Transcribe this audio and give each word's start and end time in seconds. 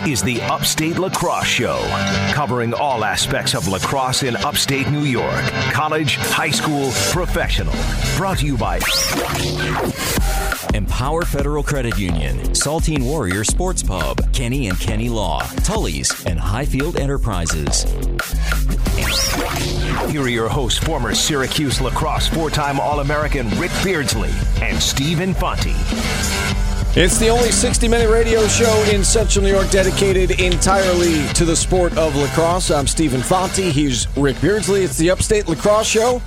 This 0.00 0.20
is 0.20 0.22
the 0.22 0.40
Upstate 0.42 0.98
Lacrosse 0.98 1.46
Show, 1.46 1.78
covering 2.32 2.72
all 2.72 3.04
aspects 3.04 3.54
of 3.54 3.68
lacrosse 3.68 4.22
in 4.22 4.36
upstate 4.36 4.88
New 4.88 5.04
York, 5.04 5.44
college, 5.72 6.16
high 6.16 6.50
school, 6.50 6.90
professional. 7.10 7.74
Brought 8.16 8.38
to 8.38 8.46
you 8.46 8.56
by 8.56 8.80
Empower 10.74 11.22
Federal 11.22 11.62
Credit 11.62 11.98
Union, 11.98 12.38
Saltine 12.54 13.04
Warrior 13.04 13.44
Sports 13.44 13.82
Pub, 13.82 14.32
Kenny 14.32 14.68
and 14.68 14.78
Kenny 14.78 15.08
Law, 15.08 15.42
Tully's, 15.64 16.24
and 16.24 16.38
Highfield 16.38 16.98
Enterprises. 16.98 17.84
Here 20.10 20.22
are 20.22 20.28
your 20.28 20.48
hosts, 20.48 20.78
former 20.78 21.14
Syracuse 21.14 21.80
lacrosse 21.80 22.26
four 22.26 22.50
time 22.50 22.80
All 22.80 23.00
American 23.00 23.50
Ric 23.58 23.72
Beardsley 23.82 24.30
and 24.62 24.80
Stephen 24.80 25.34
Fonte. 25.34 25.74
It's 26.96 27.18
the 27.18 27.28
only 27.28 27.52
60 27.52 27.86
minute 27.86 28.10
radio 28.10 28.48
show 28.48 28.84
in 28.92 29.04
Central 29.04 29.44
New 29.44 29.50
York 29.52 29.70
dedicated 29.70 30.40
entirely 30.40 31.24
to 31.34 31.44
the 31.44 31.54
sport 31.54 31.96
of 31.96 32.16
lacrosse. 32.16 32.72
I'm 32.72 32.88
Stephen 32.88 33.20
Fonte. 33.22 33.58
He's 33.58 34.08
Ric 34.16 34.40
Beardsley. 34.40 34.82
It's 34.82 34.98
the 34.98 35.08
Upstate 35.10 35.46
Lacrosse 35.48 35.86
Show. 35.86 36.20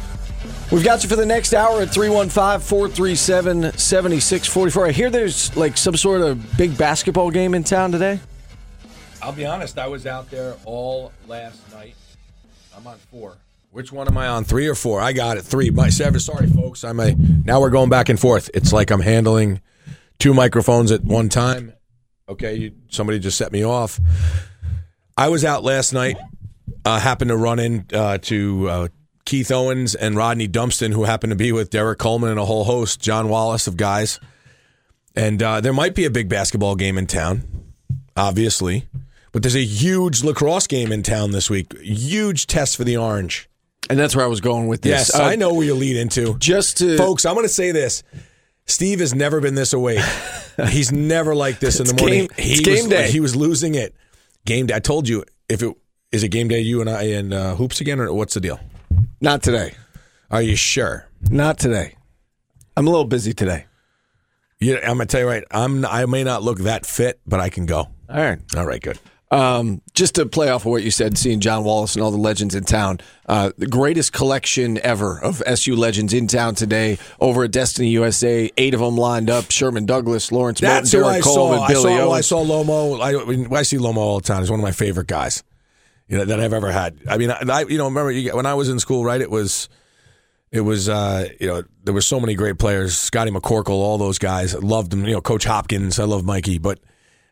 We've 0.71 0.83
got 0.83 1.03
you 1.03 1.09
for 1.09 1.17
the 1.17 1.25
next 1.25 1.53
hour 1.53 1.81
at 1.81 1.89
315 1.89 2.61
437 2.61 3.77
7644. 3.77 4.87
I 4.87 4.91
hear 4.91 5.09
there's 5.09 5.53
like 5.57 5.75
some 5.75 5.97
sort 5.97 6.21
of 6.21 6.57
big 6.57 6.77
basketball 6.77 7.29
game 7.29 7.55
in 7.55 7.65
town 7.65 7.91
today. 7.91 8.21
I'll 9.21 9.33
be 9.33 9.45
honest, 9.45 9.77
I 9.77 9.87
was 9.87 10.07
out 10.07 10.31
there 10.31 10.55
all 10.63 11.11
last 11.27 11.59
night. 11.73 11.95
I'm 12.75 12.87
on 12.87 12.97
four. 13.11 13.35
Which 13.71 13.91
one 13.91 14.07
am 14.07 14.17
I 14.17 14.27
on? 14.27 14.45
Three 14.45 14.67
or 14.67 14.75
four? 14.75 15.01
I 15.01 15.11
got 15.11 15.35
it. 15.35 15.41
Three. 15.41 15.71
My 15.71 15.89
seven. 15.89 16.21
Sorry, 16.21 16.47
folks. 16.47 16.85
I'm 16.85 17.01
a. 17.01 17.15
Now 17.15 17.59
we're 17.59 17.69
going 17.69 17.89
back 17.89 18.07
and 18.07 18.17
forth. 18.17 18.49
It's 18.53 18.71
like 18.71 18.91
I'm 18.91 19.01
handling 19.01 19.59
two 20.23 20.33
microphones 20.33 20.89
at 20.89 21.03
one 21.03 21.27
time. 21.27 21.73
Okay, 22.29 22.55
you, 22.55 22.71
somebody 22.89 23.19
just 23.19 23.37
set 23.37 23.51
me 23.51 23.65
off. 23.65 23.99
I 25.17 25.27
was 25.27 25.43
out 25.43 25.65
last 25.65 25.91
night. 25.91 26.15
Uh, 26.85 26.97
happened 26.97 27.27
to 27.27 27.35
run 27.35 27.59
in 27.59 27.85
uh, 27.93 28.17
to 28.19 28.69
uh, 28.69 28.87
Keith 29.25 29.51
Owens 29.51 29.95
and 29.95 30.15
Rodney 30.15 30.47
Dumpston, 30.47 30.93
who 30.93 31.03
happened 31.03 31.31
to 31.31 31.35
be 31.35 31.51
with 31.51 31.69
Derrick 31.69 31.99
Coleman 31.99 32.29
and 32.29 32.39
a 32.39 32.45
whole 32.45 32.63
host, 32.63 33.01
John 33.01 33.27
Wallace 33.27 33.67
of 33.67 33.75
guys. 33.75 34.21
And 35.13 35.43
uh, 35.43 35.59
there 35.59 35.73
might 35.73 35.93
be 35.93 36.05
a 36.05 36.09
big 36.09 36.29
basketball 36.29 36.75
game 36.75 36.97
in 36.97 37.05
town, 37.05 37.43
obviously, 38.15 38.87
but 39.33 39.43
there's 39.43 39.57
a 39.57 39.63
huge 39.65 40.23
lacrosse 40.23 40.67
game 40.67 40.93
in 40.93 41.03
town 41.03 41.31
this 41.31 41.49
week. 41.49 41.77
Huge 41.79 42.47
test 42.47 42.77
for 42.77 42.85
the 42.85 42.95
Orange. 42.95 43.49
And 43.89 43.99
that's 43.99 44.15
where 44.15 44.23
I 44.23 44.29
was 44.29 44.39
going 44.39 44.67
with 44.67 44.83
this. 44.83 45.09
Yes, 45.11 45.15
Uh, 45.15 45.23
I 45.23 45.35
know 45.35 45.53
where 45.53 45.65
you 45.65 45.75
lead 45.75 45.97
into. 45.97 46.37
Just 46.37 46.77
to. 46.77 46.97
Folks, 46.97 47.25
I'm 47.25 47.33
going 47.35 47.45
to 47.45 47.53
say 47.53 47.73
this. 47.73 48.03
Steve 48.65 48.99
has 48.99 49.13
never 49.13 49.41
been 49.41 49.55
this 49.55 49.73
awake. 49.73 50.03
He's 50.69 50.91
never 50.91 51.35
like 51.35 51.59
this 51.59 51.79
in 51.81 51.87
the 51.87 51.93
morning. 51.95 52.19
game- 52.21 52.29
it's 52.37 52.59
he 52.59 52.63
game 52.63 52.73
was, 52.75 52.87
day. 52.87 53.11
He 53.11 53.19
was 53.19 53.35
losing 53.35 53.75
it. 53.75 53.93
Game 54.45 54.67
day. 54.67 54.75
I 54.75 54.79
told 54.79 55.07
you 55.07 55.23
if 55.49 55.61
it 55.63 55.75
is 56.11 56.23
it 56.23 56.29
game 56.29 56.47
day, 56.47 56.59
you 56.61 56.79
and 56.81 56.89
I 56.89 57.03
and 57.03 57.33
uh, 57.33 57.55
hoops 57.55 57.81
again, 57.81 57.99
or 57.99 58.13
what's 58.13 58.33
the 58.35 58.39
deal? 58.39 58.59
Not 59.19 59.41
today. 59.43 59.73
Are 60.29 60.41
you 60.41 60.55
sure? 60.55 61.07
Not 61.29 61.57
today. 61.59 61.95
I'm 62.77 62.87
a 62.87 62.89
little 62.89 63.05
busy 63.05 63.33
today. 63.33 63.65
Yeah, 64.59 64.75
I'm 64.77 64.97
gonna 64.97 65.05
tell 65.07 65.21
you 65.21 65.27
right. 65.27 65.43
I'm. 65.51 65.85
I 65.85 66.05
may 66.05 66.23
not 66.23 66.43
look 66.43 66.59
that 66.59 66.85
fit, 66.85 67.19
but 67.25 67.39
I 67.39 67.49
can 67.49 67.65
go. 67.65 67.79
All 67.79 67.89
right. 68.09 68.39
All 68.55 68.65
right, 68.65 68.81
good. 68.81 68.99
Um, 69.33 69.81
just 69.95 70.13
to 70.15 70.27
play 70.27 70.49
off 70.49 70.61
of 70.61 70.67
what 70.67 70.83
you 70.83 70.91
said, 70.91 71.17
seeing 71.17 71.39
John 71.39 71.63
Wallace 71.63 71.95
and 71.95 72.03
all 72.03 72.11
the 72.11 72.19
legends 72.19 72.53
in 72.53 72.65
town, 72.65 72.99
uh, 73.25 73.51
the 73.57 73.65
greatest 73.65 74.13
collection 74.13 74.77
ever 74.83 75.19
of 75.23 75.41
SU 75.47 75.75
legends 75.75 76.13
in 76.13 76.27
town 76.27 76.53
today 76.53 76.99
over 77.19 77.45
at 77.45 77.51
Destiny 77.51 77.87
USA. 77.89 78.51
Eight 78.57 78.75
of 78.75 78.79
them 78.79 78.95
lined 78.95 79.31
up: 79.31 79.49
Sherman 79.49 79.87
Douglas, 79.87 80.31
Lawrence 80.31 80.59
That's 80.59 80.93
I 80.93 80.99
Derrick. 80.99 81.23
Coleman, 81.23 81.61
I 81.61 81.67
Billy 81.67 81.97
saw. 81.97 82.11
I 82.11 82.21
saw 82.21 82.45
Lomo. 82.45 83.01
I, 83.01 83.19
I 83.19 83.25
mean, 83.25 83.51
I 83.51 83.63
see 83.63 83.77
Lomo 83.77 83.97
all 83.97 84.19
the 84.19 84.27
time. 84.27 84.41
He's 84.41 84.51
one 84.51 84.59
of 84.59 84.63
my 84.63 84.71
favorite 84.71 85.07
guys. 85.07 85.43
You 86.07 86.19
know 86.19 86.25
that 86.25 86.39
I've 86.39 86.53
ever 86.53 86.71
had. 86.71 86.99
I 87.09 87.17
mean, 87.17 87.31
I, 87.31 87.39
I 87.49 87.61
you 87.61 87.79
know 87.79 87.85
remember 87.85 88.11
you, 88.11 88.35
when 88.35 88.45
I 88.45 88.53
was 88.53 88.69
in 88.69 88.79
school, 88.79 89.03
right? 89.03 89.19
It 89.19 89.31
was. 89.31 89.67
It 90.51 90.61
was, 90.61 90.87
uh, 90.87 91.29
you 91.39 91.47
know, 91.47 91.63
there 91.83 91.95
were 91.95 92.01
so 92.01 92.19
many 92.19 92.35
great 92.35 92.59
players. 92.59 92.95
Scotty 92.95 93.31
McCorkle, 93.31 93.69
all 93.69 93.97
those 93.97 94.19
guys. 94.19 94.53
I 94.53 94.59
loved 94.59 94.91
them. 94.91 95.03
You 95.03 95.13
know, 95.13 95.21
Coach 95.21 95.45
Hopkins. 95.45 95.97
I 95.97 96.03
love 96.03 96.23
Mikey, 96.23 96.59
but 96.59 96.77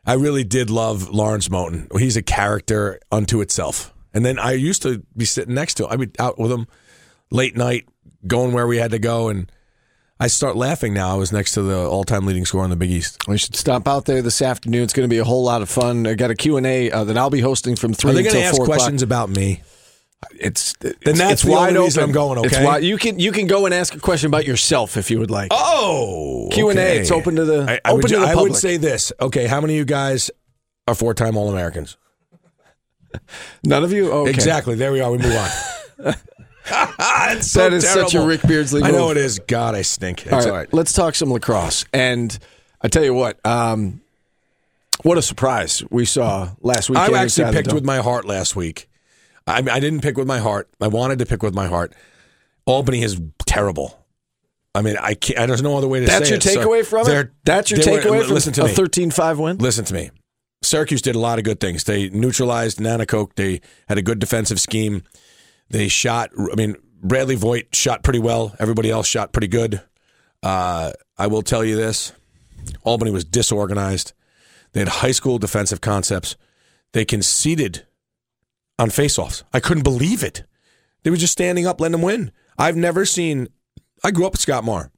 I 0.06 0.13
really 0.13 0.44
did 0.44 0.69
love 0.69 1.09
Lawrence 1.09 1.47
Moten. 1.50 1.88
He's 2.00 2.17
a 2.17 2.23
character 2.23 3.00
unto 3.12 3.41
itself. 3.41 3.94
And 4.13 4.25
then 4.25 4.39
I 4.39 4.53
used 4.53 4.81
to 4.81 5.03
be 5.16 5.25
sitting 5.25 5.53
next 5.53 5.75
to 5.75 5.85
him. 5.85 5.91
I'd 5.91 6.00
be 6.00 6.19
out 6.19 6.39
with 6.39 6.51
him 6.51 6.67
late 7.29 7.56
night, 7.56 7.88
going 8.28 8.51
where 8.51 8.67
we 8.67 8.78
had 8.78 8.91
to 8.91 9.00
go, 9.00 9.29
and 9.29 9.50
I 10.19 10.28
start 10.28 10.56
laughing 10.56 10.94
now. 10.94 11.13
I 11.13 11.16
was 11.17 11.31
next 11.31 11.53
to 11.53 11.62
the 11.62 11.88
all-time 11.88 12.25
leading 12.25 12.45
scorer 12.45 12.63
in 12.66 12.69
the 12.69 12.75
Big 12.75 12.91
East. 12.91 13.28
We 13.28 13.38
should 13.38 13.56
stop 13.56 13.88
out 13.88 14.06
there 14.06 14.22
this 14.22 14.41
afternoon. 14.41 14.84
It's 14.84 14.94
going 14.94 15.07
to 15.07 15.13
be 15.13 15.19
a 15.19 15.23
whole 15.23 15.44
lot 15.44 15.62
of 15.62 15.69
fun. 15.69 16.06
I 16.06 16.16
got 16.16 16.29
a 16.29 16.35
Q&A 16.35 16.91
uh, 16.91 17.03
that 17.06 17.18
I'll 17.18 17.29
be 17.29 17.39
hosting 17.39 17.75
from 17.75 17.94
3 17.94 18.12
Are 18.12 18.13
they 18.13 18.23
going 18.23 18.35
to 18.35 18.44
ask 18.44 18.56
4 18.56 18.66
o'clock. 18.66 18.78
questions 18.79 19.01
about 19.01 19.29
me? 19.29 19.62
It's, 20.39 20.73
Then 20.79 20.93
that's 21.03 21.19
it's 21.31 21.41
the 21.43 21.51
wide 21.51 21.69
only 21.69 21.81
reason 21.81 22.03
open. 22.03 22.09
I'm 22.09 22.13
going, 22.13 22.45
It's 22.45 22.55
okay? 22.55 22.65
wide, 22.65 22.83
you 22.83 22.97
can 22.97 23.19
you 23.19 23.31
can 23.31 23.47
go 23.47 23.65
and 23.65 23.73
ask 23.73 23.95
a 23.95 23.99
question 23.99 24.27
about 24.27 24.45
yourself 24.45 24.95
if 24.97 25.09
you 25.09 25.19
would 25.19 25.31
like. 25.31 25.49
Oh, 25.51 26.47
Q&A, 26.51 26.73
it's 26.99 27.11
open 27.11 27.35
to 27.37 27.45
the- 27.45 27.65
I, 27.67 27.73
I 27.83 27.91
open 27.91 27.95
would, 27.95 28.07
to 28.09 28.19
the 28.19 28.25
public. 28.25 28.37
I 28.37 28.41
would 28.41 28.55
say 28.55 28.77
this. 28.77 29.11
Okay, 29.19 29.47
how 29.47 29.61
many 29.61 29.73
of 29.73 29.77
you 29.79 29.85
guys 29.85 30.29
are 30.87 30.93
four-time 30.95 31.35
All-Americans? 31.37 31.97
None 33.63 33.83
of 33.83 33.91
you? 33.91 34.11
Okay. 34.11 34.29
Exactly. 34.29 34.75
There 34.75 34.91
we 34.91 35.01
are. 35.01 35.11
We 35.11 35.17
move 35.17 35.35
on. 35.35 36.13
It's 37.33 37.51
so 37.51 37.61
That 37.61 37.73
is 37.73 37.88
such 37.88 38.09
a 38.09 38.11
terrible. 38.11 38.27
Ric 38.29 38.41
Beardsley 38.43 38.83
I 38.83 38.91
know 38.91 39.09
it 39.11 39.17
is. 39.17 39.39
God, 39.39 39.73
I 39.73 39.81
stink. 39.81 40.25
It's 40.25 40.33
All 40.33 40.39
all 40.41 40.45
right, 40.47 40.53
right. 40.59 40.73
let's 40.73 40.93
talk 40.93 41.15
some 41.15 41.31
lacrosse. 41.31 41.85
And 41.93 42.38
I 42.81 42.88
tell 42.88 43.03
you 43.03 43.13
what, 43.13 43.43
um, 43.45 44.01
what 45.03 45.17
a 45.17 45.21
surprise 45.21 45.83
we 45.89 46.05
saw 46.05 46.51
last 46.61 46.89
week. 46.89 46.99
I 46.99 47.11
actually 47.23 47.51
picked 47.53 47.73
with 47.73 47.83
my 47.83 47.97
heart 47.97 48.25
last 48.25 48.55
week. 48.55 48.88
I, 49.47 49.57
I 49.57 49.79
didn't 49.79 50.02
pick 50.02 50.18
with 50.18 50.28
my 50.28 50.40
heart. 50.40 50.69
I 50.79 50.88
wanted 50.88 51.19
to 51.19 51.25
pick 51.25 51.44
with 51.44 51.53
my 51.53 51.68
heart. 51.68 51.94
Albany 52.66 53.02
is 53.02 53.19
terrible. 53.46 53.97
I 54.74 54.81
mean, 54.81 54.96
I 55.02 55.16
can't. 55.16 55.47
There's 55.47 55.62
no 55.62 55.78
other 55.78 55.88
way 55.88 56.00
to 56.00 56.06
That's 56.06 56.25
say 56.25 56.29
your 56.29 56.38
it. 56.38 56.44
So 56.44 56.66
takeaway 56.66 56.85
from 56.85 57.07
it. 57.09 57.31
That's 57.44 57.72
your 57.72 57.80
takeaway 57.80 58.24
from 58.24 58.34
listen 58.34 58.53
to 58.53 58.63
a 58.63 58.68
me. 58.68 58.74
13-5 58.74 59.38
win. 59.38 59.57
Listen 59.57 59.84
to 59.85 59.94
me. 59.94 60.12
Syracuse 60.63 61.01
did 61.01 61.16
a 61.16 61.19
lot 61.19 61.40
of 61.40 61.44
good 61.44 61.59
things. 61.59 61.84
They 61.84 62.09
neutralized 62.09 62.78
Nanticoke. 62.78 63.35
They 63.35 63.62
had 63.90 63.97
a 63.97 64.01
good 64.01 64.19
defensive 64.19 64.59
scheme. 64.59 65.03
They 65.69 65.88
shot. 65.88 66.30
I 66.38 66.56
mean, 66.56 66.75
Bradley 67.01 67.35
Voigt 67.35 67.75
shot 67.75 68.03
pretty 68.03 68.19
well. 68.19 68.56
Everybody 68.59 68.91
else 68.91 69.07
shot 69.07 69.34
pretty 69.34 69.47
good. 69.47 69.81
Uh, 70.44 70.91
I 71.18 71.28
will 71.28 71.41
tell 71.41 71.66
you 71.66 71.75
this: 71.75 72.13
Albany 72.84 73.12
was 73.12 73.25
disorganized. 73.25 74.13
They 74.74 74.81
had 74.81 74.90
high 74.90 75.12
school 75.12 75.38
defensive 75.38 75.81
concepts. 75.81 76.38
They 76.94 77.06
conceded 77.06 77.85
on 78.81 78.90
faceoffs. 78.90 79.44
I 79.53 79.59
couldn't 79.59 79.84
believe 79.84 80.24
it. 80.24 80.44
They 81.03 81.12
were 81.12 81.18
just 81.18 81.34
standing 81.34 81.68
up, 81.68 81.80
letting 81.80 81.92
them 81.94 82.02
win. 82.02 82.31
I've 82.58 82.75
never 82.75 83.06
seen. 83.06 83.47
I 84.03 84.09
grew 84.09 84.25
up 84.25 84.34
with 84.34 84.42
Scott 84.42 84.64
Marr. 84.64 84.92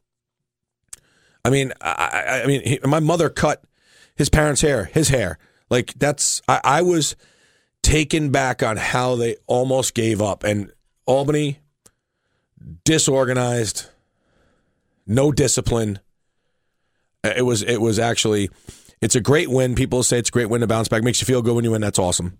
I 1.43 1.49
mean, 1.49 1.73
I, 1.81 1.91
I, 1.91 2.41
I 2.43 2.47
mean, 2.47 2.61
he, 2.61 2.79
my 2.85 3.01
mother 3.01 3.29
cut 3.29 3.65
his 4.15 4.29
parents' 4.29 4.61
hair, 4.61 4.85
his 4.85 5.09
hair. 5.09 5.37
Like 5.69 5.93
that's, 5.95 6.41
I, 6.47 6.61
I 6.63 6.81
was 6.81 7.17
taken 7.81 8.31
back 8.31 8.63
on 8.63 8.77
how 8.77 9.15
they 9.15 9.35
almost 9.47 9.93
gave 9.93 10.21
up. 10.21 10.45
And 10.45 10.71
Albany, 11.05 11.59
disorganized, 12.85 13.87
no 15.05 15.33
discipline. 15.33 15.99
Uh, 17.21 17.33
It 17.35 17.41
was, 17.41 17.61
it 17.63 17.81
was 17.81 17.99
actually, 17.99 18.49
it's 19.01 19.15
a 19.15 19.21
great 19.21 19.49
win. 19.49 19.75
People 19.75 20.03
say 20.03 20.19
it's 20.19 20.29
a 20.29 20.31
great 20.31 20.49
win 20.49 20.61
to 20.61 20.67
bounce 20.67 20.87
back. 20.87 21.03
Makes 21.03 21.19
you 21.19 21.25
feel 21.25 21.41
good 21.41 21.55
when 21.55 21.65
you 21.65 21.71
win. 21.71 21.81
That's 21.81 21.99
awesome. 21.99 22.37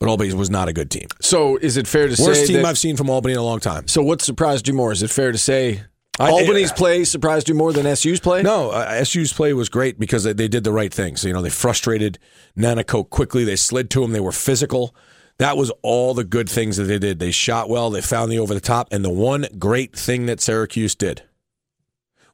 But 0.00 0.08
Albany 0.08 0.32
was 0.32 0.48
not 0.48 0.68
a 0.68 0.72
good 0.72 0.90
team. 0.90 1.06
So 1.20 1.56
is 1.58 1.76
it 1.76 1.86
fair 1.86 2.04
to 2.04 2.10
Worst 2.10 2.18
say 2.18 2.26
Worst 2.26 2.46
team 2.46 2.56
that, 2.56 2.64
I've 2.64 2.78
seen 2.78 2.96
from 2.96 3.10
Albany 3.10 3.34
in 3.34 3.38
a 3.38 3.44
long 3.44 3.60
time. 3.60 3.86
So 3.86 4.02
what 4.02 4.22
surprised 4.22 4.66
you 4.66 4.72
more? 4.72 4.92
Is 4.92 5.02
it 5.02 5.10
fair 5.10 5.30
to 5.30 5.36
say 5.38 5.82
I- 6.18 6.30
Albany's 6.30 6.72
play 6.72 7.04
surprised 7.04 7.50
you 7.50 7.54
more 7.54 7.72
than 7.74 7.84
SU's 7.94 8.18
play? 8.18 8.42
No, 8.42 8.70
uh, 8.70 9.04
SU's 9.04 9.32
play 9.32 9.52
was 9.52 9.68
great 9.68 10.00
because 10.00 10.24
they, 10.24 10.32
they 10.32 10.48
did 10.48 10.64
the 10.64 10.72
right 10.72 10.92
things. 10.92 11.22
You 11.22 11.34
know, 11.34 11.42
they 11.42 11.50
frustrated 11.50 12.18
Nanticoke 12.56 13.10
quickly. 13.10 13.44
They 13.44 13.56
slid 13.56 13.90
to 13.90 14.02
him. 14.02 14.12
They 14.12 14.20
were 14.20 14.32
physical. 14.32 14.94
That 15.36 15.58
was 15.58 15.70
all 15.82 16.14
the 16.14 16.24
good 16.24 16.48
things 16.48 16.78
that 16.78 16.84
they 16.84 16.98
did. 16.98 17.18
They 17.18 17.30
shot 17.30 17.68
well. 17.68 17.90
They 17.90 18.00
found 18.00 18.32
the 18.32 18.38
over 18.38 18.54
the 18.54 18.60
top. 18.60 18.88
And 18.90 19.04
the 19.04 19.10
one 19.10 19.46
great 19.58 19.94
thing 19.94 20.26
that 20.26 20.40
Syracuse 20.40 20.94
did, 20.94 21.22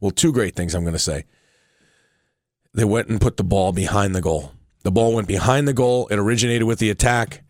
well, 0.01 0.13
two 0.13 0.33
great 0.33 0.55
things 0.55 0.73
I'm 0.75 0.83
going 0.83 0.93
to 0.93 0.99
say. 1.01 1.25
They 2.75 2.85
went 2.85 3.09
and 3.09 3.21
put 3.21 3.39
the 3.39 3.45
ball 3.45 3.73
behind 3.73 4.15
the 4.15 4.21
goal. 4.21 4.53
The 4.85 4.93
ball 4.93 5.15
went 5.15 5.27
behind 5.27 5.67
the 5.67 5.73
goal. 5.73 6.07
It 6.09 6.19
originated 6.19 6.65
with 6.65 6.79
the 6.79 6.91
attack. 6.91 7.43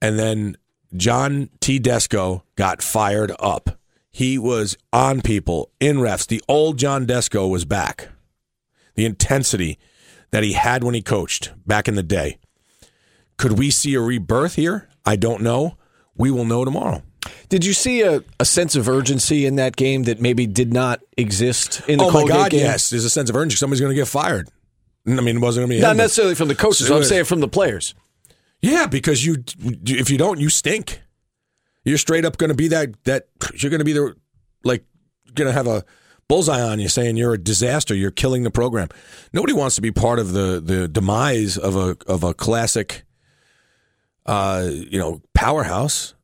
And 0.00 0.18
then 0.18 0.56
John 0.94 1.50
T. 1.60 1.78
Desko 1.80 2.42
got 2.56 2.82
fired 2.82 3.32
up. 3.38 3.78
He 4.10 4.38
was 4.38 4.76
on 4.92 5.20
people 5.20 5.70
in 5.80 5.98
refs. 5.98 6.26
The 6.26 6.42
old 6.48 6.78
John 6.78 7.06
Desko 7.06 7.50
was 7.50 7.64
back. 7.64 8.08
The 8.94 9.04
intensity 9.04 9.78
that 10.30 10.42
he 10.42 10.54
had 10.54 10.82
when 10.82 10.94
he 10.94 11.02
coached 11.02 11.52
back 11.66 11.86
in 11.88 11.94
the 11.96 12.02
day. 12.02 12.38
Could 13.36 13.58
we 13.58 13.70
see 13.70 13.94
a 13.94 14.00
rebirth 14.00 14.54
here? 14.54 14.88
I 15.04 15.16
don't 15.16 15.42
know. 15.42 15.76
We 16.16 16.30
will 16.30 16.46
know 16.46 16.64
tomorrow. 16.64 17.02
Did 17.48 17.64
you 17.64 17.72
see 17.72 18.02
a, 18.02 18.22
a 18.40 18.44
sense 18.44 18.76
of 18.76 18.88
urgency 18.88 19.46
in 19.46 19.56
that 19.56 19.76
game 19.76 20.04
that 20.04 20.20
maybe 20.20 20.46
did 20.46 20.72
not 20.72 21.00
exist 21.16 21.82
in 21.88 21.98
the 21.98 22.04
oh 22.04 22.08
my 22.08 22.12
Colgate 22.12 22.36
God, 22.36 22.50
game? 22.52 22.60
yes. 22.60 22.90
There's 22.90 23.04
a 23.04 23.10
sense 23.10 23.28
of 23.28 23.36
urgency. 23.36 23.56
Somebody's 23.56 23.80
going 23.80 23.90
to 23.92 24.00
get 24.00 24.08
fired. 24.08 24.48
I 25.06 25.20
mean, 25.20 25.36
it 25.36 25.40
wasn't 25.40 25.62
going 25.66 25.70
to 25.70 25.76
be 25.76 25.80
Not 25.82 25.92
him, 25.92 25.98
necessarily 25.98 26.34
from 26.34 26.48
the 26.48 26.54
coaches. 26.54 26.90
I'm 26.90 27.04
saying 27.04 27.24
from 27.24 27.40
the 27.40 27.48
players. 27.48 27.94
Yeah, 28.60 28.86
because 28.86 29.24
you 29.24 29.44
if 29.58 30.10
you 30.10 30.18
don't, 30.18 30.40
you 30.40 30.48
stink. 30.48 31.02
You're 31.84 31.98
straight 31.98 32.24
up 32.24 32.36
going 32.36 32.48
to 32.48 32.56
be 32.56 32.68
that 32.68 33.02
that 33.04 33.28
you're 33.54 33.70
going 33.70 33.80
to 33.80 33.84
be 33.84 33.92
the 33.92 34.14
like 34.64 34.84
going 35.34 35.46
to 35.46 35.52
have 35.52 35.68
a 35.68 35.84
bullseye 36.28 36.60
on 36.60 36.80
you 36.80 36.88
saying 36.88 37.16
you're 37.16 37.34
a 37.34 37.38
disaster. 37.38 37.94
You're 37.94 38.10
killing 38.10 38.42
the 38.42 38.50
program. 38.50 38.88
Nobody 39.32 39.52
wants 39.52 39.76
to 39.76 39.82
be 39.82 39.92
part 39.92 40.18
of 40.18 40.32
the 40.32 40.60
the 40.60 40.88
demise 40.88 41.56
of 41.56 41.76
a 41.76 41.96
of 42.08 42.24
a 42.24 42.34
classic, 42.34 43.04
uh, 44.24 44.68
you 44.68 44.98
know, 44.98 45.22
powerhouse. 45.32 46.14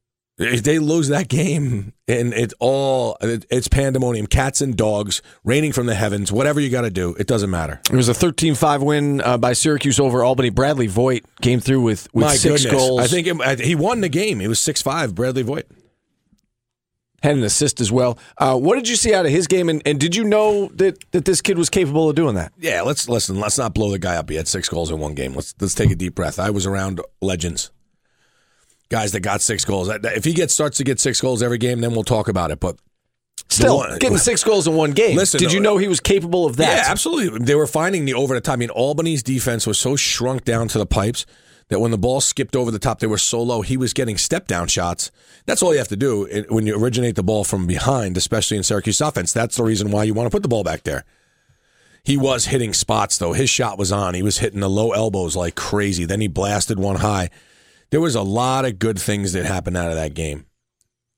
If 0.43 0.63
they 0.63 0.79
lose 0.79 1.09
that 1.09 1.29
game, 1.29 1.93
and 2.09 2.33
it's 2.35 2.55
all 2.59 3.17
it's 3.21 3.69
pandemonium, 3.69 4.27
cats 4.27 4.61
and 4.61 4.77
dogs 4.77 5.23
raining 5.45 5.73
from 5.73 5.87
the 5.87 5.95
heavens. 5.95 6.31
Whatever 6.33 6.61
you 6.61 6.71
got 6.71 6.83
to 6.83 6.91
do, 6.91 7.15
it 7.19 7.27
doesn't 7.27 7.51
matter. 7.51 7.81
It 7.91 7.97
was 7.97 8.09
a 8.09 8.13
13-5 8.13 8.85
win 8.85 9.21
uh, 9.21 9.39
by 9.39 9.53
Syracuse 9.53 9.99
over 10.01 10.23
Albany. 10.25 10.51
Bradley 10.51 10.87
Voigt 10.87 11.23
came 11.41 11.61
through 11.61 11.83
with, 11.83 12.09
with 12.13 12.25
My 12.25 12.35
six 12.37 12.65
goodness, 12.65 12.81
goals. 12.81 13.01
I 13.01 13.07
think 13.07 13.27
it, 13.27 13.61
he 13.61 13.75
won 13.75 14.01
the 14.01 14.09
game. 14.09 14.41
It 14.41 14.49
was 14.49 14.61
six 14.61 14.83
five. 14.83 15.15
Bradley 15.15 15.43
Voigt. 15.43 15.67
had 17.23 17.37
an 17.37 17.45
assist 17.45 17.81
as 17.81 17.93
well. 17.93 18.19
Uh, 18.37 18.57
what 18.59 18.75
did 18.75 18.89
you 18.89 18.97
see 18.97 19.15
out 19.15 19.25
of 19.27 19.31
his 19.33 19.47
game, 19.47 19.69
and, 19.69 19.81
and 19.87 20.01
did 20.01 20.17
you 20.17 20.25
know 20.25 20.69
that, 20.75 20.99
that 21.13 21.25
this 21.25 21.41
kid 21.41 21.57
was 21.57 21.71
capable 21.71 22.09
of 22.11 22.17
doing 22.17 22.35
that? 22.35 22.53
Yeah, 22.59 22.83
let's 22.83 23.09
listen. 23.09 23.39
Let's 23.39 23.59
not 23.59 23.75
blow 23.75 23.91
the 23.91 23.99
guy 23.99 24.17
up. 24.17 24.29
He 24.29 24.37
had 24.37 24.49
six 24.49 24.69
goals 24.69 24.91
in 24.91 24.99
one 24.99 25.15
game. 25.15 25.35
Let's 25.35 25.55
let's 25.61 25.75
take 25.75 25.91
a 25.91 25.95
deep 25.95 26.15
breath. 26.15 26.39
I 26.39 26.51
was 26.51 26.67
around 26.67 27.01
legends, 27.21 27.71
guys 28.93 29.11
that 29.13 29.21
got 29.21 29.41
six 29.41 29.65
goals. 29.65 29.89
If 29.89 30.25
he 30.25 30.33
gets 30.35 30.55
starts 30.55 30.77
to 30.77 30.85
get 30.85 31.01
six 31.01 31.21
goals 31.21 31.43
every 31.43 31.59
game, 31.59 31.81
then 31.81 31.93
we'll 31.93 32.05
talk 32.05 32.29
about 32.29 32.51
it. 32.53 32.61
But 32.61 32.77
Still, 33.49 33.79
one- 33.79 33.99
getting 33.99 34.19
six 34.19 34.45
goals 34.45 34.69
in 34.69 34.75
one 34.77 34.93
game. 34.93 35.17
Listen, 35.17 35.39
did 35.41 35.53
you 35.53 35.61
know 35.61 35.79
he 35.79 35.89
was 35.89 35.99
capable 35.99 36.47
of 36.47 36.57
that? 36.59 36.77
yeah, 36.77 36.91
absolutely. 36.91 37.39
They 37.41 37.55
were 37.55 37.67
finding 37.67 38.05
the 38.05 38.15
over 38.15 38.35
the 38.35 38.41
top. 38.41 38.53
I 38.53 38.57
mean, 38.57 38.71
Albany's 38.71 39.23
defense 39.23 39.67
was 39.67 39.79
so 39.81 39.97
shrunk 39.97 40.45
down 40.45 40.69
to 40.69 40.79
the 40.79 40.87
pipes 40.87 41.27
that 41.69 41.81
when 41.81 41.91
the 41.91 41.99
ball 41.99 42.21
skipped 42.21 42.55
over 42.55 42.71
the 42.71 42.79
top, 42.79 43.01
they 43.01 43.07
were 43.07 43.19
so 43.19 43.43
low. 43.43 43.63
He 43.63 43.77
was 43.79 43.93
getting 43.95 44.19
step 44.19 44.47
down 44.47 44.69
shots. 44.69 45.11
That's 45.47 45.63
all 45.63 45.73
you 45.73 45.79
have 45.79 45.89
to 45.89 45.97
do 45.97 46.45
when 46.51 46.67
you 46.67 46.77
originate 46.77 47.17
the 47.17 47.23
ball 47.23 47.45
from 47.45 47.67
behind, 47.67 48.17
especially 48.17 48.59
in 48.59 48.63
Syracuse 48.63 49.01
offense. 49.01 49.33
That's 49.33 49.57
the 49.57 49.65
reason 49.65 49.91
why 49.91 50.05
you 50.05 50.13
want 50.15 50.27
to 50.27 50.31
put 50.31 50.43
the 50.43 50.49
ball 50.49 50.65
back 50.65 50.83
there. 50.85 51.05
He 52.05 52.17
was 52.17 52.47
hitting 52.47 52.73
spots 52.75 53.17
though. 53.19 53.33
His 53.33 53.49
shot 53.49 53.79
was 53.79 53.91
on. 53.93 54.15
He 54.15 54.23
was 54.23 54.39
hitting 54.39 54.61
the 54.61 54.69
low 54.71 54.93
elbows 54.93 55.35
like 55.37 55.55
crazy. 55.55 56.05
Then 56.05 56.21
he 56.21 56.29
blasted 56.29 56.79
one 56.79 56.97
high. 56.97 57.31
There 57.93 58.01
was 58.01 58.15
a 58.15 58.23
lot 58.23 58.65
of 58.65 58.79
good 58.79 58.99
things 58.99 59.35
that 59.35 59.45
happened 59.45 59.77
out 59.77 59.91
of 59.91 59.97
that 59.97 60.15
game. 60.15 60.47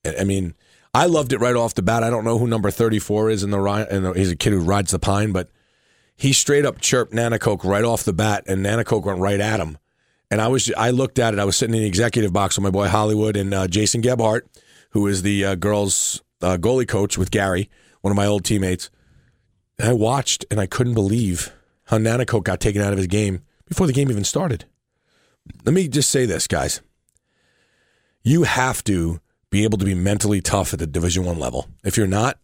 I 0.05 0.25
mean, 0.25 0.55
I 0.93 1.05
loved 1.05 1.31
it 1.31 1.39
right 1.39 1.55
off 1.55 1.73
the 1.73 1.81
bat. 1.81 2.03
I 2.03 2.09
don't 2.09 2.25
know 2.25 2.37
who 2.37 2.47
number 2.47 2.69
34 2.69 3.29
is 3.29 3.43
in 3.43 3.49
the 3.49 3.61
ri- 3.61 3.87
in 3.89 4.13
he's 4.13 4.29
a 4.29 4.35
kid 4.35 4.51
who 4.51 4.59
rides 4.59 4.91
the 4.91 4.99
pine, 4.99 5.31
but 5.31 5.49
he 6.17 6.33
straight 6.33 6.65
up 6.65 6.81
chirped 6.81 7.13
Nanticoke 7.13 7.63
right 7.63 7.85
off 7.85 8.03
the 8.03 8.11
bat, 8.11 8.43
and 8.47 8.65
Nanticoke 8.65 9.05
went 9.05 9.19
right 9.19 9.39
at 9.39 9.61
him. 9.61 9.77
And 10.29 10.41
I 10.41 10.49
was 10.49 10.69
I 10.77 10.89
looked 10.89 11.17
at 11.17 11.33
it. 11.33 11.39
I 11.39 11.45
was 11.45 11.55
sitting 11.55 11.75
in 11.75 11.81
the 11.81 11.87
executive 11.87 12.33
box 12.33 12.57
with 12.57 12.63
my 12.63 12.71
boy 12.71 12.89
Hollywood 12.89 13.37
and 13.37 13.53
uh, 13.53 13.69
Jason 13.69 14.01
Gebhart, 14.01 14.45
who 14.89 15.07
is 15.07 15.21
the 15.21 15.45
uh, 15.45 15.55
girls 15.55 16.23
uh, 16.41 16.57
goalie 16.57 16.87
coach 16.87 17.17
with 17.17 17.31
Gary, 17.31 17.69
one 18.01 18.11
of 18.11 18.17
my 18.17 18.25
old 18.25 18.43
teammates. 18.43 18.89
And 19.79 19.87
I 19.87 19.93
watched 19.93 20.43
and 20.51 20.59
I 20.59 20.65
couldn't 20.65 20.93
believe 20.93 21.53
how 21.85 21.99
Nanticoke 21.99 22.43
got 22.43 22.59
taken 22.59 22.81
out 22.81 22.91
of 22.91 22.97
his 22.97 23.07
game 23.07 23.43
before 23.65 23.87
the 23.87 23.93
game 23.93 24.11
even 24.11 24.25
started. 24.25 24.65
Let 25.65 25.73
me 25.73 25.87
just 25.87 26.09
say 26.09 26.25
this, 26.25 26.47
guys. 26.47 26.81
You 28.23 28.43
have 28.43 28.83
to 28.85 29.19
be 29.49 29.63
able 29.63 29.77
to 29.77 29.85
be 29.85 29.93
mentally 29.93 30.41
tough 30.41 30.73
at 30.73 30.79
the 30.79 30.87
Division 30.87 31.25
One 31.25 31.39
level. 31.39 31.67
If 31.83 31.97
you're 31.97 32.07
not, 32.07 32.39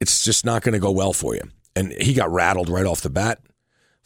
it's 0.00 0.24
just 0.24 0.44
not 0.44 0.62
going 0.62 0.72
to 0.72 0.78
go 0.78 0.90
well 0.90 1.12
for 1.12 1.34
you. 1.34 1.42
And 1.76 1.92
he 1.92 2.14
got 2.14 2.30
rattled 2.32 2.68
right 2.68 2.86
off 2.86 3.00
the 3.02 3.10
bat. 3.10 3.40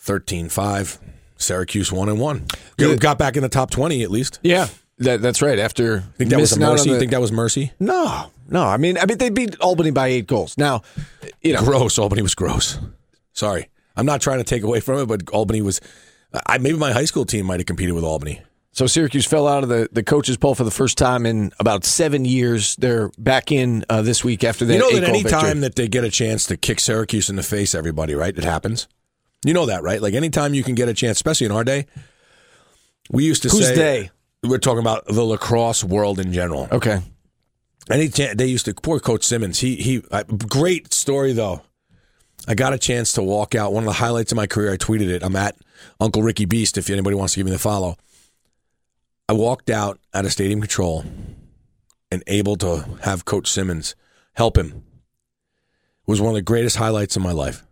13-5. 0.05 0.99
Syracuse 1.39 1.93
one 1.93 2.09
and 2.09 2.19
one. 2.19 2.47
Good. 2.79 2.99
Got 3.01 3.19
back 3.19 3.37
in 3.37 3.43
the 3.43 3.49
top 3.51 3.71
twenty 3.71 4.03
at 4.03 4.11
least. 4.11 4.39
Yeah, 4.43 4.69
that, 4.99 5.21
that's 5.21 5.43
right. 5.43 5.59
After 5.59 6.01
Think 6.17 6.31
that 6.31 6.41
was 6.41 6.53
a 6.53 6.55
missing 6.59 6.63
out 6.63 6.69
on 6.71 6.73
mercy. 6.77 6.89
You 6.89 6.95
the- 6.95 6.99
think 7.01 7.11
that 7.11 7.21
was 7.21 7.31
mercy? 7.31 7.73
no, 7.79 8.31
no. 8.49 8.63
I 8.63 8.79
mean, 8.79 8.97
I 8.97 9.05
mean, 9.05 9.19
they 9.19 9.29
beat 9.29 9.55
Albany 9.61 9.91
by 9.91 10.07
eight 10.09 10.27
goals. 10.27 10.57
Now, 10.57 10.81
you 11.43 11.53
know, 11.53 11.63
Gross. 11.63 11.99
Albany 11.99 12.23
was 12.23 12.35
gross. 12.35 12.79
Sorry, 13.35 13.69
I'm 13.97 14.07
not 14.07 14.23
trying 14.23 14.39
to 14.39 14.45
take 14.45 14.63
away 14.63 14.81
from 14.81 14.99
it, 15.01 15.07
but 15.07 15.29
Albany 15.31 15.61
was. 15.61 15.81
I 16.47 16.59
maybe 16.59 16.79
my 16.79 16.93
high 16.93 17.05
school 17.05 17.25
team 17.25 17.47
might 17.47 17.61
have 17.61 17.67
competed 17.67 17.95
with 17.95 18.05
Albany. 18.05 18.43
So 18.73 18.87
Syracuse 18.87 19.25
fell 19.25 19.49
out 19.49 19.63
of 19.63 19.71
the, 19.71 19.89
the 19.91 20.03
coaches 20.03 20.37
poll 20.37 20.55
for 20.55 20.65
the 20.65 20.71
first 20.71 20.99
time 20.99 21.25
in 21.25 21.51
about 21.59 21.85
seven 21.87 22.27
years. 22.27 22.77
They're 22.77 23.11
back 23.17 23.51
in 23.51 23.87
uh, 23.89 24.03
this 24.03 24.23
week 24.23 24.45
after 24.45 24.67
that. 24.67 24.75
You 24.75 24.79
know 24.79 24.93
that 24.93 25.09
any 25.09 25.23
victory. 25.23 25.41
time 25.41 25.61
that 25.63 25.77
they 25.77 25.89
get 25.89 26.05
a 26.05 26.11
chance 26.11 26.45
to 26.47 26.59
kick 26.59 26.81
Syracuse 26.81 27.31
in 27.31 27.37
the 27.37 27.43
face, 27.43 27.75
everybody, 27.75 28.15
right? 28.15 28.37
It 28.37 28.45
happens. 28.45 28.87
You 29.47 29.55
know 29.55 29.65
that, 29.67 29.83
right? 29.83 30.03
Like 30.03 30.13
anytime 30.13 30.53
you 30.53 30.63
can 30.63 30.75
get 30.75 30.91
a 30.91 30.95
chance, 30.95 31.17
especially 31.17 31.47
in 31.47 31.53
our 31.53 31.65
day, 31.65 31.87
we 33.11 33.25
used 33.25 33.43
to 33.45 33.49
Who's 33.49 33.67
say 33.67 33.75
they? 33.75 34.11
we're 34.49 34.59
talking 34.59 34.81
about 34.81 35.07
the 35.07 35.23
lacrosse 35.23 35.83
world 35.83 36.19
in 36.19 36.33
general. 36.35 36.69
Okay, 36.71 37.01
Any 37.91 38.09
chance 38.09 38.37
they 38.37 38.47
used 38.47 38.67
to 38.67 38.75
poor 38.75 39.01
Coach 39.01 39.25
Simmons. 39.25 39.59
He 39.61 39.77
he. 39.77 40.03
Uh, 40.11 40.25
great 40.25 40.93
story 40.93 41.33
though. 41.33 41.63
I 42.47 42.55
got 42.55 42.75
a 42.75 42.79
chance 42.79 43.13
to 43.15 43.23
walk 43.23 43.55
out. 43.55 43.73
One 43.73 43.85
of 43.85 43.89
the 43.89 43.95
highlights 43.95 44.33
of 44.33 44.37
my 44.37 44.47
career. 44.47 44.73
I 44.73 44.77
tweeted 44.77 45.09
it. 45.09 45.23
I'm 45.23 45.37
at 45.37 45.57
Uncle 46.01 46.23
Ricky 46.23 46.45
Beast. 46.45 46.79
If 46.79 46.91
anybody 46.91 47.17
wants 47.17 47.35
to 47.35 47.41
give 47.41 47.47
me 47.47 47.53
the 47.53 47.59
follow. 47.59 47.97
I 49.29 49.33
walked 49.33 49.71
out 49.71 49.99
out 50.15 50.25
of 50.25 50.33
stadium 50.33 50.61
control 50.61 51.05
and 52.11 52.23
able 52.27 52.57
to 52.57 52.99
have 53.03 53.25
Coach 53.25 53.51
Simmons 53.51 53.97
help 54.35 54.57
him. 54.57 54.69
It 54.69 56.11
was 56.11 56.21
one 56.21 56.31
of 56.31 56.37
the 56.37 56.43
greatest 56.43 56.77
highlights 56.77 57.17
of 57.17 57.23
my 57.23 57.33
life. 57.33 57.65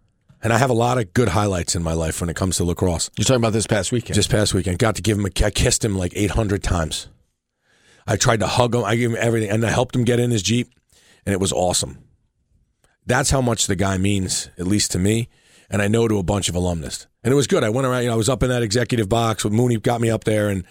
And 0.42 0.52
I 0.52 0.58
have 0.58 0.68
a 0.70 0.74
lot 0.74 0.98
of 0.98 1.14
good 1.14 1.28
highlights 1.28 1.74
in 1.74 1.82
my 1.82 1.94
life 1.94 2.20
when 2.20 2.28
it 2.28 2.36
comes 2.36 2.56
to 2.56 2.64
lacrosse. 2.64 3.10
you're 3.16 3.24
talking 3.24 3.40
about 3.40 3.54
this 3.54 3.66
past 3.66 3.92
weekend. 3.92 4.16
This 4.16 4.26
past 4.26 4.52
weekend, 4.52 4.78
got 4.78 4.96
to 4.96 5.02
give 5.02 5.18
him. 5.18 5.24
A, 5.24 5.46
I 5.46 5.50
kissed 5.50 5.82
him 5.82 5.96
like 5.96 6.12
800 6.14 6.62
times. 6.62 7.08
I 8.06 8.16
tried 8.16 8.40
to 8.40 8.46
hug 8.46 8.74
him. 8.74 8.84
I 8.84 8.96
gave 8.96 9.10
him 9.10 9.16
everything, 9.18 9.48
and 9.48 9.64
I 9.64 9.70
helped 9.70 9.96
him 9.96 10.04
get 10.04 10.20
in 10.20 10.30
his 10.30 10.42
jeep, 10.42 10.68
and 11.24 11.32
it 11.32 11.40
was 11.40 11.52
awesome. 11.52 11.98
That's 13.06 13.30
how 13.30 13.40
much 13.40 13.66
the 13.66 13.76
guy 13.76 13.96
means, 13.96 14.50
at 14.58 14.66
least 14.66 14.92
to 14.92 14.98
me, 14.98 15.28
and 15.70 15.82
I 15.82 15.88
know 15.88 16.08
to 16.08 16.18
a 16.18 16.22
bunch 16.22 16.48
of 16.48 16.54
alumnus. 16.54 17.06
And 17.22 17.32
it 17.32 17.36
was 17.36 17.46
good. 17.46 17.64
I 17.64 17.70
went 17.70 17.86
around. 17.86 18.02
You 18.02 18.08
know, 18.08 18.14
I 18.14 18.18
was 18.18 18.28
up 18.28 18.42
in 18.42 18.50
that 18.50 18.62
executive 18.62 19.08
box 19.08 19.44
with 19.44 19.52
Mooney. 19.52 19.78
Got 19.78 20.00
me 20.00 20.10
up 20.10 20.24
there, 20.24 20.48
and 20.48 20.64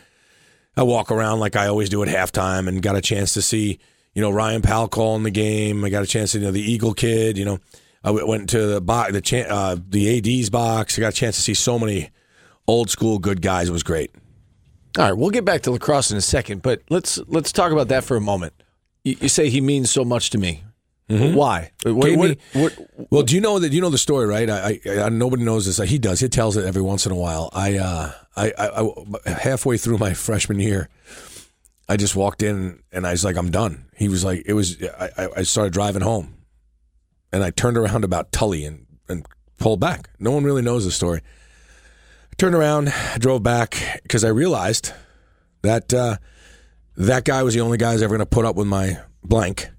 I 0.78 0.84
walk 0.84 1.12
around 1.12 1.40
like 1.40 1.56
I 1.56 1.68
always 1.68 1.90
do 1.90 2.04
at 2.04 2.10
halftime, 2.10 2.68
and 2.68 2.81
got 2.81 2.95
a 2.95 3.01
chance 3.01 3.34
to 3.34 3.42
see, 3.42 3.80
you 4.13 4.22
know, 4.22 4.30
Ryan 4.30 4.62
Powell 4.62 4.88
calling 4.88 5.24
the 5.24 5.31
game. 5.31 5.84
I 5.84 5.90
got 5.90 6.04
a 6.04 6.07
chance 6.07 6.34
to 6.34 6.40
you 6.40 6.45
know 6.45 6.51
the 6.51 6.62
Eagle 6.62 6.94
kid. 6.94 7.38
You 7.38 7.45
know, 7.45 7.60
I 8.04 8.12
went 8.12 8.50
to 8.50 8.66
the 8.68 8.81
box, 8.81 9.13
the 9.13 9.22
cha- 9.22 9.50
uh, 9.50 9.78
the 9.90 10.18
AD's 10.18 10.50
box. 10.50 10.98
I 10.98 11.01
got 11.01 11.13
a 11.13 11.16
chance 11.16 11.36
to 11.38 11.42
see 11.42 11.54
so 11.54 11.80
many 11.80 12.12
old 12.68 12.89
school 12.89 13.20
good 13.20 13.41
guys. 13.41 13.70
It 13.70 13.72
was 13.72 13.84
great. 13.84 14.12
All 14.98 15.06
right, 15.06 15.18
we'll 15.18 15.32
get 15.32 15.44
back 15.44 15.62
to 15.62 15.72
lacrosse 15.72 16.12
in 16.12 16.18
a 16.18 16.22
second, 16.22 16.62
but 16.62 16.84
let's 16.89 17.18
let's 17.27 17.51
talk 17.51 17.72
about 17.72 17.88
that 17.88 18.03
for 18.03 18.15
a 18.15 18.22
moment. 18.22 18.53
You, 19.03 19.15
you 19.22 19.27
say 19.29 19.50
he 19.50 19.60
means 19.60 19.89
so 19.89 20.06
much 20.06 20.29
to 20.32 20.38
me. 20.38 20.63
Why? 21.36 21.72
What, 21.86 21.96
what- 22.17 22.38
what- 22.53 22.77
Well, 23.12 23.24
do 23.24 23.36
you 23.36 23.41
know 23.41 23.60
that 23.60 23.72
you 23.72 23.82
know 23.82 23.89
the 23.89 23.98
story, 23.98 24.25
right? 24.25 24.50
I, 24.50 24.79
I, 24.86 25.00
I 25.03 25.10
nobody 25.10 25.43
knows 25.43 25.65
this. 25.65 25.77
He 25.89 25.98
does. 26.00 26.20
He 26.20 26.29
tells 26.29 26.58
it 26.58 26.65
every 26.65 26.82
once 26.82 27.05
in 27.05 27.12
a 27.12 27.15
while. 27.15 27.50
I, 27.53 27.77
uh, 27.77 28.12
I, 28.36 28.51
I, 28.58 29.29
halfway 29.32 29.77
through 29.77 29.98
my 30.00 30.13
freshman 30.27 30.60
year, 30.60 30.89
I 31.89 31.98
just 31.98 32.15
walked 32.15 32.41
in 32.41 32.82
and 32.91 33.05
I 33.05 33.12
was 33.12 33.24
like, 33.24 33.36
I'm 33.38 33.51
done. 33.51 33.86
He 33.96 34.08
was 34.10 34.24
like, 34.24 34.43
it 34.46 34.53
was. 34.53 34.82
I, 34.84 35.10
I- 35.17 35.29
I 35.38 35.43
started 35.43 35.74
driving 35.74 36.01
home, 36.01 36.36
and 37.32 37.43
I 37.43 37.51
turned 37.51 37.77
around 37.77 38.03
about 38.03 38.32
Tully 38.32 38.65
and 38.65 38.86
and 39.10 39.25
pulled 39.60 39.79
back. 39.79 40.10
No 40.20 40.32
one 40.32 40.43
really 40.43 40.62
knows 40.62 40.86
the 40.86 40.91
story. 40.91 41.20
I 42.32 42.36
turned 42.38 42.55
around, 42.55 42.91
drove 43.20 43.43
back 43.43 44.00
because 44.03 44.24
I 44.24 44.29
realized 44.29 44.91
that 45.62 45.93
uh, 45.93 46.17
that 46.98 47.25
guy 47.25 47.43
was 47.43 47.53
the 47.53 47.62
only 47.62 47.77
guy 47.77 47.91
I 47.91 47.93
was 47.93 48.01
ever 48.01 48.15
going 48.17 48.25
to 48.27 48.36
put 48.36 48.46
up 48.46 48.55
with 48.55 48.67
my 48.67 48.98
blank. 49.24 49.70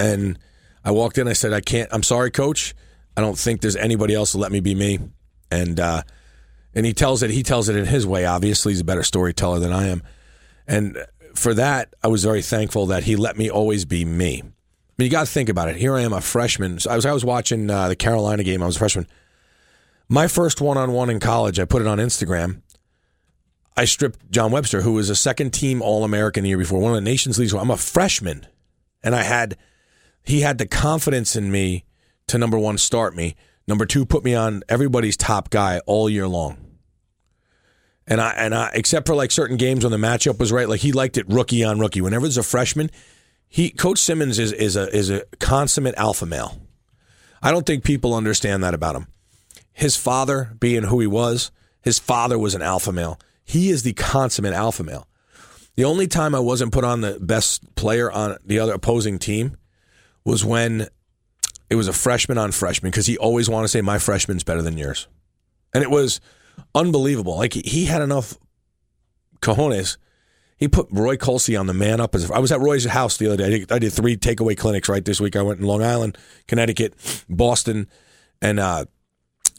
And 0.00 0.38
I 0.86 0.92
walked 0.92 1.18
in. 1.18 1.26
I 1.26 1.34
said, 1.34 1.52
"I 1.52 1.60
can't. 1.60 1.90
I'm 1.92 2.04
sorry, 2.04 2.30
coach. 2.30 2.74
I 3.16 3.20
don't 3.20 3.36
think 3.36 3.60
there's 3.60 3.76
anybody 3.76 4.14
else 4.14 4.32
to 4.32 4.38
let 4.38 4.52
me 4.52 4.60
be 4.60 4.74
me." 4.74 5.00
And 5.50 5.80
uh, 5.80 6.02
and 6.74 6.86
he 6.86 6.94
tells 6.94 7.24
it. 7.24 7.30
He 7.30 7.42
tells 7.42 7.68
it 7.68 7.76
in 7.76 7.86
his 7.86 8.06
way. 8.06 8.24
Obviously, 8.24 8.72
he's 8.72 8.80
a 8.80 8.84
better 8.84 9.02
storyteller 9.02 9.58
than 9.58 9.72
I 9.72 9.88
am. 9.88 10.02
And 10.68 10.96
for 11.34 11.52
that, 11.54 11.92
I 12.04 12.08
was 12.08 12.22
very 12.22 12.40
thankful 12.40 12.86
that 12.86 13.02
he 13.02 13.16
let 13.16 13.36
me 13.36 13.50
always 13.50 13.84
be 13.84 14.04
me. 14.04 14.42
I 14.42 14.44
mean, 14.96 15.06
you 15.06 15.10
got 15.10 15.26
to 15.26 15.32
think 15.32 15.48
about 15.48 15.68
it. 15.68 15.76
Here 15.76 15.94
I 15.94 16.02
am, 16.02 16.12
a 16.12 16.20
freshman. 16.20 16.78
So 16.78 16.90
I 16.90 16.94
was 16.94 17.04
I 17.04 17.12
was 17.12 17.24
watching 17.24 17.68
uh, 17.68 17.88
the 17.88 17.96
Carolina 17.96 18.44
game. 18.44 18.62
I 18.62 18.66
was 18.66 18.76
a 18.76 18.78
freshman. 18.78 19.08
My 20.08 20.28
first 20.28 20.60
one-on-one 20.60 21.10
in 21.10 21.18
college. 21.18 21.58
I 21.58 21.64
put 21.64 21.82
it 21.82 21.88
on 21.88 21.98
Instagram. 21.98 22.62
I 23.76 23.86
stripped 23.86 24.30
John 24.30 24.52
Webster, 24.52 24.82
who 24.82 24.92
was 24.92 25.10
a 25.10 25.16
second-team 25.16 25.82
All-American 25.82 26.44
the 26.44 26.48
year 26.48 26.58
before, 26.58 26.80
one 26.80 26.92
of 26.92 26.96
the 26.96 27.10
nation's 27.10 27.38
leagues. 27.38 27.52
I'm 27.52 27.70
a 27.70 27.76
freshman, 27.76 28.46
and 29.02 29.14
I 29.14 29.22
had 29.22 29.58
he 30.26 30.40
had 30.40 30.58
the 30.58 30.66
confidence 30.66 31.36
in 31.36 31.50
me 31.50 31.84
to 32.26 32.36
number 32.36 32.58
one 32.58 32.76
start 32.76 33.14
me, 33.14 33.36
number 33.66 33.86
two 33.86 34.04
put 34.04 34.24
me 34.24 34.34
on 34.34 34.62
everybody's 34.68 35.16
top 35.16 35.48
guy 35.50 35.80
all 35.86 36.10
year 36.10 36.26
long. 36.28 36.58
And 38.08 38.20
I 38.20 38.30
and 38.32 38.54
I 38.54 38.70
except 38.74 39.06
for 39.06 39.14
like 39.14 39.30
certain 39.30 39.56
games 39.56 39.84
when 39.84 39.90
the 39.92 39.96
matchup 39.96 40.38
was 40.38 40.52
right, 40.52 40.68
like 40.68 40.80
he 40.80 40.92
liked 40.92 41.16
it 41.16 41.26
rookie 41.28 41.64
on 41.64 41.78
rookie. 41.78 42.00
Whenever 42.00 42.26
there's 42.26 42.36
a 42.36 42.42
freshman, 42.42 42.90
he 43.48 43.70
Coach 43.70 43.98
Simmons 43.98 44.38
is 44.38 44.52
is 44.52 44.76
a 44.76 44.94
is 44.94 45.10
a 45.10 45.24
consummate 45.40 45.94
alpha 45.96 46.26
male. 46.26 46.60
I 47.42 47.50
don't 47.50 47.66
think 47.66 47.84
people 47.84 48.14
understand 48.14 48.62
that 48.62 48.74
about 48.74 48.96
him. 48.96 49.06
his 49.72 49.94
father 49.94 50.56
being 50.58 50.84
who 50.84 51.00
he 51.00 51.06
was, 51.06 51.50
his 51.82 51.98
father 51.98 52.38
was 52.38 52.54
an 52.54 52.62
alpha 52.62 52.90
male. 52.92 53.20
He 53.44 53.68
is 53.68 53.82
the 53.82 53.92
consummate 53.92 54.54
alpha 54.54 54.82
male. 54.82 55.06
The 55.76 55.84
only 55.84 56.06
time 56.06 56.34
I 56.34 56.40
wasn't 56.40 56.72
put 56.72 56.82
on 56.82 57.02
the 57.02 57.18
best 57.20 57.74
player 57.74 58.10
on 58.10 58.38
the 58.44 58.58
other 58.58 58.72
opposing 58.72 59.18
team 59.18 59.58
was 60.26 60.44
when 60.44 60.88
it 61.70 61.76
was 61.76 61.88
a 61.88 61.92
freshman 61.92 62.36
on 62.36 62.52
freshman 62.52 62.90
because 62.90 63.06
he 63.06 63.16
always 63.16 63.48
wanted 63.48 63.64
to 63.64 63.68
say 63.68 63.80
my 63.80 63.98
freshman's 63.98 64.44
better 64.44 64.60
than 64.60 64.76
yours, 64.76 65.06
and 65.72 65.82
it 65.82 65.90
was 65.90 66.20
unbelievable. 66.74 67.36
Like 67.36 67.54
he 67.54 67.86
had 67.86 68.02
enough 68.02 68.36
cojones. 69.40 69.96
He 70.58 70.68
put 70.68 70.88
Roy 70.90 71.16
Colsey 71.16 71.58
on 71.58 71.66
the 71.66 71.74
man 71.74 72.00
up. 72.00 72.14
As 72.14 72.30
I 72.30 72.38
was 72.38 72.50
at 72.50 72.60
Roy's 72.60 72.86
house 72.86 73.18
the 73.18 73.26
other 73.26 73.36
day. 73.36 73.44
I 73.44 73.50
did, 73.50 73.72
I 73.72 73.78
did 73.78 73.92
three 73.92 74.16
takeaway 74.16 74.56
clinics 74.56 74.88
right 74.88 75.04
this 75.04 75.20
week. 75.20 75.36
I 75.36 75.42
went 75.42 75.60
in 75.60 75.66
Long 75.66 75.82
Island, 75.82 76.16
Connecticut, 76.48 76.94
Boston, 77.28 77.88
and 78.40 78.58
uh, 78.58 78.86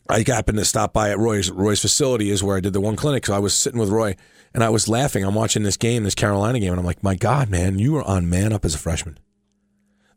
I 0.10 0.24
happened 0.26 0.58
to 0.58 0.66
stop 0.66 0.94
by 0.94 1.12
at 1.12 1.20
Roy's. 1.20 1.52
Roy's 1.52 1.82
facility 1.82 2.32
is 2.32 2.44
where 2.44 2.58
I 2.58 2.62
did 2.62 2.74
the 2.74 2.82
one 2.82 2.96
clinic. 2.96 3.28
So 3.28 3.36
I 3.36 3.40
was 3.40 3.54
sitting 3.54 3.80
with 3.80 3.90
Roy 3.90 4.16
and 4.56 4.64
I 4.64 4.70
was 4.70 4.90
laughing. 4.90 5.24
I'm 5.24 5.36
watching 5.36 5.62
this 5.62 5.78
game, 5.78 6.04
this 6.04 6.16
Carolina 6.16 6.60
game, 6.60 6.72
and 6.72 6.80
I'm 6.80 6.86
like, 6.86 7.04
my 7.04 7.16
God, 7.16 7.50
man, 7.50 7.78
you 7.78 7.94
were 7.94 8.04
on 8.04 8.28
man 8.28 8.52
up 8.52 8.66
as 8.66 8.74
a 8.74 8.80
freshman. 8.80 9.20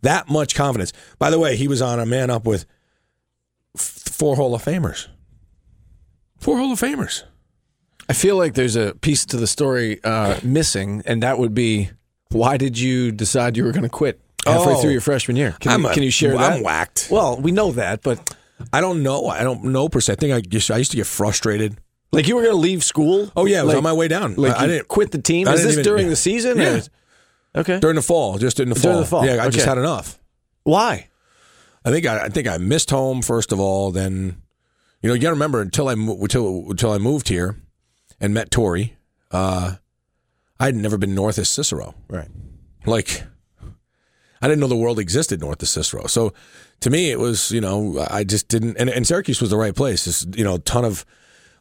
That 0.02 0.28
much 0.28 0.54
confidence. 0.54 0.92
By 1.18 1.30
the 1.30 1.38
way, 1.38 1.56
he 1.56 1.68
was 1.68 1.82
on 1.82 1.98
a 2.00 2.06
man 2.06 2.30
up 2.30 2.46
with 2.46 2.64
four 3.76 4.36
Hall 4.36 4.54
of 4.54 4.64
Famers. 4.64 5.08
Four 6.38 6.58
Hall 6.58 6.72
of 6.72 6.80
Famers. 6.80 7.24
I 8.08 8.12
feel 8.12 8.36
like 8.36 8.54
there's 8.54 8.76
a 8.76 8.94
piece 8.94 9.24
to 9.26 9.36
the 9.36 9.46
story 9.46 10.02
uh, 10.02 10.40
missing, 10.42 11.02
and 11.06 11.22
that 11.22 11.38
would 11.38 11.54
be 11.54 11.90
why 12.30 12.56
did 12.56 12.78
you 12.78 13.12
decide 13.12 13.56
you 13.56 13.64
were 13.64 13.72
going 13.72 13.82
to 13.84 13.88
quit 13.88 14.20
halfway 14.44 14.72
Oh. 14.74 14.80
through 14.80 14.90
your 14.90 15.00
freshman 15.00 15.36
year? 15.36 15.54
Can, 15.60 15.70
you, 15.70 15.74
I'm 15.74 15.84
a- 15.86 15.94
can 15.94 16.02
you 16.02 16.10
share 16.10 16.32
that? 16.36 16.52
I'm 16.54 16.62
whacked. 16.62 17.08
Well, 17.10 17.40
we 17.40 17.52
know 17.52 17.72
that, 17.72 18.02
but 18.02 18.34
I 18.72 18.80
don't 18.80 19.02
know. 19.02 19.26
I 19.26 19.42
don't 19.44 19.64
know 19.64 19.88
per 19.88 20.00
se. 20.00 20.14
I 20.14 20.16
think 20.16 20.32
I 20.34 20.40
just 20.40 20.70
I 20.70 20.78
used 20.78 20.90
to 20.92 20.96
get 20.96 21.06
frustrated. 21.06 21.78
like 22.12 22.26
you 22.26 22.34
were 22.36 22.42
going 22.42 22.54
to 22.54 22.58
leave 22.60 22.82
school? 22.82 23.30
Oh 23.36 23.46
yeah, 23.46 23.60
it 23.60 23.64
was 23.64 23.68
like, 23.74 23.76
on 23.78 23.82
my 23.84 23.92
way 23.92 24.08
down. 24.08 24.34
Like 24.34 24.56
I, 24.56 24.64
I 24.64 24.66
didn't 24.66 24.88
quit 24.88 25.12
the 25.12 25.20
team. 25.22 25.46
I 25.46 25.52
Is 25.52 25.62
this 25.62 25.72
even- 25.74 25.84
during 25.84 26.08
the 26.08 26.16
season? 26.16 26.58
or- 26.58 26.62
Yeah. 26.62 26.80
Okay. 27.54 27.80
during 27.80 27.96
the 27.96 28.02
fall, 28.02 28.38
just 28.38 28.60
in 28.60 28.68
the 28.68 28.74
fall. 28.74 28.82
During 28.92 29.00
the 29.00 29.06
fall, 29.06 29.26
Yeah, 29.26 29.42
I 29.42 29.48
just 29.48 29.58
okay. 29.64 29.68
had 29.68 29.78
enough. 29.78 30.18
Why? 30.62 31.08
I 31.84 31.90
think 31.90 32.06
I, 32.06 32.24
I 32.24 32.28
think 32.28 32.46
I 32.46 32.58
missed 32.58 32.90
home 32.90 33.22
first 33.22 33.52
of 33.52 33.58
all. 33.60 33.90
Then, 33.90 34.40
you 35.02 35.08
know, 35.08 35.14
you 35.14 35.20
got 35.20 35.28
to 35.28 35.34
remember 35.34 35.60
until 35.60 35.88
I 35.88 35.94
mo- 35.94 36.18
until 36.20 36.70
until 36.70 36.92
I 36.92 36.98
moved 36.98 37.28
here 37.28 37.56
and 38.20 38.34
met 38.34 38.50
Tori, 38.50 38.96
uh, 39.30 39.76
I 40.60 40.64
had 40.66 40.76
never 40.76 40.98
been 40.98 41.14
north 41.14 41.38
of 41.38 41.48
Cicero. 41.48 41.94
Right. 42.08 42.28
Like, 42.86 43.24
I 44.42 44.48
didn't 44.48 44.60
know 44.60 44.66
the 44.68 44.76
world 44.76 44.98
existed 44.98 45.40
north 45.40 45.62
of 45.62 45.68
Cicero. 45.68 46.06
So, 46.06 46.32
to 46.80 46.90
me, 46.90 47.10
it 47.10 47.18
was 47.18 47.50
you 47.50 47.60
know 47.62 48.06
I 48.10 48.24
just 48.24 48.48
didn't. 48.48 48.76
And, 48.76 48.90
and 48.90 49.06
Syracuse 49.06 49.40
was 49.40 49.50
the 49.50 49.56
right 49.56 49.74
place. 49.74 50.06
It's, 50.06 50.26
you 50.36 50.44
know, 50.44 50.56
a 50.56 50.58
ton 50.60 50.84
of 50.84 51.04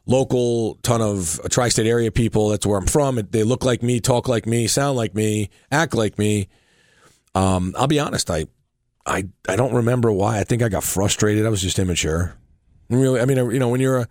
local, 0.09 0.75
ton 0.81 1.01
of 1.01 1.39
tri-state 1.49 1.85
area 1.85 2.11
people. 2.11 2.49
That's 2.49 2.65
where 2.65 2.77
I'm 2.77 2.87
from. 2.87 3.21
They 3.29 3.43
look 3.43 3.63
like 3.63 3.83
me, 3.83 3.99
talk 3.99 4.27
like 4.27 4.45
me, 4.45 4.67
sound 4.67 4.97
like 4.97 5.13
me, 5.13 5.49
act 5.71 5.93
like 5.93 6.17
me. 6.17 6.49
Um, 7.35 7.75
I'll 7.77 7.87
be 7.87 7.99
honest. 7.99 8.29
I, 8.31 8.47
I, 9.05 9.25
I 9.47 9.55
don't 9.55 9.73
remember 9.73 10.11
why. 10.11 10.39
I 10.39 10.43
think 10.43 10.63
I 10.63 10.69
got 10.69 10.83
frustrated. 10.83 11.45
I 11.45 11.49
was 11.49 11.61
just 11.61 11.79
immature. 11.79 12.35
Really, 12.89 13.21
I 13.21 13.25
mean, 13.25 13.37
you 13.37 13.59
know, 13.59 13.69
when 13.69 13.79
you're 13.79 13.99
a, 13.99 14.07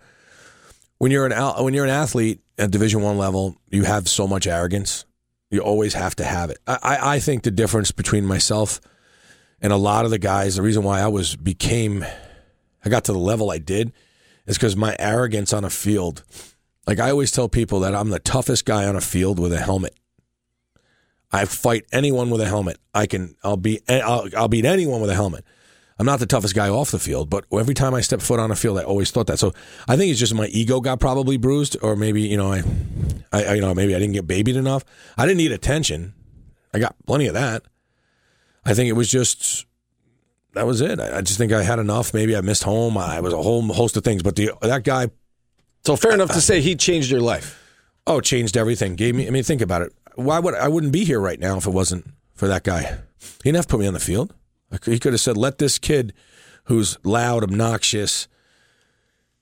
when 0.99 1.11
you're 1.11 1.25
an 1.25 1.33
when 1.63 1.73
you're 1.73 1.83
an 1.83 1.91
athlete 1.91 2.41
at 2.57 2.71
Division 2.71 3.01
One 3.01 3.17
level, 3.17 3.57
you 3.69 3.83
have 3.83 4.07
so 4.07 4.25
much 4.25 4.47
arrogance. 4.47 5.05
You 5.51 5.59
always 5.59 5.93
have 5.95 6.15
to 6.17 6.23
have 6.23 6.49
it. 6.49 6.59
I, 6.65 6.77
I, 6.81 7.15
I 7.15 7.19
think 7.19 7.43
the 7.43 7.51
difference 7.51 7.91
between 7.91 8.25
myself 8.25 8.79
and 9.61 9.73
a 9.73 9.77
lot 9.77 10.05
of 10.05 10.11
the 10.11 10.19
guys, 10.19 10.55
the 10.55 10.61
reason 10.61 10.83
why 10.83 11.01
I 11.01 11.07
was 11.07 11.35
became, 11.35 12.05
I 12.85 12.89
got 12.89 13.05
to 13.05 13.13
the 13.13 13.19
level 13.19 13.51
I 13.51 13.57
did, 13.57 13.91
is 14.45 14.57
because 14.57 14.75
my 14.75 14.95
arrogance 14.99 15.53
on 15.53 15.63
a 15.63 15.69
field. 15.69 16.23
Like 16.87 16.99
I 16.99 17.11
always 17.11 17.31
tell 17.31 17.49
people 17.49 17.79
that 17.81 17.93
I'm 17.95 18.09
the 18.09 18.19
toughest 18.19 18.65
guy 18.65 18.85
on 18.85 18.95
a 18.95 19.01
field 19.01 19.39
with 19.39 19.53
a 19.53 19.59
helmet. 19.59 19.95
I 21.31 21.45
fight 21.45 21.85
anyone 21.91 22.29
with 22.31 22.41
a 22.41 22.47
helmet. 22.47 22.77
I 22.93 23.05
can. 23.05 23.35
I'll 23.43 23.57
beat. 23.57 23.83
I'll, 23.89 24.27
I'll 24.35 24.47
beat 24.47 24.65
anyone 24.65 24.99
with 25.01 25.09
a 25.11 25.15
helmet. 25.15 25.45
I'm 25.99 26.05
not 26.05 26.19
the 26.19 26.25
toughest 26.25 26.55
guy 26.55 26.69
off 26.69 26.91
the 26.91 26.97
field, 26.99 27.29
but 27.29 27.43
every 27.51 27.73
time 27.73 27.93
I 27.93 27.99
step 28.01 28.21
foot 28.21 28.39
on 28.39 28.51
a 28.51 28.55
field, 28.55 28.79
I 28.79 28.83
always 28.83 29.11
thought 29.11 29.27
that. 29.27 29.37
So 29.37 29.53
I 29.87 29.97
think 29.97 30.09
it's 30.11 30.19
just 30.19 30.33
my 30.33 30.47
ego 30.47 30.79
got 30.79 30.99
probably 30.99 31.35
bruised, 31.37 31.75
or 31.81 31.95
maybe 31.95 32.21
you 32.21 32.37
know 32.37 32.51
I 32.53 32.63
I- 33.33 33.53
you 33.55 33.61
know 33.61 33.73
maybe 33.75 33.93
I 33.93 33.99
didn't 33.99 34.13
get 34.13 34.25
babied 34.25 34.55
enough. 34.55 34.83
I 35.17 35.25
didn't 35.25 35.37
need 35.39 35.51
attention. 35.51 36.13
I 36.73 36.79
got 36.79 36.95
plenty 37.05 37.27
of 37.27 37.33
that. 37.33 37.63
I 38.65 38.73
think 38.73 38.89
it 38.89 38.93
was 38.93 39.09
just 39.11 39.65
that 40.53 40.65
was 40.65 40.81
it. 40.81 40.99
I, 40.99 41.17
I 41.17 41.21
just 41.21 41.37
think 41.37 41.51
I 41.51 41.63
had 41.63 41.79
enough. 41.79 42.13
Maybe 42.13 42.35
I 42.35 42.41
missed 42.41 42.63
home. 42.63 42.97
I 42.97 43.19
was 43.19 43.33
a 43.33 43.41
whole 43.41 43.61
host 43.73 43.97
of 43.97 44.03
things, 44.03 44.23
but 44.23 44.35
the 44.35 44.51
that 44.61 44.83
guy 44.83 45.09
So 45.85 45.95
fair 45.95 46.13
enough 46.13 46.31
to 46.33 46.41
say 46.41 46.61
he 46.61 46.75
changed 46.75 47.09
your 47.11 47.21
life. 47.21 47.55
Oh, 48.07 48.21
changed 48.21 48.57
everything. 48.57 48.95
Gave 48.95 49.15
me. 49.15 49.27
I 49.27 49.29
mean, 49.29 49.43
think 49.43 49.61
about 49.61 49.81
it. 49.81 49.93
Why 50.15 50.39
would 50.39 50.55
I 50.55 50.67
wouldn't 50.67 50.91
be 50.93 51.05
here 51.05 51.19
right 51.19 51.39
now 51.39 51.57
if 51.57 51.67
it 51.67 51.71
wasn't 51.71 52.05
for 52.33 52.47
that 52.47 52.63
guy? 52.63 52.81
He 53.19 53.43
didn't 53.43 53.57
have 53.57 53.67
to 53.67 53.71
put 53.71 53.79
me 53.79 53.87
on 53.87 53.93
the 53.93 53.99
field. 53.99 54.33
He 54.85 54.99
could 54.99 55.13
have 55.13 55.21
said, 55.21 55.37
"Let 55.37 55.57
this 55.57 55.77
kid, 55.79 56.13
who's 56.65 56.97
loud, 57.03 57.43
obnoxious, 57.43 58.27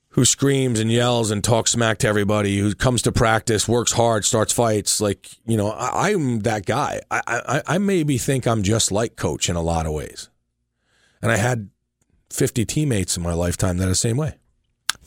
who 0.09 0.25
screams 0.25 0.79
and 0.79 0.91
yells 0.91 1.31
and 1.31 1.43
talks 1.43 1.71
smack 1.71 1.97
to 1.99 2.07
everybody, 2.07 2.59
who 2.59 2.73
comes 2.75 3.01
to 3.03 3.11
practice, 3.11 3.67
works 3.67 3.91
hard, 3.93 4.25
starts 4.25 4.53
fights. 4.53 4.99
Like 5.01 5.29
you 5.45 5.57
know, 5.57 5.71
I, 5.71 6.11
I'm 6.11 6.39
that 6.41 6.65
guy. 6.65 7.01
I, 7.11 7.21
I 7.27 7.61
I 7.67 7.77
maybe 7.77 8.17
think 8.17 8.47
I'm 8.47 8.63
just 8.63 8.91
like 8.91 9.15
Coach 9.15 9.49
in 9.49 9.55
a 9.55 9.61
lot 9.61 9.85
of 9.85 9.93
ways, 9.93 10.29
and 11.21 11.31
I 11.31 11.37
had 11.37 11.69
50 12.29 12.65
teammates 12.65 13.17
in 13.17 13.23
my 13.23 13.33
lifetime 13.33 13.77
that 13.77 13.85
are 13.85 13.89
the 13.89 13.95
same 13.95 14.17
way. 14.17 14.37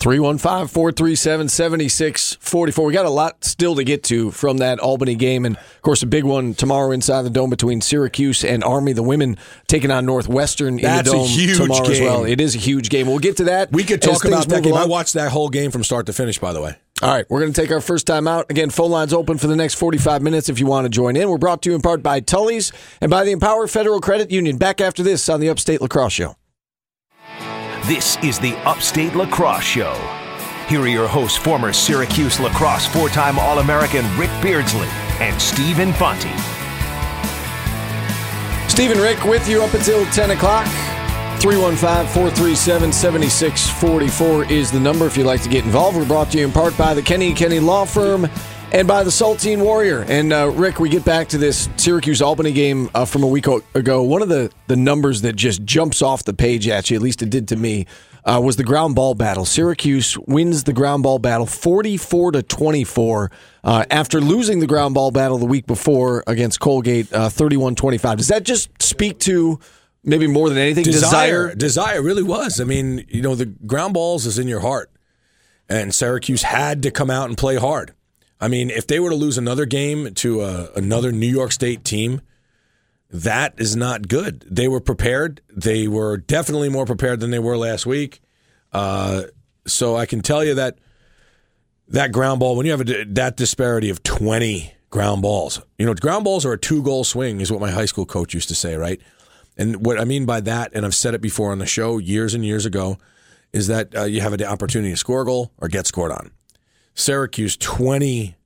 315 0.01 0.67
437 0.69 1.49
7644. 1.49 2.87
We 2.87 2.93
got 2.93 3.05
a 3.05 3.11
lot 3.11 3.45
still 3.45 3.75
to 3.75 3.85
get 3.85 4.03
to 4.05 4.31
from 4.31 4.59
that 4.59 4.81
Albany 4.81 5.15
game. 5.15 5.45
And 5.45 5.57
of 5.57 5.83
course, 5.83 6.03
a 6.03 6.07
big 6.07 6.25
one 6.25 6.55
tomorrow 6.55 6.91
inside 6.91 7.23
the 7.23 7.31
dome 7.31 7.51
between 7.51 7.81
Syracuse 7.83 8.43
and 8.43 8.65
Army. 8.65 8.95
The 8.95 9.03
women 9.03 9.37
taking 9.67 9.91
on 9.91 10.07
Northwestern 10.07 10.79
in 10.79 10.83
That's 10.85 11.09
a 11.09 11.13
the 11.13 11.19
dome 11.19 11.27
huge 11.29 11.57
tomorrow 11.59 11.89
as 11.89 12.01
well. 12.01 12.25
It 12.25 12.41
is 12.41 12.55
a 12.55 12.59
huge 12.59 12.89
game. 12.89 13.07
We'll 13.07 13.19
get 13.19 13.37
to 13.37 13.45
that. 13.45 13.71
We 13.73 13.85
could 13.85 14.01
talk 14.01 14.25
about 14.25 14.49
that 14.49 14.63
game. 14.63 14.75
I 14.75 14.79
along. 14.79 14.91
watched 14.91 15.15
that 15.15 15.31
whole 15.31 15.51
game 15.51 15.71
from 15.71 15.85
start 15.85 16.07
to 16.07 16.13
finish. 16.13 16.39
By 16.39 16.53
the 16.53 16.63
way. 16.63 16.77
All 17.03 17.09
right, 17.09 17.25
we're 17.31 17.41
going 17.41 17.53
to 17.53 17.59
take 17.59 17.71
our 17.71 17.81
first 17.81 18.07
time 18.07 18.29
out. 18.29 18.51
Again, 18.51 18.69
phone 18.69 18.91
lines 18.91 19.15
open 19.15 19.39
for 19.39 19.47
the 19.47 19.57
next 19.57 19.75
45 19.77 20.21
minutes 20.21 20.51
if 20.51 20.59
you 20.59 20.67
want 20.67 20.85
to 20.85 20.91
join 20.91 21.17
in. 21.17 21.31
We're 21.31 21.39
brought 21.39 21.63
to 21.63 21.71
you 21.71 21.75
in 21.75 21.81
part 21.81 22.03
by 22.03 22.21
Tully's 22.21 22.73
and 23.01 23.11
by 23.11 23.25
the 23.25 23.31
Empower 23.31 23.67
Federal 23.69 24.03
Credit 24.03 24.31
Union. 24.31 24.59
Back 24.59 24.83
after 24.83 25.03
this 25.03 25.27
on 25.31 25.41
the 25.41 25.49
Upstate 25.49 25.81
Lacrosse 25.81 26.13
Show. 26.13 26.37
This 27.91 28.17
is 28.19 28.39
the 28.39 28.55
Upstate 28.59 29.17
Lacrosse 29.17 29.65
Show. 29.65 29.95
Here 30.69 30.81
are 30.81 30.87
your 30.87 31.09
hosts, 31.09 31.37
former 31.37 31.73
Syracuse 31.73 32.39
lacrosse 32.39 32.87
four 32.87 33.09
time 33.09 33.37
All 33.37 33.59
American 33.59 34.05
Ric 34.17 34.31
Beardsley 34.41 34.87
and 35.19 35.43
Stephen 35.43 35.93
Fonte. 35.95 36.31
Steve 38.71 38.93
and 38.93 39.01
Ric 39.01 39.25
with 39.25 39.49
you 39.49 39.65
up 39.65 39.75
until 39.75 40.07
10 40.07 40.31
o'clock. 40.31 40.69
315 41.41 42.07
437 42.15 42.93
7644 42.93 44.45
is 44.45 44.71
the 44.71 44.79
number 44.79 45.07
if 45.07 45.17
you'd 45.17 45.27
like 45.27 45.43
to 45.43 45.49
get 45.49 45.65
involved. 45.65 45.97
We're 45.97 46.07
brought 46.07 46.31
to 46.31 46.39
you 46.39 46.45
in 46.45 46.53
part 46.53 46.79
by 46.79 46.95
the 46.95 47.03
Kenny 47.03 47.35
Kenny 47.35 47.59
Law 47.59 47.87
Firm 47.87 48.31
and 48.73 48.87
by 48.87 49.03
the 49.03 49.11
Saltine 49.11 49.63
Warrior. 49.63 50.05
And 50.09 50.33
uh, 50.33 50.51
Ric, 50.51 50.79
we 50.79 50.89
get 50.89 51.05
back 51.05 51.29
to 51.29 51.39
this 51.39 51.69
Syracuse 51.77 52.23
Albany 52.23 52.53
game 52.53 52.91
uh, 52.95 53.05
from 53.05 53.23
a 53.23 53.27
week 53.27 53.47
ago. 53.75 54.03
One 54.03 54.23
of 54.23 54.29
the, 54.29 54.51
the 54.69 54.77
numbers 54.77 55.23
that 55.23 55.35
just 55.35 55.65
jumps 55.65 56.03
off 56.03 56.25
the 56.25 56.35
page 56.35 56.69
at 56.69 56.91
you, 56.91 56.97
at 56.97 57.03
least 57.03 57.23
it 57.23 57.31
did 57.31 57.49
to 57.49 57.57
me, 57.57 57.87
uh, 58.25 58.41
was 58.43 58.57
the 58.57 58.65
ground 58.65 58.95
ball 58.95 59.15
battle. 59.15 59.45
Syracuse 59.45 60.17
wins 60.19 60.65
the 60.65 60.73
ground 60.73 61.03
ball 61.03 61.19
battle 61.19 61.47
44 61.47 62.33
to 62.33 62.43
24 62.43 63.31
uh, 63.65 63.85
after 63.91 64.21
losing 64.21 64.61
the 64.61 64.67
ground 64.67 64.95
ball 64.95 65.11
battle 65.11 65.39
the 65.39 65.47
week 65.47 65.67
before 65.67 66.23
against 66.27 66.61
Colgate 66.61 67.09
31 67.09 67.75
25. 67.75 68.19
Does 68.19 68.29
that 68.29 68.45
just 68.45 68.71
speak 68.83 69.19
to 69.21 69.59
maybe 70.05 70.27
more 70.27 70.49
than 70.49 70.59
anything 70.59 70.85
desire, 70.85 71.55
desire 71.55 72.03
really 72.03 72.23
was. 72.23 72.61
I 72.61 72.65
mean, 72.65 73.05
you 73.09 73.23
know, 73.23 73.35
the 73.35 73.47
ground 73.47 73.95
balls 73.95 74.27
is 74.27 74.39
in 74.39 74.49
your 74.49 74.61
heart, 74.61 74.91
and 75.69 75.95
Syracuse 75.95 76.43
had 76.43 76.83
to 76.83 76.91
come 76.91 77.11
out 77.11 77.29
and 77.29 77.37
play 77.37 77.57
hard. 77.57 77.95
I 78.41 78.49
mean, 78.49 78.71
if 78.71 78.87
they 78.87 78.99
were 78.99 79.11
to 79.11 79.17
lose 79.17 79.37
another 79.37 79.67
game 79.67 80.15
to 80.15 80.41
a, 80.43 80.71
another 80.75 81.13
New 81.13 81.29
York 81.29 81.53
State 81.53 81.85
team, 81.85 82.23
that 83.11 83.55
is 83.59 83.77
not 83.77 84.09
good. 84.09 84.47
They 84.49 84.69
were 84.69 84.81
prepared. 84.81 85.43
They 85.55 85.87
were 85.89 86.17
definitely 86.17 86.69
more 86.69 86.87
prepared 86.87 87.21
than 87.21 87.31
they 87.31 87.39
were 87.39 87.57
last 87.57 87.85
week. 87.85 88.21
Uh, 88.73 89.25
so 89.67 89.97
I 89.97 90.07
can 90.07 90.23
tell 90.23 90.45
you 90.45 90.55
that 90.55 90.79
that 91.89 92.13
ground 92.13 92.41
ball, 92.41 92.57
when 92.57 92.67
you 92.67 92.73
have 92.73 92.81
a, 92.81 93.05
that 93.05 93.37
disparity 93.37 93.91
of 93.91 94.03
20 94.03 94.73
ground 94.91 95.23
balls, 95.23 95.61
you 95.77 95.85
know, 95.85 95.95
ground 95.95 96.25
balls 96.25 96.47
are 96.47 96.53
a 96.53 96.59
two 96.59 96.83
goal 96.83 97.05
swing, 97.05 97.41
is 97.41 97.51
what 97.51 97.61
my 97.61 97.71
high 97.71 97.85
school 97.85 98.07
coach 98.07 98.33
used 98.33 98.49
to 98.49 98.55
say, 98.55 98.77
right? 98.77 99.01
And 99.57 99.85
what 99.85 99.99
I 99.99 100.05
mean 100.05 100.25
by 100.25 100.41
that, 100.41 100.71
and 100.73 100.87
I've 100.87 100.95
said 100.95 101.15
it 101.15 101.21
before 101.21 101.53
on 101.53 101.59
the 101.59 101.67
show 101.67 101.99
years 101.99 102.33
and 102.33 102.45
years 102.45 102.65
ago, 102.65 102.97
is 103.53 103.67
that 103.67 103.95
uh, 103.95 104.05
you 104.05 104.21
have 104.21 104.33
an 104.33 104.43
opportunity 104.45 104.93
to 104.93 104.97
score 104.97 105.23
a 105.23 105.25
goal 105.25 105.53
or 105.59 105.69
get 105.69 105.87
scored 105.87 106.13
on. 106.13 106.31
Syracuse 107.01 107.57
20 107.57 108.37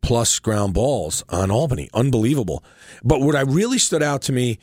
plus 0.00 0.38
ground 0.38 0.74
balls 0.74 1.24
on 1.28 1.50
Albany. 1.50 1.88
Unbelievable. 1.92 2.62
But 3.02 3.20
what 3.20 3.34
I 3.34 3.40
really 3.40 3.78
stood 3.78 4.02
out 4.02 4.22
to 4.22 4.32
me 4.32 4.58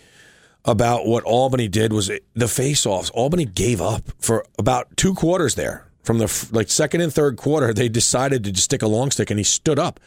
about 0.64 1.06
what 1.06 1.24
Albany 1.24 1.68
did 1.68 1.92
was 1.92 2.12
the 2.34 2.48
face-offs. 2.48 3.10
Albany 3.12 3.46
gave 3.46 3.82
up 3.82 4.04
for 4.20 4.46
about 4.60 4.96
two 4.96 5.14
quarters 5.14 5.56
there. 5.56 5.88
from 6.04 6.18
the 6.18 6.50
like 6.52 6.70
second 6.70 7.02
and 7.02 7.14
third 7.14 7.38
quarter. 7.38 7.74
They 7.74 7.90
decided 7.90 8.44
to 8.44 8.52
just 8.52 8.66
stick 8.66 8.82
a 8.82 8.88
long 8.88 9.12
stick, 9.12 9.30
and 9.30 9.40
he 9.40 9.44
stood 9.44 9.80
up. 9.80 10.00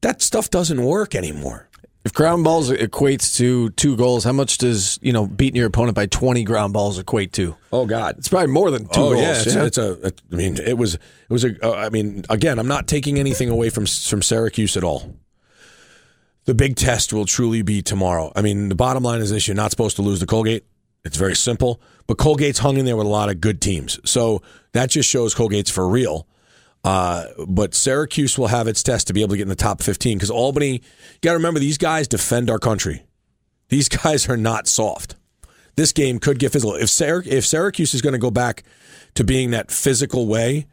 That 0.00 0.22
stuff 0.22 0.50
doesn't 0.50 0.82
work 0.82 1.14
anymore. 1.14 1.68
If 2.04 2.12
ground 2.12 2.42
balls 2.42 2.68
equates 2.70 3.36
to 3.36 3.70
two 3.70 3.96
goals, 3.96 4.24
how 4.24 4.32
much 4.32 4.58
does 4.58 4.98
you 5.02 5.12
know 5.12 5.26
beating 5.26 5.56
your 5.56 5.66
opponent 5.66 5.94
by 5.94 6.06
twenty 6.06 6.42
ground 6.42 6.72
balls 6.72 6.98
equate 6.98 7.32
to? 7.34 7.54
Oh 7.72 7.86
God, 7.86 8.16
it's 8.18 8.28
probably 8.28 8.48
more 8.48 8.72
than 8.72 8.86
two 8.86 9.00
oh, 9.00 9.10
goals. 9.10 9.20
Yeah, 9.20 9.42
it's, 9.42 9.54
yeah. 9.54 9.64
it's 9.64 9.78
a, 9.78 10.08
a. 10.08 10.12
I 10.32 10.34
mean, 10.34 10.58
it 10.58 10.76
was. 10.76 10.94
It 10.94 11.00
was 11.28 11.44
a. 11.44 11.64
Uh, 11.64 11.74
I 11.74 11.90
mean, 11.90 12.24
again, 12.28 12.58
I'm 12.58 12.66
not 12.66 12.88
taking 12.88 13.18
anything 13.18 13.50
away 13.50 13.70
from 13.70 13.86
from 13.86 14.20
Syracuse 14.20 14.76
at 14.76 14.82
all. 14.82 15.14
The 16.44 16.54
big 16.54 16.74
test 16.74 17.12
will 17.12 17.24
truly 17.24 17.62
be 17.62 17.82
tomorrow. 17.82 18.32
I 18.34 18.42
mean, 18.42 18.68
the 18.68 18.74
bottom 18.74 19.04
line 19.04 19.20
is 19.20 19.30
this: 19.30 19.46
you're 19.46 19.54
not 19.54 19.70
supposed 19.70 19.94
to 19.96 20.02
lose 20.02 20.18
to 20.20 20.26
Colgate. 20.26 20.64
It's 21.04 21.16
very 21.16 21.36
simple. 21.36 21.80
But 22.08 22.18
Colgate's 22.18 22.58
hung 22.58 22.78
in 22.78 22.84
there 22.84 22.96
with 22.96 23.06
a 23.06 23.10
lot 23.10 23.28
of 23.28 23.40
good 23.40 23.60
teams, 23.60 24.00
so 24.04 24.42
that 24.72 24.90
just 24.90 25.08
shows 25.08 25.36
Colgate's 25.36 25.70
for 25.70 25.88
real. 25.88 26.26
Uh, 26.84 27.26
but 27.46 27.74
Syracuse 27.74 28.36
will 28.36 28.48
have 28.48 28.66
its 28.66 28.82
test 28.82 29.06
to 29.06 29.12
be 29.12 29.22
able 29.22 29.30
to 29.30 29.36
get 29.36 29.44
in 29.44 29.48
the 29.48 29.54
top 29.54 29.82
15 29.82 30.18
because 30.18 30.30
Albany, 30.30 30.72
you 30.72 30.80
got 31.20 31.30
to 31.30 31.36
remember, 31.36 31.60
these 31.60 31.78
guys 31.78 32.08
defend 32.08 32.50
our 32.50 32.58
country. 32.58 33.04
These 33.68 33.88
guys 34.02 34.28
are 34.28 34.36
not 34.36 34.66
soft. 34.66 35.16
This 35.76 35.92
game 35.92 36.18
could 36.18 36.38
get 36.38 36.52
physical. 36.52 36.74
If, 36.74 36.88
Syrac- 36.88 37.26
if 37.26 37.46
Syracuse 37.46 37.94
is 37.94 38.02
going 38.02 38.12
to 38.12 38.18
go 38.18 38.30
back 38.30 38.64
to 39.14 39.24
being 39.24 39.52
that 39.52 39.70
physical 39.70 40.26
way, 40.26 40.66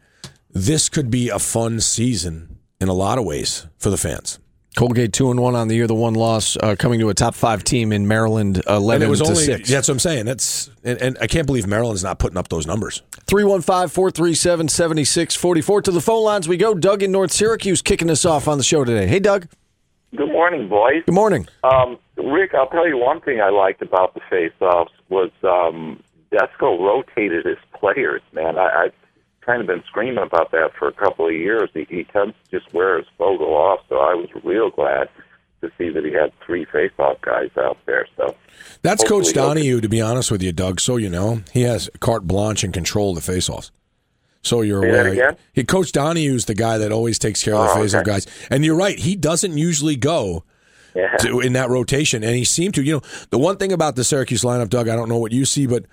this 0.50 0.88
could 0.88 1.10
be 1.10 1.28
a 1.28 1.38
fun 1.38 1.80
season 1.80 2.58
in 2.80 2.88
a 2.88 2.92
lot 2.92 3.18
of 3.18 3.24
ways 3.24 3.66
for 3.78 3.90
the 3.90 3.96
fans. 3.96 4.38
Colgate 4.76 5.12
two 5.12 5.30
and 5.30 5.40
one 5.40 5.56
on 5.56 5.68
the 5.68 5.74
year. 5.74 5.86
The 5.86 5.94
one 5.94 6.14
loss 6.14 6.56
uh, 6.56 6.76
coming 6.78 7.00
to 7.00 7.08
a 7.08 7.14
top 7.14 7.34
five 7.34 7.64
team 7.64 7.92
in 7.92 8.06
Maryland, 8.06 8.62
eleven 8.68 9.02
and 9.02 9.08
it 9.08 9.10
was 9.10 9.20
to 9.20 9.26
only, 9.26 9.42
six. 9.42 9.68
That's 9.68 9.88
what 9.88 9.94
I'm 9.94 9.98
saying. 9.98 10.26
That's 10.26 10.70
and, 10.84 11.00
and 11.00 11.18
I 11.20 11.26
can't 11.26 11.46
believe 11.46 11.66
Maryland's 11.66 12.04
not 12.04 12.20
putting 12.20 12.38
up 12.38 12.48
those 12.48 12.66
numbers. 12.66 13.02
315-437-7644. 13.26 15.82
To 15.84 15.90
the 15.90 16.00
phone 16.00 16.24
lines 16.24 16.48
we 16.48 16.56
go. 16.56 16.74
Doug 16.74 17.02
in 17.02 17.12
North 17.12 17.32
Syracuse 17.32 17.82
kicking 17.82 18.08
us 18.10 18.24
off 18.24 18.48
on 18.48 18.56
the 18.58 18.64
show 18.64 18.84
today. 18.84 19.06
Hey, 19.06 19.18
Doug. 19.18 19.46
Good 20.16 20.32
morning, 20.32 20.68
boys. 20.68 21.02
Good 21.06 21.14
morning. 21.14 21.46
Um, 21.62 21.96
Ric, 22.16 22.52
I'll 22.54 22.68
tell 22.68 22.88
you 22.88 22.98
one 22.98 23.20
thing 23.20 23.40
I 23.40 23.50
liked 23.50 23.80
about 23.82 24.14
the 24.14 24.20
face-offs 24.28 24.90
was 25.08 25.30
um, 25.44 26.02
Desko 26.32 26.80
rotated 26.80 27.46
his 27.46 27.58
players. 27.78 28.20
Man, 28.32 28.58
I, 28.58 28.66
I 28.66 28.88
kind 29.44 29.60
of 29.60 29.66
been 29.66 29.82
screaming 29.88 30.22
about 30.24 30.50
that 30.52 30.70
for 30.78 30.88
a 30.88 30.92
couple 30.92 31.26
of 31.26 31.32
years. 31.32 31.70
He, 31.74 31.86
he 31.88 32.04
tends 32.04 32.34
to 32.50 32.60
just 32.60 32.72
wear 32.74 32.98
his 32.98 33.06
Fogle 33.18 33.54
off, 33.54 33.80
so 33.88 33.96
I 33.96 34.14
was 34.14 34.28
real 34.44 34.70
glad 34.70 35.08
to 35.62 35.70
see 35.76 35.90
that 35.90 36.04
he 36.04 36.12
had 36.12 36.32
three 36.44 36.64
face-off 36.66 37.20
guys 37.20 37.50
out 37.58 37.76
there. 37.86 38.06
So 38.16 38.34
that's 38.82 39.04
Coach 39.04 39.32
Donahue, 39.34 39.80
to 39.80 39.88
be 39.88 40.00
honest 40.00 40.30
with 40.30 40.42
you, 40.42 40.52
Doug. 40.52 40.80
So 40.80 40.96
you 40.96 41.10
know 41.10 41.42
he 41.52 41.62
has 41.62 41.90
carte 42.00 42.26
blanche 42.26 42.64
and 42.64 42.72
control 42.72 43.10
of 43.10 43.16
the 43.16 43.20
face-offs. 43.32 43.70
So 44.42 44.62
you're 44.62 44.82
aware. 44.82 45.36
He, 45.52 45.64
Coach 45.64 45.92
Donahue's 45.92 46.46
the 46.46 46.54
guy 46.54 46.78
that 46.78 46.92
always 46.92 47.18
takes 47.18 47.44
care 47.44 47.54
of 47.54 47.64
the 47.66 47.72
Oh, 47.72 47.82
face-off 47.82 48.00
okay. 48.02 48.10
guys, 48.12 48.26
and 48.50 48.64
you're 48.64 48.76
right. 48.76 48.98
He 48.98 49.14
doesn't 49.16 49.56
usually 49.58 49.96
go. 49.96 50.44
yeah. 50.94 51.16
to, 51.18 51.40
in 51.40 51.52
that 51.52 51.68
rotation, 51.68 52.24
and 52.24 52.34
he 52.34 52.44
seemed 52.44 52.74
to. 52.74 52.82
You 52.82 52.94
know, 52.94 53.02
the 53.28 53.38
one 53.38 53.58
thing 53.58 53.70
about 53.70 53.96
the 53.96 54.02
Syracuse 54.04 54.42
lineup, 54.42 54.70
Doug, 54.70 54.88
I 54.88 54.96
don't 54.96 55.08
know 55.10 55.18
what 55.18 55.30
you 55.32 55.44
see, 55.44 55.66
but 55.66 55.84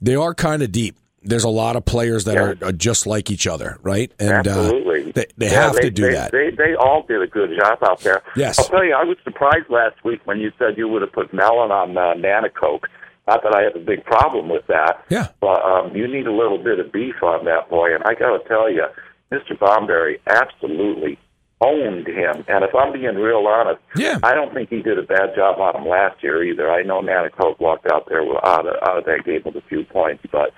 they 0.00 0.16
are 0.16 0.34
kind 0.34 0.62
of 0.62 0.72
deep. 0.72 0.96
There's 1.24 1.44
a 1.44 1.48
lot 1.48 1.76
of 1.76 1.84
players 1.84 2.24
that 2.24 2.34
Yeah. 2.34 2.42
are, 2.42 2.68
are 2.68 2.72
just 2.72 3.06
like 3.06 3.30
each 3.30 3.46
other, 3.46 3.78
right? 3.82 4.10
And 4.18 4.46
Absolutely. 4.46 5.10
uh, 5.10 5.12
they, 5.14 5.26
they 5.36 5.46
Yeah, 5.50 5.62
have 5.62 5.74
they, 5.74 5.82
to 5.82 5.90
do 5.90 6.02
they, 6.02 6.12
that. 6.12 6.32
They, 6.32 6.50
they 6.50 6.74
all 6.74 7.04
did 7.06 7.22
a 7.22 7.26
good 7.26 7.50
job 7.58 7.78
out 7.82 8.00
there. 8.00 8.22
Yes. 8.36 8.58
I'll 8.58 8.66
tell 8.68 8.84
you, 8.84 8.94
I 8.94 9.04
was 9.04 9.16
surprised 9.24 9.68
last 9.70 10.02
week 10.04 10.20
when 10.24 10.38
you 10.40 10.50
said 10.58 10.76
you 10.76 10.88
would 10.88 11.02
have 11.02 11.12
put 11.12 11.32
Mellen 11.32 11.70
on 11.70 11.96
uh, 11.96 12.14
Nanticoke. 12.14 12.84
Not 13.28 13.42
that 13.44 13.54
I 13.54 13.62
have 13.62 13.76
a 13.76 13.84
big 13.84 14.04
problem 14.04 14.48
with 14.48 14.66
that. 14.66 15.04
Yeah. 15.08 15.28
But 15.40 15.62
um, 15.64 15.94
you 15.94 16.08
need 16.08 16.26
a 16.26 16.32
little 16.32 16.58
bit 16.58 16.80
of 16.80 16.90
beef 16.92 17.22
on 17.22 17.44
that 17.44 17.70
boy. 17.70 17.94
And 17.94 18.02
I 18.04 18.14
got 18.14 18.36
to 18.36 18.48
tell 18.48 18.68
you, 18.70 18.84
Mr. 19.30 19.56
Bomberry 19.58 20.18
absolutely 20.26 21.18
owned 21.60 22.08
him. 22.08 22.44
And 22.48 22.64
if 22.64 22.74
I'm 22.74 22.92
being 22.92 23.14
real 23.14 23.46
honest, 23.46 23.80
Yeah. 23.94 24.18
I 24.24 24.34
don't 24.34 24.52
think 24.52 24.70
he 24.70 24.82
did 24.82 24.98
a 24.98 25.02
bad 25.02 25.36
job 25.36 25.60
on 25.60 25.76
him 25.80 25.88
last 25.88 26.20
year 26.22 26.42
either. 26.42 26.68
I 26.70 26.82
know 26.82 27.00
Nanticoke 27.00 27.60
walked 27.60 27.86
out 27.92 28.08
there 28.08 28.24
with, 28.24 28.38
out, 28.44 28.66
of, 28.66 28.74
out 28.82 28.98
of 28.98 29.04
that 29.04 29.24
game 29.24 29.42
with 29.44 29.54
a 29.54 29.62
few 29.68 29.84
points, 29.84 30.24
but 30.32 30.50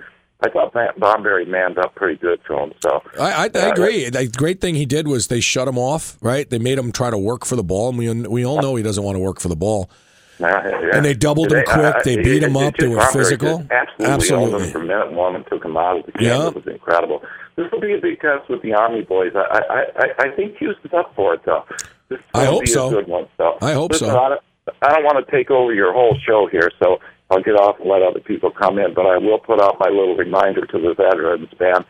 I 0.44 0.50
thought 0.50 0.74
Matt 0.74 0.98
Bomberry 0.98 1.46
manned 1.46 1.78
up 1.78 1.94
pretty 1.94 2.16
good 2.18 2.40
to 2.46 2.59
him. 2.59 2.72
So 2.80 3.02
I, 3.18 3.22
I, 3.22 3.44
I 3.44 3.50
Yeah, 3.54 3.68
agree. 3.68 4.09
The 4.11 4.28
great 4.28 4.61
thing 4.61 4.74
he 4.74 4.85
did 4.87 5.09
was 5.09 5.28
they 5.28 5.40
shut 5.40 5.66
him 5.66 5.78
off, 5.78 6.18
right? 6.20 6.48
They 6.48 6.59
made 6.59 6.78
him 6.78 6.92
try 6.92 7.11
to 7.11 7.18
work 7.18 7.44
for 7.46 7.57
the 7.57 7.64
ball, 7.64 7.88
and 7.90 7.98
we 7.98 8.12
we 8.28 8.44
all 8.44 8.61
know 8.61 8.76
he 8.76 8.83
doesn't 8.83 9.02
want 9.02 9.16
to 9.16 9.20
work 9.20 9.40
for 9.40 9.48
the 9.48 9.57
ball. 9.57 9.88
And 10.40 11.04
they 11.04 11.14
doubled 11.14 11.52
him 11.52 11.64
quick. 11.66 12.02
They 12.04 12.16
beat 12.16 12.42
him 12.42 12.57
up. 12.57 12.76
They 12.76 12.88
were 12.88 13.00
physical. 13.07 13.64
Absolutely, 13.70 14.07
Absolutely. 14.07 14.54
owned 14.54 14.64
him 14.64 14.70
from 14.72 14.87
minute 14.88 15.12
one 15.12 15.37
and 15.37 15.46
took 15.46 15.64
him 15.64 15.76
out 15.76 15.98
of 16.00 16.07
the 16.07 16.12
game. 16.12 16.28
Yeah. 16.28 16.48
It 16.48 16.54
was 16.57 16.66
incredible. 16.66 17.22
This 17.57 17.70
will 17.70 17.80
be 17.80 17.94
a 17.94 18.00
big 18.00 18.20
test 18.20 18.48
with 18.50 18.61
the 18.62 18.74
Army 18.74 19.02
boys. 19.02 19.33
I 19.37 19.61
I 19.70 19.85
I, 19.96 20.07
I 20.26 20.37
think 20.37 20.57
Houston's 20.59 20.92
up 20.92 21.14
for 21.14 21.35
it 21.35 21.42
though. 21.46 21.64
This 22.09 22.18
is 22.18 22.24
I 22.35 22.46
hope 22.46 22.66
so. 22.66 22.88
A 22.88 22.90
good 22.90 23.07
one. 23.09 23.28
So 23.37 23.57
I 23.62 23.72
hope 23.72 23.92
Listen, 23.92 24.09
so. 24.09 24.38
I 24.83 24.88
don't 24.92 25.04
want 25.04 25.24
to 25.24 25.30
take 25.30 25.50
over 25.50 25.72
your 25.72 25.92
whole 25.92 26.16
show 26.26 26.48
here, 26.50 26.70
so 26.83 26.98
I'll 27.30 27.42
get 27.42 27.54
off 27.54 27.80
and 27.80 27.88
let 27.88 28.02
other 28.02 28.20
people 28.20 28.50
come 28.50 28.78
in. 28.78 28.94
But 28.94 29.06
I 29.06 29.18
will 29.18 29.38
put 29.38 29.60
out 29.60 29.76
my 29.80 29.88
little 29.88 30.16
reminder 30.16 30.66
to 30.66 30.78
the 30.78 30.94
veterans 30.94 31.48
band: 31.58 31.84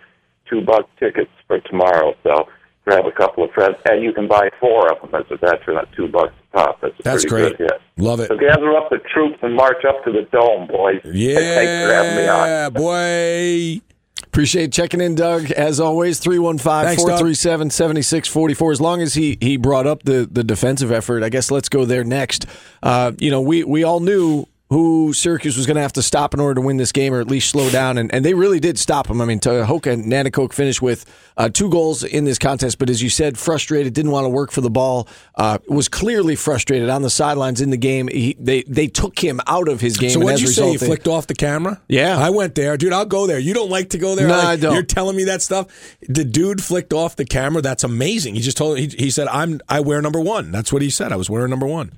two 0.48 0.62
buck 0.62 0.88
tickets 0.98 1.30
for 1.46 1.60
tomorrow. 1.60 2.14
So 2.22 2.46
grab 2.84 3.06
a 3.06 3.12
couple 3.12 3.44
of 3.44 3.50
friends, 3.52 3.76
and 3.88 4.02
you 4.02 4.12
can 4.12 4.28
buy 4.28 4.50
four 4.60 4.92
of 4.92 5.00
them 5.00 5.20
as 5.20 5.26
a 5.30 5.36
veteran 5.36 5.78
at 5.78 5.92
two 5.94 6.08
bucks 6.08 6.32
a 6.52 6.56
pop. 6.56 6.80
That's 6.80 6.98
a 6.98 7.02
That's 7.02 7.24
great. 7.24 7.56
good 7.56 7.70
hit. 7.70 7.80
Love 7.96 8.20
it. 8.20 8.28
So 8.28 8.36
gather 8.36 8.76
up 8.76 8.90
the 8.90 8.98
troops 9.12 9.38
and 9.42 9.54
march 9.54 9.84
up 9.88 10.04
to 10.04 10.12
the 10.12 10.22
dome, 10.32 10.66
boys. 10.68 11.00
And 11.04 11.14
Thanks 11.14 11.86
for 11.86 11.92
having 11.92 12.16
me 12.16 12.28
on. 12.28 12.48
Yeah, 12.48 12.70
boy. 12.70 13.80
Appreciate 14.22 14.72
checking 14.72 15.00
in, 15.00 15.14
Doug. 15.14 15.50
As 15.52 15.78
always, 15.78 16.18
315 16.18 16.96
437 16.96 17.70
7644. 17.70 18.72
As 18.72 18.80
long 18.80 19.00
as 19.00 19.14
he, 19.14 19.38
he 19.40 19.56
brought 19.56 19.86
up 19.86 20.02
the, 20.02 20.28
the 20.30 20.42
defensive 20.42 20.90
effort, 20.90 21.22
I 21.22 21.28
guess 21.28 21.50
let's 21.52 21.68
go 21.68 21.84
there 21.84 22.02
next. 22.02 22.46
Uh, 22.82 23.12
you 23.18 23.30
know, 23.30 23.40
we, 23.40 23.62
we 23.62 23.84
all 23.84 24.00
knew 24.00 24.46
who 24.74 25.12
Syracuse 25.12 25.56
was 25.56 25.66
going 25.66 25.76
to 25.76 25.82
have 25.82 25.92
to 25.92 26.02
stop 26.02 26.34
in 26.34 26.40
order 26.40 26.56
to 26.56 26.60
win 26.60 26.78
this 26.78 26.90
game 26.90 27.14
or 27.14 27.20
at 27.20 27.28
least 27.28 27.48
slow 27.48 27.70
down, 27.70 27.96
and, 27.96 28.12
and 28.12 28.24
they 28.24 28.34
really 28.34 28.58
did 28.58 28.76
stop 28.76 29.08
him. 29.08 29.20
I 29.20 29.24
mean, 29.24 29.38
Hoka 29.38 29.92
and 29.92 30.06
Nanticoke 30.06 30.52
finished 30.52 30.82
with 30.82 31.06
uh, 31.36 31.48
two 31.48 31.70
goals 31.70 32.02
in 32.02 32.24
this 32.24 32.40
contest, 32.40 32.80
but 32.80 32.90
as 32.90 33.00
you 33.00 33.08
said, 33.08 33.38
frustrated, 33.38 33.92
didn't 33.92 34.10
want 34.10 34.24
to 34.24 34.28
work 34.30 34.50
for 34.50 34.62
the 34.62 34.70
ball, 34.70 35.06
uh, 35.36 35.58
was 35.68 35.86
clearly 35.88 36.34
frustrated 36.34 36.88
on 36.88 37.02
the 37.02 37.10
sidelines 37.10 37.60
in 37.60 37.70
the 37.70 37.76
game. 37.76 38.08
He, 38.08 38.36
they, 38.40 38.64
they 38.64 38.88
took 38.88 39.16
him 39.16 39.40
out 39.46 39.68
of 39.68 39.80
his 39.80 39.96
game. 39.96 40.10
So 40.10 40.18
and 40.18 40.24
what'd 40.24 40.40
you 40.40 40.48
say? 40.48 40.72
You 40.72 40.78
they- 40.78 40.86
flicked 40.86 41.06
off 41.06 41.28
the 41.28 41.36
camera? 41.36 41.80
Yeah. 41.88 42.18
I 42.18 42.30
went 42.30 42.56
there. 42.56 42.76
Dude, 42.76 42.92
I'll 42.92 43.06
go 43.06 43.28
there. 43.28 43.38
You 43.38 43.54
don't 43.54 43.70
like 43.70 43.90
to 43.90 43.98
go 43.98 44.16
there? 44.16 44.26
No, 44.26 44.38
Like, 44.38 44.44
I 44.44 44.56
don't. 44.56 44.74
You're 44.74 44.82
telling 44.82 45.14
me 45.14 45.22
that 45.24 45.40
stuff? 45.40 45.68
The 46.08 46.24
dude 46.24 46.60
flicked 46.60 46.92
off 46.92 47.14
the 47.14 47.24
camera. 47.24 47.62
That's 47.62 47.84
amazing. 47.84 48.34
He 48.34 48.40
just 48.40 48.56
told 48.56 48.78
he, 48.78 48.88
he 48.88 49.10
said, 49.10 49.28
I'm 49.28 49.60
I 49.68 49.78
wear 49.80 50.02
number 50.02 50.20
one. 50.20 50.50
That's 50.50 50.72
what 50.72 50.82
he 50.82 50.90
said. 50.90 51.12
I 51.12 51.16
was 51.16 51.30
wearing 51.30 51.50
number 51.50 51.66
one. 51.66 51.92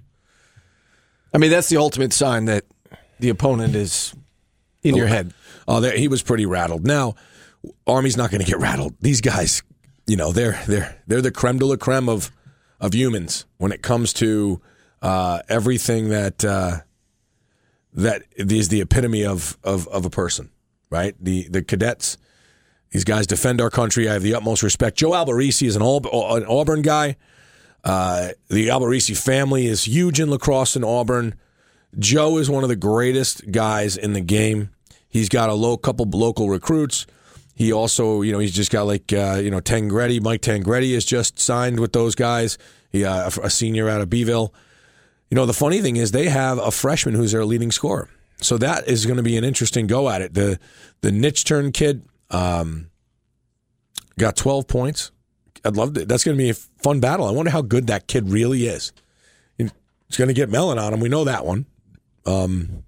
I 1.37 1.39
mean, 1.39 1.51
that's 1.51 1.69
the 1.69 1.77
ultimate 1.77 2.15
sign 2.15 2.47
that 2.47 2.65
the 3.21 3.29
opponent 3.29 3.75
is 3.75 4.15
in 4.83 4.97
your 4.97 5.07
head. 5.07 5.35
Oh, 5.69 5.81
there, 5.81 5.95
he 5.95 6.09
was 6.09 6.23
pretty 6.23 6.47
rattled. 6.47 6.87
Now, 6.87 7.15
Army's 7.87 8.17
not 8.17 8.31
going 8.31 8.41
to 8.41 8.47
get 8.47 8.59
rattled. 8.59 8.95
These 9.03 9.21
guys, 9.21 9.63
you 10.07 10.17
know, 10.17 10.33
they're 10.33 10.59
they're 10.67 11.03
they're 11.07 11.21
the 11.21 11.31
creme 11.31 11.59
de 11.59 11.67
la 11.67 11.77
creme 11.77 12.09
of 12.09 12.33
of 12.81 12.95
humans 12.95 13.45
when 13.59 13.71
it 13.71 13.83
comes 13.83 14.15
to 14.15 14.63
uh, 15.03 15.43
everything 15.47 16.09
that 16.09 16.43
uh, 16.43 16.79
that 17.93 18.23
is 18.37 18.71
the 18.71 18.81
epitome 18.81 19.27
of, 19.27 19.59
of 19.63 19.87
of 19.89 20.07
a 20.07 20.11
person, 20.11 20.49
right? 20.89 21.15
The 21.21 21.49
the 21.51 21.63
cadets, 21.63 22.17
these 22.93 23.05
guys 23.05 23.27
defend 23.27 23.61
our 23.61 23.69
country. 23.69 24.09
I 24.09 24.15
have 24.15 24.23
the 24.23 24.35
utmost 24.35 24.63
respect. 24.63 24.97
Joe 24.97 25.11
Alberici 25.11 25.67
is 25.67 25.77
an, 25.77 25.83
Aub- 25.83 26.07
an 26.07 26.47
Auburn 26.47 26.81
guy. 26.81 27.17
Uh, 27.87 28.31
the 28.49 28.67
Alberici 28.67 29.17
family 29.17 29.67
is 29.67 29.85
huge 29.85 30.19
in 30.19 30.29
lacrosse 30.29 30.75
in 30.75 30.83
Auburn. 30.83 31.37
Joe 31.97 32.37
is 32.39 32.51
one 32.51 32.65
of 32.65 32.69
the 32.69 32.75
greatest 32.75 33.53
guys 33.53 33.97
in 33.97 34.13
the 34.13 34.21
game. 34.21 34.71
He's 35.09 35.29
got 35.29 35.51
a 35.51 35.55
low 35.55 35.77
couple 35.77 36.05
local 36.07 36.51
recruits. 36.51 37.07
He 37.55 37.73
also, 37.73 38.23
you 38.23 38.33
know, 38.33 38.41
he's 38.41 38.53
just 38.53 38.73
got 38.73 38.89
like, 38.89 39.13
uh, 39.13 39.41
you 39.41 39.53
know, 39.53 39.61
Tangretti. 39.61 40.21
Mike 40.21 40.43
Tangretti 40.43 40.91
is 40.91 41.05
just 41.05 41.39
signed 41.39 41.79
with 41.79 41.93
those 41.93 42.17
guys. 42.17 42.59
He, 42.91 43.05
uh, 43.05 43.31
a 43.41 43.49
senior 43.49 43.89
out 43.89 44.01
of 44.01 44.11
Beeville. 44.11 44.53
You 45.31 45.37
know, 45.37 45.47
the 45.47 45.55
funny 45.55 45.81
thing 45.81 45.95
is 45.95 46.11
they 46.11 46.29
have 46.29 46.59
a 46.59 46.73
freshman 46.73 47.15
who's 47.15 47.31
their 47.31 47.45
leading 47.45 47.71
scorer. 47.71 48.09
So 48.41 48.59
that 48.59 48.89
is 48.89 49.07
going 49.07 49.17
to 49.17 49.23
be 49.23 49.37
an 49.37 49.45
interesting 49.45 49.87
go 49.87 50.11
at 50.11 50.23
it. 50.23 50.35
The 50.35 50.59
the 51.03 51.13
niche 51.13 51.45
turn 51.45 51.71
kid 51.71 52.05
um, 52.31 52.91
got 54.19 54.35
12 54.35 54.67
points. 54.67 55.13
I'd 55.67 55.77
love 55.77 55.95
to. 55.95 56.05
That's 56.05 56.25
going 56.25 56.37
to 56.37 56.43
be 56.43 56.51
a 56.51 56.55
fun 56.55 57.01
battle. 57.01 57.27
I 57.27 57.33
wonder 57.33 57.51
how 57.51 57.63
good 57.63 57.87
that 57.89 58.07
kid 58.07 58.31
really 58.31 58.67
is. 58.67 58.93
It's 60.09 60.17
going 60.17 60.29
to 60.29 60.35
get 60.35 60.49
Mellen 60.49 60.79
on 60.79 60.95
him. 60.95 61.01
We 61.01 61.09
know 61.09 61.25
that 61.25 61.45
one. 61.45 61.67
Um, 62.25 62.85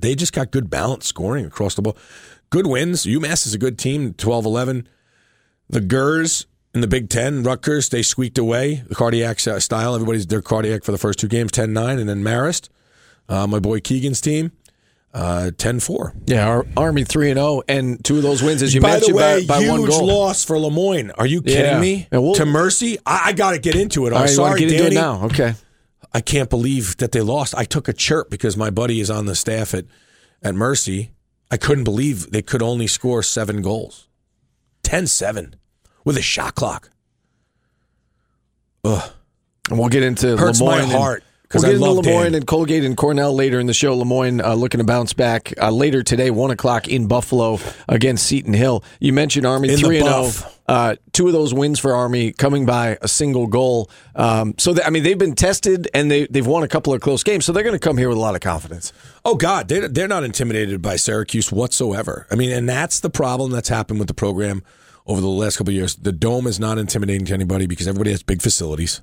they 0.00 0.14
just 0.14 0.32
got 0.32 0.50
good 0.50 0.70
balance 0.70 1.06
scoring 1.06 1.44
across 1.44 1.74
the 1.74 1.82
ball. 1.82 1.96
Good 2.50 2.66
wins. 2.66 3.06
UMass 3.06 3.46
is 3.46 3.54
a 3.54 3.58
good 3.58 3.78
team, 3.78 4.14
12 4.14 4.44
11. 4.44 4.88
The 5.68 5.80
Gers 5.80 6.46
in 6.74 6.80
the 6.80 6.86
Big 6.86 7.08
Ten, 7.08 7.42
Rutgers, 7.42 7.88
they 7.88 8.02
squeaked 8.02 8.38
away 8.38 8.82
the 8.88 8.94
cardiac 8.94 9.38
style. 9.40 9.94
Everybody's 9.94 10.26
their 10.26 10.42
cardiac 10.42 10.84
for 10.84 10.92
the 10.92 10.98
first 10.98 11.18
two 11.18 11.28
games, 11.28 11.52
10 11.52 11.72
9. 11.72 11.98
And 11.98 12.08
then 12.08 12.22
Marist, 12.22 12.68
uh, 13.28 13.46
my 13.46 13.58
boy 13.58 13.80
Keegan's 13.80 14.20
team. 14.20 14.52
Uh, 15.14 15.50
10-4. 15.56 16.14
Yeah, 16.26 16.48
our 16.48 16.66
Army 16.74 17.04
three 17.04 17.30
and 17.30 17.36
zero, 17.38 17.62
and 17.68 18.02
two 18.02 18.16
of 18.16 18.22
those 18.22 18.42
wins, 18.42 18.62
as 18.62 18.74
you 18.74 18.80
by 18.80 18.92
mentioned, 18.92 19.12
the 19.12 19.16
way, 19.18 19.44
by, 19.46 19.56
by 19.58 19.60
huge 19.62 19.70
one 19.80 19.88
goal. 19.90 20.06
loss 20.06 20.42
for 20.42 20.58
Le 20.58 20.70
Moyne. 20.70 21.10
Are 21.12 21.26
you 21.26 21.42
kidding 21.42 21.60
Yeah. 21.66 21.78
me? 21.80 22.08
We'll- 22.10 22.34
to 22.36 22.46
Mercy, 22.46 22.96
I, 23.04 23.24
I 23.26 23.32
got 23.34 23.50
to 23.50 23.58
get 23.58 23.76
into 23.76 24.06
it. 24.06 24.12
All 24.14 24.18
I'm 24.20 24.24
right, 24.24 24.30
sorry, 24.30 24.60
to 24.60 24.66
get 24.66 24.74
into 24.80 24.86
it 24.92 24.94
now? 24.94 25.24
Okay. 25.26 25.54
I 26.14 26.20
can't 26.22 26.48
believe 26.48 26.96
that 26.96 27.12
they 27.12 27.20
lost. 27.20 27.54
I 27.54 27.64
took 27.64 27.88
a 27.88 27.92
chirp 27.92 28.30
because 28.30 28.56
my 28.56 28.70
buddy 28.70 29.00
is 29.00 29.10
on 29.10 29.26
the 29.26 29.34
staff 29.34 29.74
at, 29.74 29.84
at 30.42 30.54
Mercy. 30.54 31.10
I 31.50 31.58
couldn't 31.58 31.84
believe 31.84 32.30
they 32.30 32.40
could 32.42 32.62
only 32.62 32.86
score 32.86 33.22
seven 33.22 33.60
goals. 33.60 34.08
10 34.82 35.06
7 35.06 35.56
with 36.06 36.16
a 36.16 36.22
shot 36.22 36.54
clock. 36.54 36.88
Ugh. 38.84 39.10
And 39.70 39.78
we'll 39.78 39.88
get 39.88 40.02
into 40.02 40.36
Hurts 40.36 40.60
my 40.60 40.66
Lemoyne 40.66 40.82
and- 40.84 40.92
heart, 40.92 41.24
We'll 41.54 41.66
I 41.66 41.70
into 41.70 41.90
Le 41.90 42.02
Moyne 42.02 42.24
Dan. 42.24 42.34
and 42.34 42.46
Colgate 42.46 42.84
and 42.84 42.96
Cornell 42.96 43.34
later 43.34 43.60
in 43.60 43.66
the 43.66 43.74
show. 43.74 43.94
Le 43.94 44.04
Moyne 44.04 44.40
uh, 44.40 44.54
looking 44.54 44.78
to 44.78 44.84
bounce 44.84 45.12
back 45.12 45.52
uh, 45.60 45.70
later 45.70 46.02
today, 46.02 46.30
one 46.30 46.50
o'clock 46.50 46.88
in 46.88 47.06
Buffalo 47.06 47.58
against 47.88 48.26
Seton 48.26 48.54
Hill. 48.54 48.82
You 49.00 49.12
mentioned 49.12 49.46
Army 49.46 49.76
three 49.76 50.00
and 50.00 50.06
zero. 50.06 50.50
Uh, 50.68 50.96
two 51.12 51.26
of 51.26 51.32
those 51.32 51.52
wins 51.52 51.78
for 51.78 51.94
Army 51.94 52.32
coming 52.32 52.64
by 52.64 52.96
a 53.02 53.08
single 53.08 53.46
goal. 53.46 53.90
Um, 54.14 54.54
so 54.58 54.72
that, 54.72 54.86
I 54.86 54.90
mean, 54.90 55.02
they've 55.02 55.18
been 55.18 55.34
tested 55.34 55.88
and 55.92 56.10
they 56.10 56.26
they've 56.26 56.46
won 56.46 56.62
a 56.62 56.68
couple 56.68 56.94
of 56.94 57.00
close 57.00 57.22
games. 57.22 57.44
So 57.44 57.52
they're 57.52 57.64
going 57.64 57.78
to 57.78 57.78
come 57.78 57.98
here 57.98 58.08
with 58.08 58.18
a 58.18 58.20
lot 58.20 58.34
of 58.34 58.40
confidence. 58.40 58.92
Oh 59.24 59.34
God, 59.34 59.68
they 59.68 59.80
they're 59.80 60.08
not 60.08 60.24
intimidated 60.24 60.80
by 60.80 60.96
Syracuse 60.96 61.52
whatsoever. 61.52 62.26
I 62.30 62.36
mean, 62.36 62.50
and 62.50 62.68
that's 62.68 63.00
the 63.00 63.10
problem 63.10 63.50
that's 63.50 63.68
happened 63.68 63.98
with 63.98 64.08
the 64.08 64.14
program 64.14 64.62
over 65.06 65.20
the 65.20 65.26
last 65.26 65.56
couple 65.56 65.72
of 65.72 65.74
years. 65.74 65.96
The 65.96 66.12
dome 66.12 66.46
is 66.46 66.60
not 66.60 66.78
intimidating 66.78 67.26
to 67.26 67.34
anybody 67.34 67.66
because 67.66 67.88
everybody 67.88 68.12
has 68.12 68.22
big 68.22 68.40
facilities. 68.40 69.02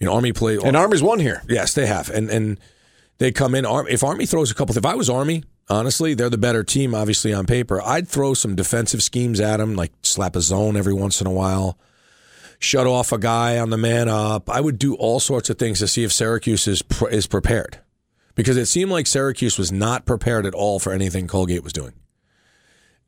You 0.00 0.06
know, 0.06 0.14
Army 0.14 0.32
play 0.32 0.56
And 0.56 0.76
Army's 0.76 1.02
won 1.02 1.18
here. 1.18 1.42
Yes, 1.48 1.74
they 1.74 1.86
have, 1.86 2.08
and 2.08 2.30
and 2.30 2.58
they 3.18 3.30
come 3.30 3.54
in. 3.54 3.66
If 3.66 4.02
Army 4.02 4.24
throws 4.24 4.50
a 4.50 4.54
couple, 4.54 4.76
if 4.76 4.86
I 4.86 4.94
was 4.94 5.10
Army, 5.10 5.44
honestly, 5.68 6.14
they're 6.14 6.30
the 6.30 6.38
better 6.38 6.64
team, 6.64 6.94
obviously 6.94 7.34
on 7.34 7.44
paper. 7.44 7.82
I'd 7.82 8.08
throw 8.08 8.32
some 8.32 8.56
defensive 8.56 9.02
schemes 9.02 9.40
at 9.40 9.58
them, 9.58 9.76
like 9.76 9.92
slap 10.02 10.36
a 10.36 10.40
zone 10.40 10.76
every 10.76 10.94
once 10.94 11.20
in 11.20 11.26
a 11.26 11.30
while, 11.30 11.78
shut 12.58 12.86
off 12.86 13.12
a 13.12 13.18
guy 13.18 13.58
on 13.58 13.68
the 13.68 13.76
man 13.76 14.08
up. 14.08 14.48
I 14.48 14.62
would 14.62 14.78
do 14.78 14.94
all 14.94 15.20
sorts 15.20 15.50
of 15.50 15.58
things 15.58 15.80
to 15.80 15.86
see 15.86 16.02
if 16.02 16.12
Syracuse 16.12 16.66
is 16.66 16.80
pr- 16.80 17.08
is 17.08 17.26
prepared, 17.26 17.78
because 18.34 18.56
it 18.56 18.66
seemed 18.66 18.90
like 18.90 19.06
Syracuse 19.06 19.58
was 19.58 19.70
not 19.70 20.06
prepared 20.06 20.46
at 20.46 20.54
all 20.54 20.78
for 20.78 20.94
anything 20.94 21.26
Colgate 21.26 21.62
was 21.62 21.74
doing, 21.74 21.92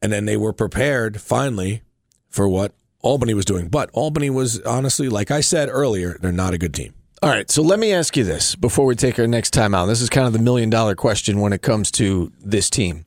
and 0.03 0.13
then 0.13 0.27
they 0.27 0.37
were 0.37 0.53
prepared 0.53 1.23
finally 1.23 1.81
for 2.29 2.47
what 2.47 2.75
Albany 3.03 3.35
was 3.35 3.45
doing. 3.45 3.69
But 3.69 3.91
Albany 3.93 4.31
was 4.31 4.61
honestly, 4.63 5.09
like 5.09 5.31
I 5.31 5.41
said 5.41 5.69
earlier, 5.69 6.17
they're 6.21 6.33
not 6.33 6.55
a 6.55 6.59
good 6.59 6.75
team. 6.75 6.95
All 7.23 7.31
right, 7.31 7.49
so 7.49 7.63
let 7.63 7.79
me 7.79 7.93
ask 7.93 8.17
you 8.17 8.25
this 8.25 8.57
before 8.57 8.85
we 8.85 8.97
take 8.97 9.19
our 9.19 9.29
next 9.29 9.51
time 9.51 9.75
out. 9.77 9.87
This 9.87 10.01
is 10.01 10.11
kind 10.11 10.27
of 10.27 10.33
the 10.33 10.41
million 10.41 10.71
dollar 10.71 10.97
question 10.97 11.41
when 11.41 11.53
it 11.53 11.63
comes 11.63 11.91
to 11.93 12.33
this 12.41 12.69
team. 12.69 13.05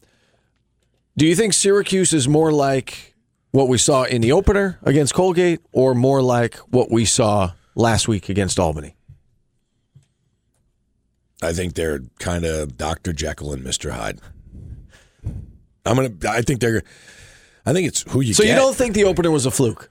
Do 1.17 1.25
you 1.25 1.35
think 1.35 1.53
Syracuse 1.53 2.13
is 2.13 2.27
more 2.27 2.51
like 2.51 3.13
what 3.51 3.67
we 3.67 3.77
saw 3.77 4.03
in 4.03 4.21
the 4.21 4.31
opener 4.31 4.79
against 4.83 5.13
Colgate 5.13 5.59
or 5.71 5.95
more 5.95 6.21
like 6.21 6.55
what 6.69 6.91
we 6.91 7.03
saw 7.05 7.53
last 7.75 8.07
week 8.07 8.29
against 8.29 8.59
Albany? 8.59 8.95
I 11.41 11.51
think 11.51 11.73
they're 11.73 11.99
kind 12.19 12.45
of 12.45 12.77
Dr. 12.77 13.11
Jekyll 13.13 13.53
and 13.53 13.63
Mr. 13.65 13.91
Hyde. 13.91 14.19
I'm 15.85 15.95
gonna. 15.95 16.11
I 16.27 16.41
think 16.41 16.61
they're. 16.61 16.83
I 17.65 17.73
think 17.73 17.87
it's 17.87 18.03
who 18.11 18.21
you. 18.21 18.33
So 18.33 18.43
you 18.43 18.55
don't 18.55 18.75
think 18.75 18.93
the 18.93 19.05
opener 19.05 19.31
was 19.31 19.45
a 19.45 19.51
fluke? 19.51 19.89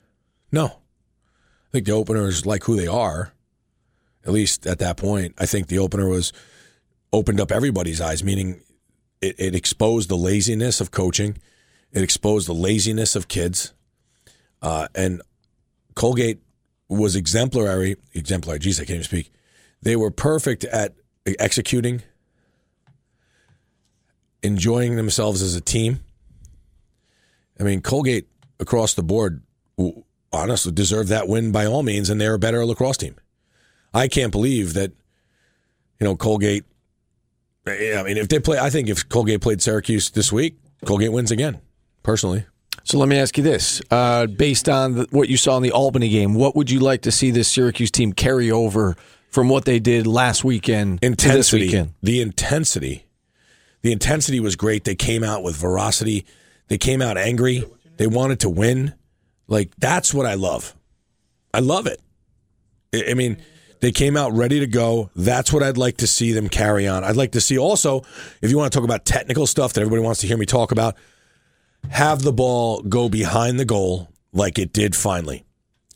No. 0.53 0.67
I 0.67 1.71
think 1.73 1.87
the 1.87 1.93
opener 1.93 2.29
is 2.29 2.47
like 2.47 2.65
who 2.65 2.77
they 2.77 2.87
are. 2.87 3.33
At 4.25 4.33
least 4.33 4.67
at 4.67 4.79
that 4.79 4.97
point, 4.97 5.35
I 5.39 5.47
think 5.47 5.67
the 5.67 5.79
opener 5.79 6.09
was 6.09 6.33
opened 7.13 7.41
up 7.41 7.51
everybody's 7.51 8.01
eyes. 8.01 8.23
Meaning, 8.23 8.63
it, 9.21 9.35
it 9.39 9.55
exposed 9.55 10.09
the 10.09 10.17
laziness 10.17 10.81
of 10.81 10.91
coaching. 10.91 11.39
It 11.93 12.03
exposed 12.03 12.49
the 12.49 12.55
laziness 12.55 13.17
of 13.17 13.29
kids. 13.29 13.73
Uh, 14.63 14.89
and 14.95 15.21
Colgate 15.95 16.41
was 16.89 17.17
exemplary. 17.17 17.97
Exemplary. 18.13 18.59
Geez, 18.61 18.79
I 18.81 18.85
can't 18.85 18.91
even 18.97 19.05
speak. 19.05 19.33
They 19.83 19.97
were 19.97 20.11
perfect 20.11 20.65
at 20.65 20.95
executing, 21.27 22.03
enjoying 24.43 24.97
themselves 24.97 25.43
as 25.43 25.55
a 25.55 25.61
team. 25.61 26.01
I 27.59 27.63
mean, 27.63 27.81
Colgate 27.81 28.29
across 28.61 28.95
the 28.95 29.03
board 29.03 29.43
honestly 30.33 30.73
deserved 30.73 31.09
that 31.11 31.29
win 31.29 31.53
by 31.53 31.67
all 31.67 31.83
means, 31.83 32.11
and 32.11 32.21
they're 32.21 32.35
a 32.35 32.39
better 32.39 32.65
lacrosse 32.65 32.97
team. 32.97 33.17
I 33.93 34.09
can't 34.09 34.33
believe 34.33 34.75
that, 34.75 34.91
you 36.01 36.05
know, 36.05 36.17
Colgate. 36.17 36.65
I 37.67 38.03
mean, 38.05 38.19
if 38.19 38.29
they 38.29 38.41
play, 38.41 38.59
I 38.59 38.69
think 38.71 38.89
if 38.89 39.09
Colgate 39.09 39.41
played 39.41 39.63
Syracuse 39.63 40.11
this 40.11 40.33
week, 40.33 40.57
Colgate 40.85 41.13
wins 41.13 41.31
again. 41.31 41.61
Personally, 42.03 42.45
So 42.83 42.99
let 42.99 43.09
me 43.09 43.17
ask 43.17 43.39
you 43.39 43.43
this: 43.43 43.81
uh, 43.91 44.27
based 44.27 44.69
on 44.69 44.95
the, 44.95 45.07
what 45.11 45.31
you 45.31 45.39
saw 45.39 45.57
in 45.57 45.63
the 45.63 45.73
Albany 45.73 46.11
game, 46.11 46.35
what 46.35 46.55
would 46.55 46.71
you 46.71 46.81
like 46.81 47.03
to 47.03 47.11
see 47.11 47.31
this 47.31 47.49
Syracuse 47.49 47.91
team 47.91 48.13
carry 48.13 48.51
over 48.51 48.95
from 49.31 49.49
what 49.49 49.65
they 49.65 49.79
did 49.79 50.07
last 50.07 50.45
weekend 50.45 51.01
to 51.01 51.29
this 51.29 51.53
weekend? 51.53 51.95
The 52.03 52.21
intensity, 52.21 53.07
the 53.81 53.93
intensity 53.93 54.41
was 54.41 54.55
great. 54.57 54.85
They 54.85 54.95
came 54.95 55.25
out 55.25 55.43
with 55.43 55.57
veracity. 55.57 56.27
They 56.69 56.79
came 56.79 57.03
out 57.03 57.17
angry. 57.17 57.65
They 57.97 58.07
wanted 58.07 58.41
to 58.41 58.51
win. 58.51 58.95
Like 59.47 59.73
that's 59.77 60.13
what 60.15 60.27
I 60.27 60.35
love. 60.35 60.75
I 61.53 61.61
love 61.61 61.87
it. 61.87 62.01
I 62.95 63.15
mean, 63.15 63.39
they 63.81 63.93
came 63.93 64.17
out 64.17 64.33
ready 64.33 64.61
to 64.61 64.67
go. 64.67 65.11
That's 65.15 65.53
what 65.53 65.63
I'd 65.63 65.77
like 65.77 65.99
to 65.99 66.07
see 66.07 66.33
them 66.33 66.49
carry 66.49 66.89
on. 66.89 67.05
I'd 67.05 67.17
like 67.17 67.33
to 67.33 67.41
see 67.41 67.59
also, 67.59 68.03
if 68.41 68.51
you 68.51 68.57
want 68.57 68.73
to 68.73 68.79
talk 68.79 68.85
about 68.85 69.05
technical 69.05 69.47
stuff 69.47 69.75
that 69.75 69.83
everybody 69.83 70.03
wants 70.03 70.21
to 70.21 70.27
hear 70.27 70.39
me 70.39 70.47
talk 70.47 70.73
about, 70.73 70.97
have 71.91 72.23
the 72.23 72.33
ball 72.33 72.81
go 72.83 73.09
behind 73.09 73.61
the 73.61 73.65
goal 73.65 74.09
like 74.33 74.59
it 74.59 74.73
did 74.73 74.97
finally. 74.97 75.45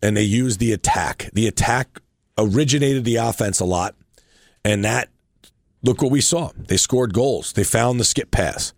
And 0.03 0.17
they 0.17 0.23
used 0.23 0.61
the 0.61 0.73
attack. 0.73 1.31
The 1.33 1.47
attack 1.47 2.01
originated 2.37 3.05
the 3.05 3.17
offense 3.17 3.59
a 3.59 3.65
lot. 3.65 3.95
And 4.65 4.85
that, 4.85 5.09
look 5.83 6.03
what 6.03 6.13
we 6.13 6.21
saw. 6.21 6.51
They 6.57 6.77
scored 6.77 7.15
goals. 7.15 7.55
They 7.55 7.65
found 7.65 7.99
the 7.99 8.05
skip 8.05 8.31
pass. 8.31 8.75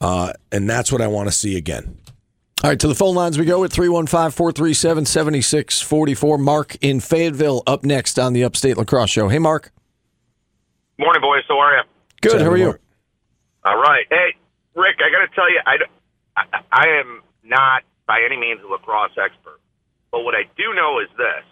Uh, 0.00 0.32
and 0.52 0.68
that's 0.68 0.92
what 0.92 1.00
I 1.00 1.06
want 1.08 1.28
to 1.28 1.32
see 1.32 1.56
again. 1.56 1.98
All 2.64 2.70
right, 2.70 2.80
to 2.80 2.88
the 2.88 2.94
phone 2.94 3.14
lines 3.14 3.38
we 3.38 3.44
go 3.44 3.62
at 3.62 3.72
315 3.72 4.32
437 4.32 5.04
7644. 5.04 6.38
Mark 6.38 6.76
in 6.80 6.98
Fayetteville 6.98 7.62
up 7.66 7.84
next 7.84 8.18
on 8.18 8.32
the 8.32 8.42
Upstate 8.42 8.76
Lacrosse 8.76 9.10
Show. 9.10 9.28
Hey, 9.28 9.38
Mark. 9.38 9.72
Morning, 10.98 11.22
boys. 11.22 11.44
How 11.46 11.58
are 11.60 11.76
you? 11.76 11.82
Good. 12.20 12.40
How 12.40 12.50
are 12.50 12.56
you? 12.56 12.64
Mark. 12.64 12.80
All 13.64 13.76
right. 13.76 14.04
Hey, 14.10 14.34
Ric, 14.74 14.96
I 14.98 15.10
got 15.10 15.28
to 15.28 15.34
tell 15.36 15.48
you, 15.48 15.60
I, 15.64 15.76
I, 16.36 16.60
I 16.72 16.86
am 17.00 17.22
not 17.44 17.82
by 18.08 18.22
any 18.26 18.36
means 18.36 18.60
a 18.64 18.66
lacrosse 18.66 19.12
expert, 19.16 19.60
but 20.10 20.22
what 20.24 20.34
I 20.34 20.42
do 20.56 20.74
know 20.74 20.98
is 20.98 21.08
this: 21.16 21.44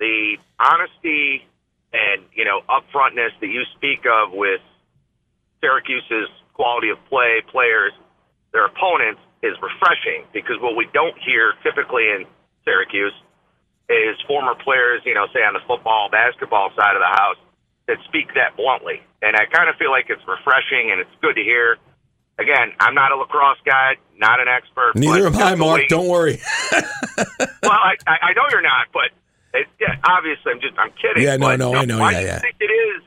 the 0.00 0.36
honesty 0.58 1.46
and 1.92 2.22
you 2.34 2.44
know 2.44 2.60
upfrontness 2.68 3.30
that 3.40 3.46
you 3.46 3.62
speak 3.76 4.00
of 4.04 4.32
with 4.32 4.60
Syracuse's 5.60 6.28
quality 6.54 6.90
of 6.90 6.98
play, 7.10 7.42
players, 7.50 7.92
their 8.52 8.66
opponents 8.66 9.20
is 9.42 9.52
refreshing 9.60 10.24
because 10.32 10.56
what 10.62 10.74
we 10.76 10.86
don't 10.94 11.16
hear 11.20 11.52
typically 11.62 12.08
in 12.08 12.24
Syracuse 12.64 13.12
is 13.90 14.16
former 14.26 14.54
players, 14.64 15.02
you 15.04 15.12
know, 15.12 15.26
say 15.34 15.40
on 15.44 15.52
the 15.52 15.60
football, 15.68 16.08
basketball 16.10 16.70
side 16.74 16.96
of 16.96 17.02
the 17.04 17.12
house 17.12 17.36
that 17.86 17.98
speak 18.08 18.32
that 18.34 18.56
bluntly. 18.56 19.02
And 19.20 19.36
I 19.36 19.44
kind 19.52 19.68
of 19.68 19.76
feel 19.76 19.90
like 19.90 20.06
it's 20.08 20.22
refreshing 20.26 20.88
and 20.90 21.00
it's 21.00 21.12
good 21.20 21.34
to 21.36 21.42
hear. 21.44 21.76
Again, 22.38 22.72
I'm 22.80 22.94
not 22.94 23.12
a 23.12 23.16
lacrosse 23.16 23.60
guy, 23.66 23.94
not 24.16 24.40
an 24.40 24.48
expert. 24.48 24.96
Neither 24.96 25.26
am 25.26 25.36
I, 25.36 25.54
Mark. 25.54 25.80
way- 25.82 25.86
Don't 25.88 26.08
worry. 26.08 26.40
well, 26.72 27.78
I, 27.78 27.94
I 28.06 28.32
know 28.34 28.42
you're 28.50 28.62
not, 28.62 28.88
but 28.92 29.10
it, 29.52 29.66
yeah, 29.80 29.94
obviously 30.02 30.50
I'm 30.52 30.60
just 30.60 30.78
I'm 30.78 30.90
kidding. 31.00 31.22
Yeah, 31.22 31.36
no, 31.36 31.46
but, 31.48 31.58
no, 31.58 31.72
you 31.72 31.78
I 31.78 31.84
know, 31.84 31.98
yeah, 32.10 32.20
yeah. 32.20 32.38
think 32.40 32.56
it 32.58 32.72
is? 32.72 33.02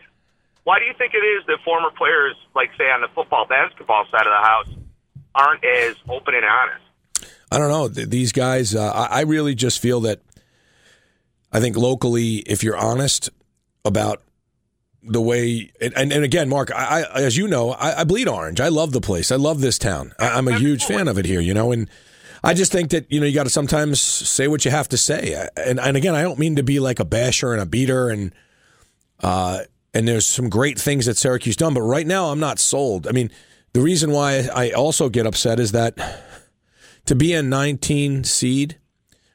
Why 0.67 0.79
do 0.79 0.85
you 0.85 0.93
think 0.97 1.13
it 1.13 1.25
is 1.25 1.45
that 1.47 1.59
former 1.63 1.91
players, 1.97 2.35
like 2.53 2.71
say 2.77 2.83
on 2.91 2.99
the 2.99 3.07
football, 3.15 3.47
basketball 3.47 4.03
side 4.11 4.27
of 4.27 4.33
the 4.33 4.45
house, 4.45 4.67
aren't 5.33 5.63
as 5.63 5.95
open 6.09 6.35
and 6.35 6.43
honest? 6.43 7.31
I 7.49 7.57
don't 7.57 7.69
know. 7.69 7.87
These 7.87 8.33
guys, 8.33 8.75
uh, 8.75 8.91
I 9.09 9.21
really 9.21 9.55
just 9.55 9.79
feel 9.79 10.01
that 10.01 10.19
I 11.53 11.61
think 11.61 11.77
locally, 11.77 12.39
if 12.39 12.65
you're 12.65 12.75
honest 12.75 13.29
about 13.85 14.23
the 15.01 15.21
way, 15.21 15.71
and, 15.79 15.93
and, 15.95 16.11
and 16.11 16.25
again, 16.25 16.49
Mark, 16.49 16.69
I, 16.75 17.03
I, 17.03 17.21
as 17.21 17.37
you 17.37 17.47
know, 17.47 17.71
I, 17.71 18.01
I 18.01 18.03
bleed 18.03 18.27
orange. 18.27 18.59
I 18.59 18.67
love 18.67 18.91
the 18.91 18.99
place. 18.99 19.31
I 19.31 19.37
love 19.37 19.61
this 19.61 19.77
town. 19.77 20.13
I, 20.19 20.31
I'm 20.31 20.49
a 20.49 20.59
huge 20.59 20.83
fan 20.83 21.07
of 21.07 21.17
it 21.17 21.23
here, 21.23 21.39
you 21.39 21.53
know, 21.53 21.71
and 21.71 21.89
I 22.43 22.53
just 22.53 22.73
think 22.73 22.89
that, 22.89 23.09
you 23.09 23.21
know, 23.21 23.25
you 23.25 23.33
got 23.33 23.45
to 23.45 23.49
sometimes 23.49 24.01
say 24.01 24.49
what 24.49 24.65
you 24.65 24.71
have 24.71 24.89
to 24.89 24.97
say. 24.97 25.47
And, 25.55 25.79
and 25.79 25.95
again, 25.95 26.13
I 26.13 26.23
don't 26.23 26.37
mean 26.37 26.57
to 26.57 26.63
be 26.63 26.81
like 26.81 26.99
a 26.99 27.05
basher 27.05 27.53
and 27.53 27.61
a 27.61 27.65
beater 27.65 28.09
and, 28.09 28.33
uh, 29.23 29.59
and 29.97 30.07
there's 30.07 30.27
some 30.27 30.47
great 30.47 30.77
things 30.79 31.07
that 31.07 31.17
Syracuse 31.17 31.55
done, 31.55 31.73
but 31.73 31.81
right 31.81 32.05
now 32.05 32.27
I'm 32.27 32.39
not 32.39 32.59
sold. 32.59 33.07
I 33.07 33.11
mean, 33.11 33.31
the 33.73 33.81
reason 33.81 34.11
why 34.11 34.47
I 34.53 34.69
also 34.71 35.09
get 35.09 35.25
upset 35.25 35.59
is 35.59 35.71
that 35.71 35.97
to 37.05 37.15
be 37.15 37.33
a 37.33 37.41
19 37.41 38.23
seed, 38.23 38.77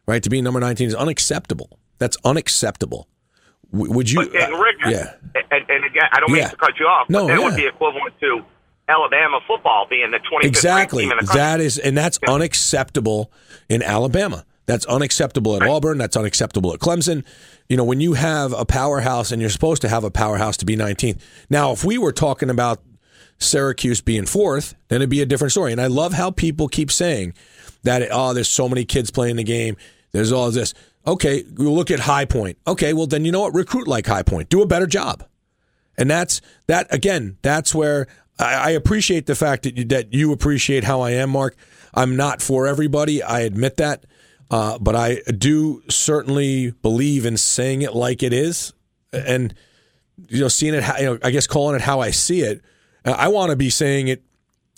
right? 0.06 0.22
To 0.22 0.30
be 0.30 0.40
number 0.40 0.60
19 0.60 0.86
is 0.86 0.94
unacceptable. 0.94 1.78
That's 1.98 2.16
unacceptable. 2.24 3.08
Would 3.72 4.10
you? 4.10 4.24
But, 4.30 4.36
and 4.40 4.52
Ric, 4.60 4.76
uh, 4.86 4.90
yeah. 4.90 5.14
and, 5.50 5.64
and 5.68 5.84
again, 5.84 6.04
I 6.12 6.20
don't 6.20 6.30
mean 6.30 6.42
Yeah. 6.42 6.48
to 6.50 6.56
cut 6.56 6.72
you 6.78 6.86
off, 6.86 7.08
but 7.08 7.12
No, 7.12 7.26
that 7.26 7.38
yeah. 7.38 7.44
would 7.44 7.56
be 7.56 7.66
equivalent 7.66 8.14
to 8.20 8.44
Alabama 8.88 9.40
football 9.48 9.86
being 9.90 10.10
the 10.12 10.18
25th 10.18 10.44
Exactly. 10.44 11.02
team 11.04 11.10
in 11.12 11.16
the 11.18 11.24
country. 11.26 11.40
That 11.40 11.60
is, 11.60 11.78
and 11.78 11.96
that's 11.98 12.18
unacceptable 12.28 13.32
in 13.68 13.82
Alabama. 13.82 14.44
That's 14.66 14.86
unacceptable 14.86 15.56
at 15.56 15.62
Auburn. 15.62 15.98
That's 15.98 16.16
unacceptable 16.16 16.72
at 16.72 16.80
Clemson. 16.80 17.24
You 17.68 17.76
know, 17.76 17.84
when 17.84 18.00
you 18.00 18.14
have 18.14 18.52
a 18.52 18.64
powerhouse 18.64 19.32
and 19.32 19.40
you're 19.40 19.50
supposed 19.50 19.82
to 19.82 19.88
have 19.88 20.04
a 20.04 20.10
powerhouse 20.10 20.56
to 20.58 20.64
be 20.64 20.76
19th. 20.76 21.20
Now, 21.50 21.72
if 21.72 21.84
we 21.84 21.98
were 21.98 22.12
talking 22.12 22.48
about 22.48 22.80
Syracuse 23.38 24.00
being 24.00 24.26
fourth, 24.26 24.74
then 24.88 24.96
it'd 24.96 25.10
be 25.10 25.20
a 25.20 25.26
different 25.26 25.52
story. 25.52 25.72
And 25.72 25.80
I 25.80 25.88
love 25.88 26.12
how 26.12 26.30
people 26.30 26.68
keep 26.68 26.92
saying 26.92 27.34
that, 27.82 28.06
oh, 28.10 28.32
there's 28.32 28.48
so 28.48 28.68
many 28.68 28.84
kids 28.84 29.10
playing 29.10 29.36
the 29.36 29.44
game. 29.44 29.76
There's 30.12 30.32
all 30.32 30.50
this. 30.50 30.74
Okay, 31.06 31.44
we'll 31.56 31.74
look 31.74 31.90
at 31.90 32.00
High 32.00 32.24
Point. 32.24 32.58
Okay, 32.66 32.92
well, 32.92 33.06
then 33.06 33.24
you 33.24 33.32
know 33.32 33.40
what? 33.40 33.54
Recruit 33.54 33.88
like 33.88 34.06
High 34.06 34.22
Point. 34.22 34.48
Do 34.48 34.62
a 34.62 34.66
better 34.66 34.86
job. 34.86 35.24
And 35.98 36.10
that's 36.10 36.40
that 36.68 36.92
again. 36.94 37.38
That's 37.42 37.74
where 37.74 38.06
I, 38.38 38.54
I 38.54 38.70
appreciate 38.70 39.26
the 39.26 39.34
fact 39.34 39.64
that 39.64 39.76
you, 39.76 39.84
that 39.86 40.14
you 40.14 40.32
appreciate 40.32 40.84
how 40.84 41.00
I 41.00 41.10
am, 41.12 41.30
Mark. 41.30 41.56
I'm 41.94 42.16
not 42.16 42.40
for 42.40 42.66
everybody. 42.66 43.22
I 43.22 43.40
admit 43.40 43.76
that, 43.76 44.06
uh, 44.52 44.78
but 44.78 44.94
I 44.94 45.22
do 45.36 45.82
certainly 45.88 46.72
believe 46.82 47.24
in 47.24 47.38
saying 47.38 47.80
it 47.80 47.94
like 47.94 48.22
it 48.22 48.34
is, 48.34 48.74
and 49.10 49.54
you 50.28 50.42
know, 50.42 50.48
seeing 50.48 50.74
it. 50.74 50.84
You 51.00 51.06
know, 51.06 51.18
I 51.24 51.30
guess 51.30 51.46
calling 51.46 51.74
it 51.74 51.80
how 51.80 52.00
I 52.00 52.10
see 52.10 52.42
it. 52.42 52.60
I 53.02 53.28
want 53.28 53.50
to 53.50 53.56
be 53.56 53.70
saying 53.70 54.08
it 54.08 54.22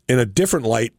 in 0.09 0.21
a 0.21 0.25
different 0.25 0.65
light 0.65 0.95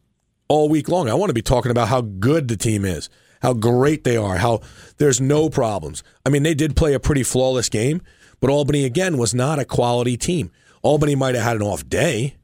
all 0.48 0.68
week 0.68 0.90
long. 0.90 1.08
I 1.08 1.14
want 1.14 1.30
to 1.30 1.34
be 1.34 1.40
talking 1.42 1.70
about 1.70 1.88
how 1.88 2.02
good 2.02 2.48
the 2.48 2.56
team 2.56 2.84
is, 2.84 3.08
how 3.40 3.54
great 3.54 4.04
they 4.04 4.18
are, 4.18 4.36
how 4.36 4.60
there's 4.98 5.22
no 5.22 5.48
problems. 5.48 6.04
I 6.26 6.28
mean, 6.28 6.42
they 6.42 6.54
did 6.54 6.76
play 6.76 6.92
a 6.92 7.00
pretty 7.00 7.22
flawless 7.22 7.70
game, 7.70 8.02
but 8.40 8.50
Albany, 8.50 8.84
again, 8.84 9.16
was 9.16 9.34
not 9.34 9.58
a 9.58 9.64
quality 9.64 10.18
team. 10.18 10.52
Albany 10.82 11.14
might 11.14 11.34
have 11.34 11.44
had 11.44 11.56
an 11.56 11.62
off 11.62 11.88
day, 11.88 12.36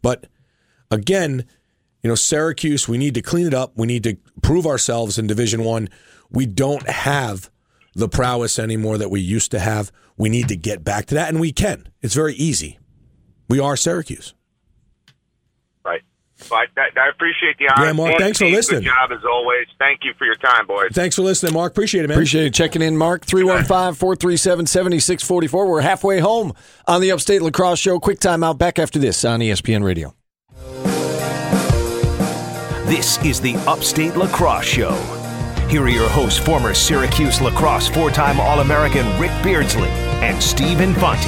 but 0.00 0.26
again, 0.92 1.44
you 2.04 2.08
know, 2.08 2.14
Syracuse, 2.14 2.86
we 2.86 2.98
need 2.98 3.14
to 3.14 3.22
clean 3.22 3.46
it 3.46 3.54
up. 3.54 3.72
We 3.76 3.86
need 3.86 4.04
to 4.04 4.18
prove 4.42 4.66
ourselves 4.66 5.18
in 5.18 5.26
Division 5.26 5.64
One. 5.64 5.88
We 6.30 6.44
don't 6.44 6.86
have 6.86 7.50
the 7.94 8.10
prowess 8.10 8.58
anymore 8.58 8.98
that 8.98 9.10
we 9.10 9.20
used 9.20 9.50
to 9.52 9.58
have. 9.58 9.90
We 10.18 10.28
need 10.28 10.48
to 10.48 10.56
get 10.56 10.84
back 10.84 11.06
to 11.06 11.14
that, 11.14 11.30
and 11.30 11.40
we 11.40 11.50
can. 11.50 11.88
It's 12.02 12.14
very 12.14 12.34
easy. 12.34 12.78
We 13.48 13.58
are 13.58 13.74
Syracuse. 13.74 14.34
Right. 15.82 16.02
But 16.50 16.68
I, 16.76 16.88
I 16.94 17.08
appreciate 17.08 17.56
the 17.58 17.68
honor. 17.74 17.86
Yeah, 17.86 17.92
Mark, 17.92 18.18
thanks 18.18 18.38
for 18.38 18.48
listening. 18.48 18.82
Good 18.82 18.90
job 18.90 19.10
as 19.10 19.24
always. 19.24 19.66
Thank 19.78 20.00
you 20.04 20.12
for 20.18 20.26
your 20.26 20.36
time, 20.36 20.66
boys. 20.66 20.90
Thanks 20.92 21.16
for 21.16 21.22
listening, 21.22 21.54
Mark. 21.54 21.72
Appreciate 21.72 22.04
it, 22.04 22.08
man. 22.08 22.18
Appreciate 22.18 22.44
it 22.44 22.52
checking 22.52 22.82
in, 22.82 22.98
Mark. 22.98 23.24
315 23.24 23.94
437 23.94 24.66
7644. 24.66 25.66
We're 25.66 25.80
halfway 25.80 26.20
home 26.20 26.52
on 26.86 27.00
the 27.00 27.12
Upstate 27.12 27.40
Lacrosse 27.40 27.78
Show. 27.78 27.98
Quick 27.98 28.20
time 28.20 28.44
out 28.44 28.58
back 28.58 28.78
after 28.78 28.98
this 28.98 29.24
on 29.24 29.40
ESPN 29.40 29.82
Radio. 29.82 30.14
This 32.86 33.22
is 33.24 33.40
the 33.40 33.56
Upstate 33.66 34.14
Lacrosse 34.16 34.64
Show. 34.66 34.92
Here 35.68 35.82
are 35.82 35.88
your 35.88 36.08
hosts, 36.10 36.38
former 36.38 36.74
Syracuse 36.74 37.40
lacrosse 37.40 37.88
four 37.88 38.10
time 38.10 38.38
All 38.38 38.60
American 38.60 39.06
Ric 39.18 39.30
Beardsley 39.42 39.88
and 39.88 40.42
Stephen 40.42 40.92
Fonte. 40.94 41.26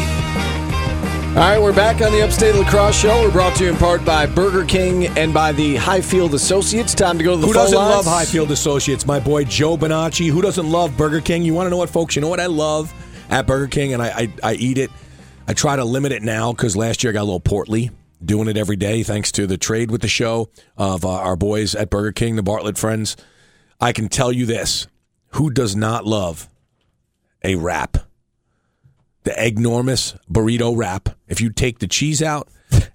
All 1.31 1.43
right, 1.43 1.59
we're 1.61 1.75
back 1.75 2.03
on 2.03 2.13
the 2.13 2.23
Upstate 2.23 2.55
Lacrosse 2.55 2.99
Show. 3.01 3.23
We're 3.23 3.31
brought 3.31 3.57
to 3.57 3.65
you 3.65 3.71
in 3.71 3.77
part 3.77 4.05
by 4.05 4.27
Burger 4.27 4.65
King 4.67 5.07
and 5.19 5.33
by 5.33 5.53
the 5.53 5.77
Highfield 5.77 6.35
Associates. 6.35 6.95
Time 6.95 7.17
to 7.17 7.25
go 7.25 7.35
to 7.35 7.41
the 7.41 7.47
Who 7.47 7.53
doesn't 7.55 7.77
lines. 7.77 7.95
love 7.95 8.05
Highfield 8.05 8.51
Associates? 8.51 9.07
My 9.07 9.19
boy 9.21 9.45
Joe 9.45 9.77
Bonacci. 9.79 10.29
Who 10.31 10.43
doesn't 10.43 10.71
love 10.71 10.97
Burger 10.97 11.21
King? 11.23 11.43
You 11.43 11.55
want 11.55 11.67
to 11.67 11.71
know 11.71 11.79
what, 11.79 11.89
folks? 11.91 12.17
You 12.17 12.23
know 12.23 12.29
what 12.29 12.41
I 12.41 12.47
love 12.47 12.93
at 13.31 13.47
Burger 13.47 13.69
King, 13.69 13.95
and 13.95 14.03
I, 14.03 14.09
I, 14.09 14.29
I 14.43 14.55
eat 14.55 14.77
it. 14.77 14.91
I 15.49 15.55
try 15.55 15.77
to 15.77 15.85
limit 15.85 16.13
it 16.13 16.23
now 16.23 16.53
because 16.53 16.77
last 16.77 17.03
year 17.03 17.13
I 17.13 17.15
got 17.15 17.23
a 17.23 17.25
little 17.25 17.41
portly 17.41 17.91
doing 18.25 18.49
it 18.49 18.57
every 18.57 18.77
day 18.77 19.03
thanks 19.03 19.31
to 19.33 19.47
the 19.47 19.59
trade 19.59 19.91
with 19.91 20.01
the 20.01 20.09
show 20.09 20.51
of 20.77 21.05
uh, 21.05 21.11
our 21.11 21.37
boys 21.37 21.75
at 21.75 21.91
Burger 21.91 22.13
King, 22.13 22.37
the 22.37 22.43
Bartlett 22.43 22.79
friends. 22.79 23.17
I 23.81 23.93
can 23.93 24.09
tell 24.09 24.33
you 24.33 24.47
this 24.47 24.87
who 25.31 25.51
does 25.51 25.77
not 25.77 26.07
love 26.07 26.49
a 27.45 27.57
wrap? 27.57 27.99
The 29.25 29.33
eggnormous 29.33 30.19
burrito 30.31 30.77
wrap. 30.77 31.11
If 31.29 31.41
you 31.41 31.51
take 31.51 31.81
the 31.81 31.89
cheese 31.89 32.23
out 32.23 32.49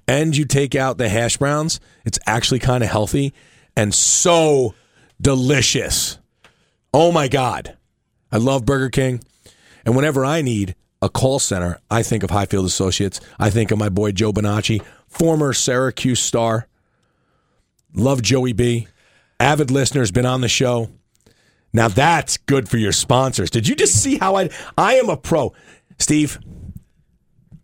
and 0.07 0.35
you 0.35 0.45
take 0.45 0.75
out 0.75 0.97
the 0.97 1.09
hash 1.09 1.37
browns, 1.37 1.79
it's 2.05 2.19
actually 2.25 2.59
kind 2.59 2.83
of 2.83 2.89
healthy 2.89 3.33
and 3.75 3.93
so 3.93 4.73
delicious. 5.19 6.17
Oh 6.93 7.11
my 7.11 7.27
God. 7.27 7.77
I 8.31 8.37
love 8.37 8.65
Burger 8.65 8.89
King. 8.89 9.21
And 9.85 9.95
whenever 9.95 10.23
I 10.25 10.41
need 10.41 10.75
a 11.01 11.09
call 11.09 11.39
center, 11.39 11.79
I 11.89 12.03
think 12.03 12.23
of 12.23 12.29
Highfield 12.29 12.65
Associates. 12.65 13.19
I 13.39 13.49
think 13.49 13.71
of 13.71 13.77
my 13.77 13.89
boy 13.89 14.11
Joe 14.11 14.31
Bonacci, 14.31 14.83
former 15.11 15.53
Syracuse 15.53 16.19
star. 16.19 16.67
Love 17.93 18.21
Joey 18.21 18.53
B. 18.53 18.87
Avid 19.39 19.69
listener's 19.69 20.11
been 20.11 20.25
on 20.25 20.41
the 20.41 20.47
show. 20.47 20.89
Now 21.73 21.87
that's 21.87 22.37
good 22.37 22.67
for 22.67 22.77
your 22.77 22.91
sponsors. 22.91 23.49
Did 23.49 23.67
you 23.67 23.75
just 23.75 24.01
see 24.01 24.17
how 24.17 24.35
I 24.35 24.49
I 24.77 24.95
am 24.95 25.09
a 25.09 25.17
pro. 25.17 25.53
Steve, 25.99 26.39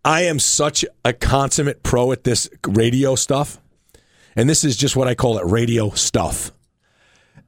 I 0.06 0.22
am 0.22 0.40
such 0.40 0.86
a 1.04 1.14
consummate 1.14 1.84
pro 1.84 2.12
at 2.12 2.24
this 2.24 2.50
radio 2.68 3.16
stuff. 3.16 3.60
And 4.36 4.50
this 4.50 4.64
is 4.64 4.78
just 4.78 4.96
what 4.96 5.08
I 5.08 5.16
call 5.16 5.38
it 5.40 5.46
radio 5.46 5.90
stuff. 5.92 6.52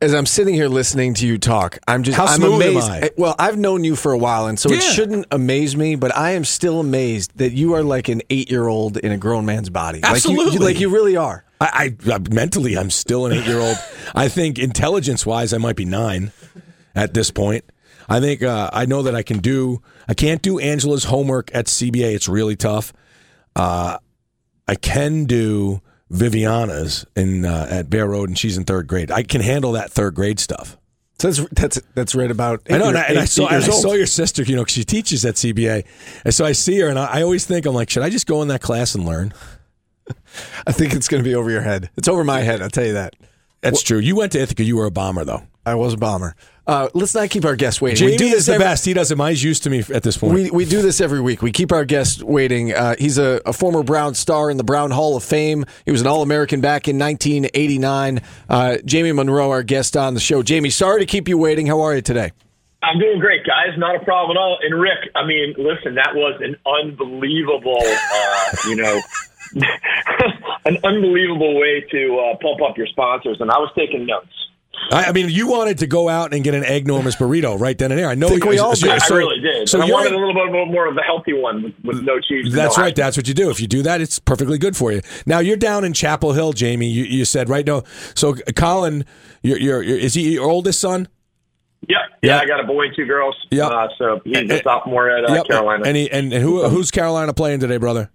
As 0.02 0.14
I'm 0.14 0.26
sitting 0.26 0.54
here 0.54 0.70
listening 0.70 1.14
to 1.16 1.28
you 1.28 1.38
talk, 1.38 1.78
I'm 1.86 2.04
just 2.04 2.16
How 2.18 2.26
I'm 2.26 2.40
smooth 2.40 2.62
am 2.62 2.72
amazed. 2.78 2.90
I? 2.90 3.10
Well, 3.18 3.36
I've 3.38 3.58
known 3.58 3.84
you 3.84 3.98
for 3.98 4.14
a 4.14 4.18
while, 4.18 4.48
and 4.48 4.58
so 4.58 4.72
it 4.72 4.82
shouldn't 4.82 5.26
amaze 5.30 5.76
me, 5.76 5.96
but 5.96 6.16
I 6.16 6.32
am 6.32 6.46
still 6.46 6.80
amazed 6.80 7.38
that 7.38 7.52
you 7.52 7.74
are 7.74 7.84
like 7.84 8.08
an 8.08 8.22
eight 8.30 8.50
year 8.50 8.66
old 8.68 8.96
in 8.96 9.12
a 9.12 9.18
grown 9.18 9.46
man's 9.46 9.70
body. 9.70 10.00
Like 10.00 10.10
you- 10.10 10.16
Absolutely. 10.16 10.54
you, 10.54 10.60
like 10.60 10.80
you 10.80 10.90
really 10.90 11.18
are. 11.18 11.44
I, 11.60 11.94
I, 12.08 12.14
I 12.14 12.20
mentally, 12.32 12.78
I'm 12.78 12.90
still 12.90 13.26
an 13.26 13.34
eight 13.34 13.46
year 13.46 13.60
old. 13.60 13.76
I 14.16 14.30
think 14.30 14.58
intelligence 14.58 15.26
wise, 15.26 15.52
I 15.54 15.58
might 15.58 15.76
be 15.76 15.84
nine 15.84 16.32
at 16.96 17.14
this 17.14 17.30
point. 17.30 17.66
I 18.08 18.22
think 18.22 18.42
uh, 18.42 18.70
I 18.72 18.86
know 18.86 19.04
that 19.04 19.16
I 19.16 19.22
can 19.22 19.40
do. 19.40 19.82
I 20.08 20.14
can't 20.14 20.42
do 20.42 20.60
Angela's 20.60 21.04
homework 21.04 21.54
at 21.54 21.66
CBA. 21.66 22.16
It's 22.16 22.30
really 22.30 22.56
tough. 22.56 22.94
Uh, 23.54 23.98
I 24.66 24.76
can 24.76 25.26
do 25.26 25.82
Viviana's 26.10 27.06
in 27.16 27.46
uh, 27.46 27.68
at 27.70 27.90
Bear 27.90 28.08
Road, 28.08 28.30
and 28.30 28.38
she's 28.38 28.58
in 28.58 28.64
third 28.64 28.88
grade. 28.88 29.12
I 29.12 29.24
can 29.24 29.42
handle 29.42 29.74
that 29.74 29.92
third 29.92 30.16
grade 30.16 30.40
stuff. 30.40 30.78
So 31.20 31.30
that's 31.32 31.50
that's 31.52 31.82
that's 31.94 32.16
right 32.16 32.32
about. 32.32 32.62
I 32.70 32.78
know, 32.78 32.86
eight 32.86 32.90
and 32.90 32.98
I, 32.98 33.02
and 33.04 33.20
I 33.20 33.26
saw, 33.26 33.48
and 33.48 33.58
I 33.64 33.68
saw 33.68 33.94
your 33.94 34.06
sister. 34.08 34.44
You 34.44 34.56
know, 34.56 34.66
she 34.66 34.84
teaches 34.84 35.26
at 35.26 35.36
CBA, 35.36 35.86
and 36.24 36.34
so 36.34 36.46
I 36.46 36.54
see 36.54 36.80
her, 36.80 36.88
and 36.88 36.98
I, 36.98 37.20
I 37.20 37.22
always 37.22 37.46
think, 37.46 37.66
I'm 37.66 37.76
like, 37.76 37.90
should 37.90 38.04
I 38.04 38.10
just 38.10 38.26
go 38.26 38.42
in 38.42 38.48
that 38.48 38.62
class 38.62 38.96
and 38.96 39.06
learn? 39.06 39.34
I 40.66 40.72
think 40.72 40.94
it's 40.94 41.08
going 41.08 41.24
to 41.24 41.30
be 41.30 41.36
over 41.36 41.52
your 41.52 41.62
head. 41.62 41.90
It's 41.98 42.08
over 42.08 42.24
my 42.24 42.40
head. 42.40 42.62
I'll 42.62 42.70
tell 42.70 42.86
you 42.86 42.94
that. 42.94 43.16
That's 43.62 43.84
true. 43.84 44.00
You 44.00 44.16
went 44.16 44.32
to 44.32 44.40
Ithaca. 44.40 44.64
You 44.64 44.78
were 44.78 44.86
a 44.86 44.92
bomber, 44.92 45.26
though. 45.26 45.44
I 45.66 45.76
was 45.76 45.94
a 45.94 45.98
bomber. 45.98 46.36
Uh, 46.70 46.88
let's 46.94 47.16
not 47.16 47.30
keep 47.32 47.46
our 47.46 47.56
guests 47.56 47.82
waiting. 47.82 48.06
we 48.06 48.16
Jamie 48.16 48.32
do 48.32 48.38
is 48.38 48.46
the 48.46 48.54
every- 48.54 48.64
best. 48.64 48.86
He 48.86 48.94
does 48.94 49.12
it. 49.12 49.18
He's 49.18 49.44
used 49.44 49.64
to 49.64 49.72
me 49.72 49.84
at 49.92 50.04
this 50.04 50.18
point. 50.18 50.34
We, 50.36 50.52
we 50.52 50.66
do 50.66 50.84
this 50.84 51.02
every 51.02 51.20
week. 51.20 51.42
We 51.42 51.52
keep 51.52 51.72
our 51.72 51.84
guests 51.84 52.22
waiting. 52.22 52.74
Uh, 52.74 52.96
he's 53.00 53.18
a, 53.18 53.42
a 53.46 53.54
former 53.54 53.82
Brown 53.82 54.14
star 54.14 54.52
in 54.52 54.58
the 54.58 54.64
Brown 54.64 54.92
Hall 54.92 55.18
of 55.18 55.24
Fame. 55.24 55.66
He 55.86 55.92
was 55.92 56.02
an 56.02 56.08
All 56.08 56.22
American 56.22 56.62
back 56.62 56.88
in 56.88 57.00
1989. 57.00 58.22
Uh, 58.48 58.78
Jamie 58.86 59.12
Munro, 59.12 59.50
our 59.50 59.64
guest 59.64 59.98
on 59.98 60.14
the 60.14 60.20
show. 60.20 60.44
Jamie, 60.44 60.70
sorry 60.70 61.00
to 61.00 61.06
keep 61.08 61.28
you 61.28 61.40
waiting. 61.40 61.66
How 61.66 61.82
are 61.82 61.96
you 61.96 62.02
today? 62.02 62.32
I'm 62.84 63.00
doing 63.00 63.20
great, 63.20 63.46
guys. 63.46 63.78
Not 63.78 63.96
a 63.96 64.06
problem 64.06 64.38
at 64.38 64.40
all. 64.40 64.60
And 64.62 64.80
Ric, 64.80 65.00
I 65.16 65.26
mean, 65.26 65.56
listen, 65.58 65.96
that 65.96 66.14
was 66.14 66.40
an 66.42 66.56
unbelievable, 66.66 67.82
uh, 67.84 68.56
you 68.70 68.76
know, 68.76 69.02
an 70.66 70.78
unbelievable 70.84 71.60
way 71.60 71.84
to 71.92 72.20
uh, 72.20 72.38
pump 72.38 72.62
up 72.62 72.78
your 72.78 72.88
sponsors. 72.88 73.38
And 73.42 73.50
I 73.50 73.58
was 73.58 73.72
taking 73.76 74.06
notes. 74.06 74.28
I, 74.92 75.06
I 75.06 75.12
mean, 75.12 75.30
you 75.30 75.48
wanted 75.48 75.78
to 75.80 75.88
go 75.88 76.10
out 76.10 76.34
and 76.34 76.44
get 76.44 76.54
an 76.56 76.64
enormous 76.64 77.16
burrito 77.16 77.60
right 77.60 77.78
then 77.78 77.92
and 77.92 78.00
there. 78.00 78.10
I 78.10 78.16
know 78.16 78.30
Think 78.30 78.44
you- 78.44 78.50
we 78.50 78.60
all 78.60 78.76
so- 78.76 78.88
did. 78.88 78.96
I 78.96 78.98
so- 79.00 79.16
really 79.16 79.40
did. 79.40 79.70
So 79.70 79.82
I 79.82 79.86
wanted 79.86 80.12
a 80.14 80.18
little 80.18 80.34
bit 80.34 80.68
more 80.72 80.88
of 80.88 80.96
the 80.96 81.02
healthy 81.04 81.34
one 81.34 81.64
with, 81.64 81.74
with 81.84 82.02
no 82.04 82.20
cheese. 82.20 82.54
That's 82.54 82.78
no 82.78 82.84
right. 82.84 82.92
ice. 82.92 82.96
That's 82.98 83.18
what 83.18 83.28
you 83.28 83.34
do. 83.34 83.50
If 83.50 83.60
you 83.62 83.68
do 83.68 83.82
that, 83.84 84.02
it's 84.02 84.20
perfectly 84.20 84.58
good 84.58 84.76
for 84.76 84.92
you. 84.92 85.02
Now 85.26 85.40
you're 85.40 85.58
down 85.58 85.84
in 85.86 85.94
Chapel 85.94 86.34
Hill, 86.34 86.54
Jamie. 86.54 86.88
You, 86.90 87.04
you 87.04 87.26
said 87.26 87.50
right 87.50 87.66
now. 87.66 87.84
So 88.16 88.36
Colin, 88.56 89.06
your 89.44 89.58
your 89.60 89.84
is 89.84 90.14
he 90.16 90.34
your 90.34 90.50
oldest 90.50 90.80
son? 90.80 91.08
Yep. 91.88 92.00
Yeah. 92.22 92.36
Yeah, 92.36 92.42
I 92.42 92.46
got 92.46 92.60
a 92.60 92.64
boy 92.68 92.88
and 92.88 92.96
two 92.96 93.06
girls. 93.06 93.36
Yeah. 93.52 93.68
Uh, 93.68 93.88
so 93.98 94.20
he's 94.26 94.38
And- 94.38 94.52
a 94.52 94.62
sophomore 94.64 95.10
at 95.10 95.30
uh, 95.30 95.34
Yep. 95.34 95.48
Carolina. 95.48 95.84
And 95.86 95.96
he, 95.96 96.12
and, 96.12 96.34
and 96.34 96.44
who 96.44 96.68
who's 96.68 96.92
Carolina 96.92 97.34
playing 97.34 97.62
today, 97.62 97.78
brother? 97.78 98.12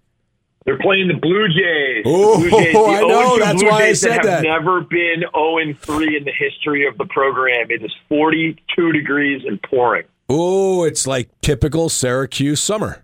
They're 0.65 0.79
playing 0.79 1.07
the 1.09 1.13
Blue 1.13 1.47
Jays. 1.47 2.03
Oh, 2.07 2.39
Blue 2.39 2.49
Jays, 2.49 2.75
I 2.75 3.01
know. 3.01 3.37
That's 3.39 3.61
Blue 3.61 3.69
why 3.71 3.83
I 3.83 3.93
said 3.93 3.97
said 3.97 4.13
have 4.13 4.23
that. 4.23 4.43
never 4.43 4.81
been 4.81 5.23
0 5.33 5.57
and 5.59 5.79
3 5.79 6.17
in 6.17 6.23
the 6.23 6.31
history 6.31 6.87
of 6.87 6.97
the 6.97 7.05
program. 7.05 7.67
It 7.69 7.83
is 7.83 7.93
42 8.09 8.91
degrees 8.91 9.43
and 9.45 9.61
pouring. 9.61 10.05
Oh, 10.27 10.83
it's 10.83 11.05
like 11.05 11.29
typical 11.41 11.87
Syracuse 11.89 12.61
summer. 12.61 13.03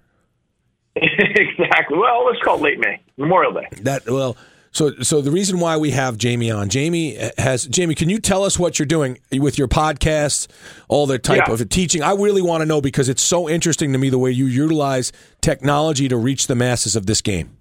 exactly. 0.95 1.97
Well, 1.97 2.25
let's 2.25 2.41
call 2.43 2.57
it 2.57 2.61
late 2.63 2.79
May, 2.79 2.99
Memorial 3.17 3.53
Day. 3.53 3.67
That 3.83 4.09
well, 4.09 4.35
so 4.71 4.91
so 5.01 5.21
the 5.21 5.31
reason 5.31 5.59
why 5.59 5.77
we 5.77 5.91
have 5.91 6.17
Jamie 6.17 6.49
on, 6.51 6.69
Jamie 6.69 7.17
has 7.37 7.65
Jamie. 7.67 7.95
Can 7.95 8.09
you 8.09 8.19
tell 8.19 8.43
us 8.43 8.57
what 8.57 8.79
you're 8.79 8.85
doing 8.85 9.19
with 9.31 9.57
your 9.57 9.67
podcast, 9.67 10.47
all 10.87 11.05
the 11.05 11.19
type 11.19 11.43
Yeah. 11.47 11.53
of 11.53 11.69
teaching? 11.69 12.01
I 12.01 12.13
really 12.13 12.41
want 12.41 12.61
to 12.61 12.65
know 12.65 12.81
because 12.81 13.09
it's 13.09 13.21
so 13.21 13.49
interesting 13.49 13.91
to 13.93 13.97
me 13.99 14.09
the 14.09 14.17
way 14.19 14.31
you 14.31 14.45
utilize 14.45 15.11
technology 15.41 16.07
to 16.07 16.17
reach 16.17 16.47
the 16.47 16.55
masses 16.55 16.95
of 16.95 17.05
this 17.05 17.21
game. 17.21 17.57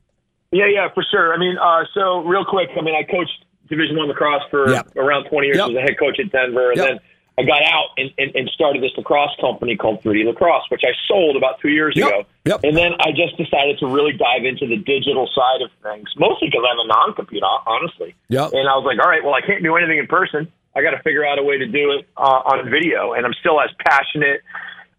Yeah, 0.53 0.67
yeah, 0.67 0.89
for 0.95 1.05
sure. 1.11 1.33
I 1.35 1.39
mean, 1.39 1.57
uh, 1.59 1.85
so 1.95 2.21
real 2.21 2.45
quick, 2.45 2.71
I 2.77 2.81
mean, 2.83 2.95
I 2.95 3.03
coached 3.09 3.45
Division 3.69 3.97
One 3.97 4.09
lacrosse 4.09 4.43
for 4.51 4.69
Yep. 4.71 4.97
around 4.97 5.25
20 5.29 5.47
years 5.47 5.59
Yep. 5.59 5.71
as 5.71 5.77
a 5.77 5.81
head 5.81 5.99
coach 5.99 6.19
at 6.19 6.33
Denver, 6.33 6.71
and 6.71 6.79
Yep. 6.79 6.89
then 6.89 6.99
I 7.39 7.43
got 7.45 7.63
out 7.63 7.89
and, 7.97 8.11
and, 8.19 8.35
and 8.35 8.51
started 8.51 8.83
this 8.83 8.93
lacrosse 8.97 9.35
company 9.41 9.77
called 9.77 10.03
3D 10.03 10.27
Lacrosse, 10.27 10.65
which 10.69 10.83
I 10.85 10.93
sold 11.09 11.37
about 11.37 11.61
two 11.61 11.69
years 11.71 11.95
Yep. 11.97 12.09
ago. 12.09 12.25
Yep. 12.45 12.61
And 12.65 12.77
then 12.77 12.93
I 13.01 13.13
just 13.13 13.37
decided 13.37 13.79
to 13.79 13.87
really 13.87 14.13
dive 14.13 14.45
into 14.45 14.67
the 14.67 14.77
digital 14.77 15.29
side 15.35 15.63
of 15.63 15.71
things, 15.83 16.09
mostly 16.17 16.49
because 16.49 16.65
I'm 16.71 16.79
a 16.79 16.87
non-compete, 16.87 17.43
honestly. 17.67 18.15
Yep. 18.29 18.53
And 18.53 18.69
I 18.69 18.77
was 18.77 18.85
like, 18.85 18.99
all 18.99 19.09
right, 19.11 19.25
well, 19.25 19.35
I 19.35 19.41
can't 19.41 19.63
do 19.63 19.77
anything 19.77 19.99
in 19.99 20.07
person. 20.07 20.53
I 20.77 20.83
got 20.83 20.91
to 20.91 21.03
figure 21.03 21.25
out 21.25 21.39
a 21.39 21.43
way 21.43 21.59
to 21.59 21.67
do 21.67 21.93
it 21.93 22.09
uh, 22.17 22.21
on 22.21 22.71
video, 22.71 23.15
and 23.15 23.25
I'm 23.27 23.35
still 23.41 23.61
as 23.61 23.71
passionate 23.85 24.43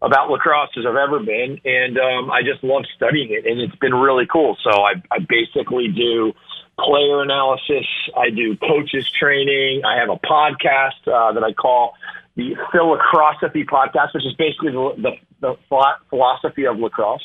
about 0.02 0.28
lacrosse 0.30 0.70
as 0.76 0.84
I've 0.84 0.96
ever 0.96 1.20
been, 1.20 1.60
and 1.64 1.96
um, 1.96 2.30
I 2.30 2.42
just 2.42 2.62
love 2.64 2.82
studying 2.96 3.30
it, 3.30 3.46
and 3.46 3.60
it's 3.60 3.76
been 3.76 3.94
really 3.94 4.26
cool. 4.26 4.56
So 4.64 4.70
I, 4.70 4.94
I 5.10 5.18
basically 5.20 5.88
do 5.88 6.32
player 6.78 7.22
analysis, 7.22 7.86
I 8.16 8.30
do 8.30 8.56
coaches 8.56 9.08
training, 9.10 9.82
I 9.84 9.96
have 10.00 10.10
a 10.10 10.16
podcast 10.16 11.06
uh, 11.06 11.32
that 11.32 11.44
I 11.44 11.52
call 11.52 11.94
the 12.36 12.56
Philocrosophy 12.72 13.64
podcast, 13.64 14.14
which 14.14 14.24
is 14.24 14.34
basically 14.38 14.72
the, 14.72 14.94
the, 15.40 15.54
the 15.68 15.96
philosophy 16.08 16.66
of 16.66 16.78
lacrosse. 16.78 17.22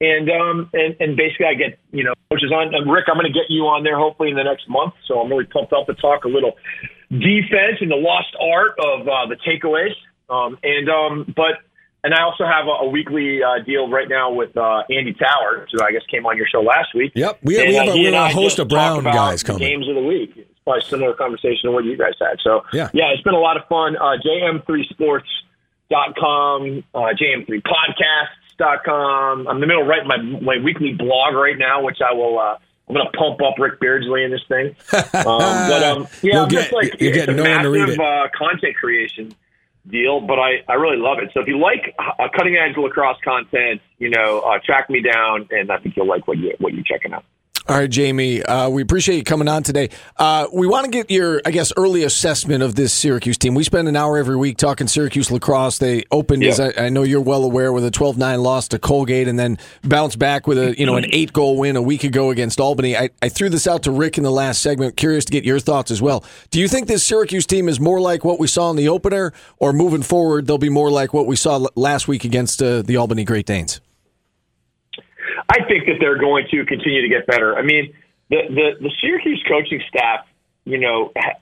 And 0.00 0.28
um 0.28 0.70
and, 0.74 0.96
and 0.98 1.16
basically 1.16 1.46
I 1.46 1.54
get 1.54 1.78
you 1.92 2.02
know 2.02 2.12
coaches 2.30 2.50
on 2.52 2.74
and 2.74 2.90
Ric 2.90 3.04
I'm 3.08 3.14
going 3.14 3.32
to 3.32 3.32
get 3.32 3.46
you 3.48 3.62
on 3.70 3.84
there 3.84 3.96
hopefully 3.96 4.28
in 4.30 4.36
the 4.36 4.42
next 4.42 4.68
month 4.68 4.92
so 5.06 5.20
I'm 5.20 5.30
really 5.30 5.44
pumped 5.46 5.72
up 5.72 5.86
to 5.86 5.94
talk 5.94 6.24
a 6.24 6.28
little 6.28 6.52
defense 7.10 7.78
and 7.80 7.90
the 7.90 7.96
lost 7.96 8.34
art 8.40 8.72
of 8.78 9.06
uh, 9.06 9.26
the 9.30 9.36
takeaways 9.46 9.94
um 10.28 10.58
and 10.64 10.88
um 10.90 11.32
but 11.36 11.62
and 12.02 12.12
I 12.12 12.22
also 12.22 12.44
have 12.44 12.66
a, 12.66 12.84
a 12.84 12.88
weekly 12.90 13.40
uh, 13.42 13.62
deal 13.64 13.88
right 13.88 14.08
now 14.08 14.30
with 14.32 14.54
uh, 14.58 14.82
Andy 14.90 15.14
Tower 15.14 15.66
who 15.72 15.80
I 15.82 15.92
guess 15.92 16.02
came 16.10 16.26
on 16.26 16.36
your 16.36 16.46
show 16.50 16.60
last 16.60 16.94
week 16.94 17.12
Yep. 17.14 17.38
We- 17.42 17.58
And, 17.60 17.68
we 17.68 17.74
have 17.76 17.88
uh, 17.88 17.90
a- 17.92 17.94
we 17.94 18.06
and 18.06 18.16
have 18.16 18.30
a 18.30 18.34
host 18.34 18.58
of 18.58 18.68
Brown 18.68 19.04
guys 19.04 19.42
coming. 19.44 19.60
games 19.60 19.88
of 19.88 19.94
the 19.94 20.02
week 20.02 20.46
probably 20.64 20.80
a 20.80 20.84
similar 20.88 21.14
conversation 21.14 21.68
to 21.68 21.72
what 21.72 21.84
you 21.84 21.96
guys 21.96 22.14
had 22.20 22.38
so 22.42 22.64
Yeah. 22.72 22.88
yeah 22.92 23.10
it's 23.12 23.22
been 23.22 23.34
a 23.34 23.38
lot 23.38 23.56
of 23.56 23.66
fun 23.68 23.96
uh, 23.96 24.16
jm3sports.com 25.90 26.84
uh, 26.94 26.98
jm3podcasts.com 26.98 29.46
I'm 29.48 29.56
in 29.56 29.60
the 29.60 29.66
middle 29.66 29.82
of 29.82 29.88
writing 29.88 30.06
my, 30.08 30.16
my 30.18 30.56
weekly 30.62 30.92
blog 30.94 31.34
right 31.34 31.58
now 31.58 31.82
which 31.82 31.98
I 32.00 32.12
will 32.14 32.38
uh, 32.38 32.56
I'm 32.88 32.94
going 32.94 33.06
to 33.10 33.18
pump 33.18 33.40
up 33.42 33.54
Ric 33.58 33.80
Beardsley 33.80 34.22
in 34.24 34.30
this 34.30 34.42
thing 34.48 34.68
um, 34.92 35.04
but 35.24 35.82
um, 35.82 36.06
yeah 36.22 36.34
You'll 36.34 36.42
I'm 36.44 36.48
just 36.50 36.70
get- 36.70 36.76
like 36.76 37.00
you're 37.00 37.10
it's 37.10 37.18
getting 37.18 37.38
a 37.38 37.42
no 37.42 37.50
one 37.50 37.62
to 37.64 37.70
read 37.70 37.80
massive 37.88 38.00
uh, 38.00 38.28
content 38.36 38.76
creation 38.76 39.34
deal, 39.86 40.18
but 40.22 40.38
I, 40.38 40.62
I 40.66 40.74
really 40.76 40.96
love 40.96 41.18
it. 41.18 41.28
So 41.34 41.40
if 41.40 41.46
you 41.46 41.58
like 41.58 41.94
uh, 41.98 42.26
cutting 42.34 42.56
edge 42.56 42.74
lacrosse 42.78 43.18
content, 43.22 43.82
you 43.98 44.08
know, 44.08 44.40
uh, 44.40 44.58
track 44.64 44.88
me 44.88 45.02
down, 45.02 45.46
and 45.50 45.70
I 45.70 45.76
think 45.76 45.94
you'll 45.94 46.06
like 46.06 46.26
what 46.26 46.38
you 46.38 46.54
what 46.58 46.72
you're 46.72 46.84
checking 46.84 47.12
out. 47.12 47.22
All 47.66 47.76
right, 47.76 47.88
Jamie. 47.88 48.42
Uh, 48.42 48.68
we 48.68 48.82
appreciate 48.82 49.16
you 49.16 49.24
coming 49.24 49.48
on 49.48 49.62
today. 49.62 49.88
Uh, 50.18 50.46
we 50.52 50.66
want 50.66 50.84
to 50.84 50.90
get 50.90 51.10
your, 51.10 51.40
I 51.46 51.50
guess, 51.50 51.72
early 51.78 52.02
assessment 52.02 52.62
of 52.62 52.74
this 52.74 52.92
Syracuse 52.92 53.38
team. 53.38 53.54
We 53.54 53.64
spend 53.64 53.88
an 53.88 53.96
hour 53.96 54.18
every 54.18 54.36
week 54.36 54.58
talking 54.58 54.86
Syracuse 54.86 55.30
lacrosse. 55.30 55.78
They 55.78 56.04
opened, 56.10 56.44
as 56.44 56.60
I, 56.60 56.74
I 56.76 56.88
know 56.90 57.04
you're 57.04 57.22
well 57.22 57.42
aware, 57.42 57.72
with 57.72 57.86
a 57.86 57.90
12-9 57.90 58.42
loss 58.42 58.68
to 58.68 58.78
Colgate, 58.78 59.28
and 59.28 59.38
then 59.38 59.56
bounced 59.82 60.18
back 60.18 60.46
with 60.46 60.58
a 60.58 60.78
you 60.78 60.84
know 60.84 60.96
an 60.96 61.06
eight-goal 61.10 61.56
win 61.56 61.76
a 61.76 61.82
week 61.82 62.04
ago 62.04 62.30
against 62.30 62.60
Albany. 62.60 62.98
I, 62.98 63.08
I 63.22 63.30
threw 63.30 63.48
this 63.48 63.66
out 63.66 63.82
to 63.84 63.90
Ric 63.90 64.18
in 64.18 64.24
the 64.24 64.30
last 64.30 64.60
segment. 64.60 64.98
Curious 64.98 65.24
to 65.24 65.32
get 65.32 65.44
your 65.44 65.58
thoughts 65.58 65.90
as 65.90 66.02
well. 66.02 66.22
Do 66.50 66.60
you 66.60 66.68
think 66.68 66.86
this 66.86 67.02
Syracuse 67.02 67.46
team 67.46 67.70
is 67.70 67.80
more 67.80 67.98
like 67.98 68.26
what 68.26 68.38
we 68.38 68.46
saw 68.46 68.68
in 68.68 68.76
the 68.76 68.88
opener, 68.88 69.32
or 69.56 69.72
moving 69.72 70.02
forward 70.02 70.46
they'll 70.46 70.58
be 70.58 70.68
more 70.68 70.90
like 70.90 71.14
what 71.14 71.26
we 71.26 71.34
saw 71.36 71.54
l- 71.54 71.70
last 71.76 72.08
week 72.08 72.24
against 72.24 72.62
uh, 72.62 72.82
the 72.82 72.98
Albany 72.98 73.24
Great 73.24 73.46
Danes? 73.46 73.80
I 75.48 75.64
think 75.64 75.86
that 75.86 75.96
they're 76.00 76.18
going 76.18 76.46
to 76.50 76.64
continue 76.64 77.02
to 77.02 77.08
get 77.08 77.26
better. 77.26 77.56
I 77.56 77.62
mean, 77.62 77.94
the 78.30 78.42
the, 78.48 78.70
the 78.80 78.90
Syracuse 79.00 79.42
coaching 79.48 79.82
staff, 79.88 80.26
you 80.64 80.78
know, 80.78 81.12
ha- 81.16 81.38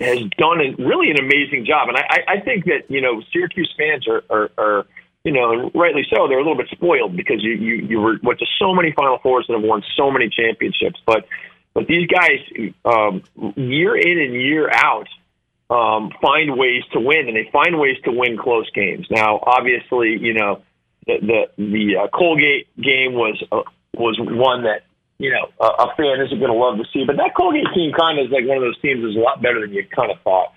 has 0.00 0.20
done 0.38 0.60
a, 0.60 0.82
really 0.82 1.10
an 1.10 1.18
amazing 1.18 1.66
job, 1.66 1.88
and 1.88 1.96
I, 1.96 2.36
I, 2.36 2.40
think 2.40 2.64
that 2.66 2.84
you 2.88 3.00
know 3.00 3.22
Syracuse 3.32 3.72
fans 3.76 4.06
are, 4.06 4.22
are, 4.30 4.50
are 4.56 4.86
you 5.24 5.32
know, 5.32 5.70
rightly 5.74 6.06
so, 6.10 6.28
they're 6.28 6.38
a 6.38 6.42
little 6.42 6.56
bit 6.56 6.68
spoiled 6.70 7.16
because 7.16 7.42
you 7.42 7.52
you 7.52 7.74
you 7.74 8.00
were 8.00 8.18
went 8.22 8.38
to 8.38 8.46
so 8.58 8.74
many 8.74 8.92
Final 8.92 9.18
Fours 9.18 9.46
and 9.48 9.60
have 9.60 9.68
won 9.68 9.82
so 9.96 10.10
many 10.10 10.28
championships, 10.28 11.00
but 11.04 11.26
but 11.74 11.86
these 11.86 12.08
guys, 12.08 12.40
um, 12.84 13.22
year 13.56 13.96
in 13.96 14.18
and 14.18 14.34
year 14.34 14.70
out, 14.72 15.08
um, 15.70 16.10
find 16.22 16.56
ways 16.56 16.82
to 16.92 17.00
win, 17.00 17.28
and 17.28 17.36
they 17.36 17.48
find 17.52 17.78
ways 17.78 17.96
to 18.04 18.10
win 18.10 18.38
close 18.38 18.70
games. 18.70 19.06
Now, 19.10 19.40
obviously, 19.42 20.16
you 20.18 20.34
know 20.34 20.62
the 21.08 21.16
the, 21.24 21.40
the 21.56 21.84
uh, 21.96 22.08
Colgate 22.12 22.68
game 22.76 23.16
was 23.16 23.42
uh, 23.50 23.64
was 23.96 24.20
one 24.20 24.62
that 24.62 24.84
you 25.18 25.32
know 25.32 25.48
a, 25.58 25.88
a 25.88 25.94
fan 25.96 26.20
isn't 26.20 26.38
going 26.38 26.52
to 26.52 26.56
love 26.56 26.76
to 26.78 26.84
see, 26.92 27.04
but 27.04 27.16
that 27.16 27.34
Colgate 27.34 27.66
team 27.74 27.90
kind 27.96 28.20
of 28.20 28.26
is 28.26 28.32
like 28.32 28.44
one 28.44 28.60
of 28.60 28.62
those 28.62 28.78
teams 28.80 29.02
that's 29.02 29.16
a 29.16 29.24
lot 29.24 29.42
better 29.42 29.60
than 29.64 29.72
you 29.72 29.82
kind 29.88 30.12
of 30.12 30.20
thought. 30.22 30.52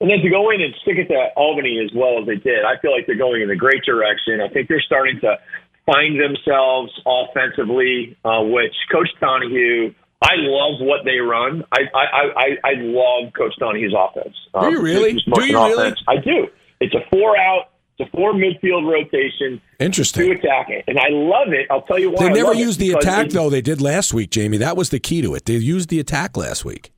And 0.00 0.08
then 0.08 0.24
to 0.24 0.30
go 0.32 0.48
in 0.48 0.64
and 0.64 0.72
stick 0.80 0.96
it 0.96 1.12
to 1.12 1.28
Albany 1.36 1.76
as 1.84 1.92
well 1.94 2.18
as 2.18 2.26
they 2.26 2.40
did, 2.40 2.64
I 2.64 2.80
feel 2.80 2.90
like 2.90 3.06
they're 3.06 3.20
going 3.20 3.42
in 3.42 3.50
a 3.52 3.56
great 3.56 3.84
direction. 3.84 4.40
I 4.40 4.48
think 4.48 4.68
they're 4.68 4.80
starting 4.80 5.20
to 5.20 5.36
find 5.84 6.16
themselves 6.16 6.90
offensively, 7.04 8.16
uh, 8.24 8.40
which 8.42 8.74
Coach 8.90 9.12
Donahue. 9.20 9.92
I 10.22 10.36
love 10.36 10.80
what 10.80 11.04
they 11.04 11.16
run. 11.16 11.64
I 11.72 11.80
I 11.92 12.04
I, 12.36 12.48
I 12.64 12.72
love 12.80 13.32
Coach 13.36 13.54
Donahue's 13.58 13.94
offense. 13.96 14.36
Um, 14.54 14.64
Do 14.64 14.76
you 14.76 14.82
really? 14.82 15.12
Do 15.12 15.44
you 15.44 15.54
really? 15.54 15.72
offense. 15.72 16.02
I 16.08 16.16
do. 16.16 16.48
It's 16.80 16.94
a 16.94 17.04
four 17.10 17.36
out. 17.36 17.69
A 18.00 18.06
four 18.16 18.32
midfield 18.32 18.90
rotation 18.90 19.60
to 19.78 19.84
Interesting. 19.84 20.30
attack 20.32 20.70
it, 20.70 20.84
and 20.88 20.98
I 20.98 21.08
love 21.10 21.48
it. 21.52 21.66
I'll 21.70 21.82
tell 21.82 21.98
you 21.98 22.10
why. 22.10 22.28
They 22.28 22.32
never 22.42 22.54
used 22.54 22.78
the 22.80 22.92
attack 22.92 23.30
though. 23.30 23.50
They 23.50 23.60
did 23.62 23.80
last 23.80 24.14
week, 24.14 24.30
Jamie. 24.30 24.56
That 24.58 24.76
was 24.76 24.90
the 24.90 24.98
key 25.00 25.22
to 25.22 25.34
it. 25.34 25.44
They 25.44 25.54
used 25.54 25.88
the 25.90 26.00
attack 26.00 26.36
last 26.36 26.64
week. 26.64 26.92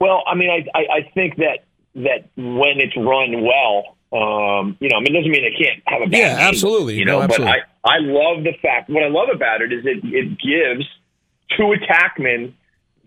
Well, 0.00 0.22
I 0.26 0.34
mean, 0.34 0.50
I, 0.50 0.78
I 0.78 0.82
I 0.98 1.10
think 1.14 1.36
that 1.36 1.60
that 1.94 2.28
when 2.36 2.80
it's 2.80 2.96
run 2.96 3.42
well, 3.42 3.96
um, 4.12 4.76
you 4.80 4.88
know, 4.88 4.96
I 4.96 5.00
mean, 5.00 5.14
it 5.14 5.20
doesn't 5.20 5.30
mean 5.30 5.42
they 5.42 5.64
can't 5.64 5.82
have 5.86 6.02
a 6.02 6.06
bad 6.10 6.18
Yeah, 6.18 6.36
game, 6.38 6.48
absolutely. 6.48 6.94
You 6.96 7.04
No, 7.04 7.18
know, 7.18 7.22
absolutely. 7.22 7.54
but 7.82 7.90
I 7.90 7.96
I 7.96 7.98
love 8.00 8.44
the 8.44 8.52
fact. 8.60 8.90
What 8.90 9.02
I 9.04 9.08
love 9.08 9.28
about 9.34 9.62
it 9.62 9.72
is 9.72 9.84
it 9.84 9.98
it 10.04 10.38
gives 10.40 10.86
two 11.56 11.74
attackmen 11.74 12.54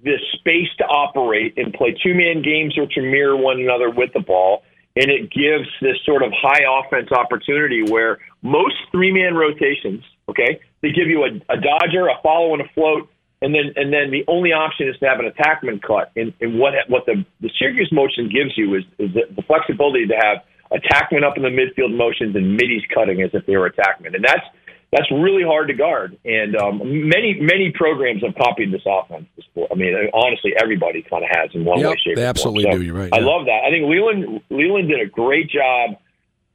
the 0.04 0.18
space 0.34 0.70
to 0.78 0.84
operate 0.86 1.54
and 1.58 1.74
play 1.74 1.96
two 2.04 2.13
man 2.13 2.41
games 2.44 2.78
or 2.78 2.86
to 2.86 3.02
mirror 3.02 3.36
one 3.36 3.60
another 3.60 3.89
with 3.89 4.12
the 4.13 4.20
ball. 4.20 4.62
And 4.96 5.12
it 5.12 5.30
gives 5.30 5.68
this 5.82 5.98
sort 6.06 6.24
of 6.24 6.32
high 6.32 6.64
offense 6.80 7.12
opportunity 7.12 7.84
where 7.84 8.20
most 8.42 8.76
three 8.92 9.12
man 9.12 9.36
rotations, 9.36 10.04
okay, 10.30 10.60
they 10.82 10.92
give 10.92 11.08
you 11.08 11.24
a, 11.24 11.32
a 11.52 11.58
dodger, 11.60 12.08
a 12.08 12.16
follow, 12.24 12.54
and 12.54 12.62
a 12.62 12.70
float, 12.74 13.10
and 13.42 13.54
then 13.54 13.74
and 13.76 13.92
then 13.92 14.12
the 14.12 14.24
only 14.28 14.54
option 14.54 14.88
is 14.88 14.96
to 15.00 15.06
have 15.06 15.20
an 15.20 15.30
attackman 15.30 15.82
cut. 15.82 16.12
And, 16.16 16.34
and 16.40 16.58
what 16.58 16.74
what 16.88 17.06
the 17.06 17.26
the 17.42 17.50
Syracuse 17.60 17.92
motion 17.92 18.30
gives 18.30 18.58
you 18.58 18.76
is 18.76 18.84
is 18.98 19.14
the, 19.14 19.24
the 19.36 19.42
flexibility 19.44 20.08
to 20.08 20.16
have 20.16 20.38
attackmen 20.72 21.24
up 21.24 21.36
in 21.36 21.44
the 21.44 21.50
midfield 21.50 21.96
motions 21.96 22.36
and 22.36 22.56
middies 22.56 22.84
cutting 22.94 23.22
as 23.22 23.32
if 23.34 23.46
they 23.46 23.58
were 23.58 23.70
attackmen, 23.70 24.16
and 24.16 24.24
that's 24.24 24.48
that's 24.96 25.12
really 25.12 25.44
hard 25.44 25.68
to 25.68 25.74
guard. 25.74 26.18
And 26.24 26.56
um, 26.56 26.80
many 27.10 27.38
many 27.40 27.72
programs 27.76 28.24
have 28.24 28.36
copied 28.36 28.72
this 28.72 28.84
offense. 28.88 29.28
Before. 29.36 29.68
I 29.72 29.76
mean, 29.76 29.94
honestly, 30.14 30.54
everybody 30.60 31.02
kind 31.04 31.24
of 31.24 31.30
has 31.36 31.50
in 31.54 31.66
one 31.66 31.80
Yep, 31.80 31.90
way, 31.90 31.96
shape, 32.04 32.16
they 32.16 32.22
or 32.22 32.26
form. 32.26 32.30
absolutely 32.30 32.64
So 32.64 32.78
do. 32.78 32.82
You're 32.84 32.96
right, 32.96 33.14
I 33.14 33.20
yeah. 33.20 33.26
love 33.26 33.46
that. 33.46 33.62
I 33.68 33.70
think 33.70 33.84
Lelan 33.90 34.42
Lelan 34.50 34.88
did 34.88 35.02
a 35.02 35.10
great 35.10 35.50
job 35.50 35.98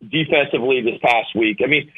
defensively 0.00 0.80
this 0.80 0.98
past 1.02 1.36
week. 1.36 1.58
I 1.62 1.66
mean, 1.68 1.92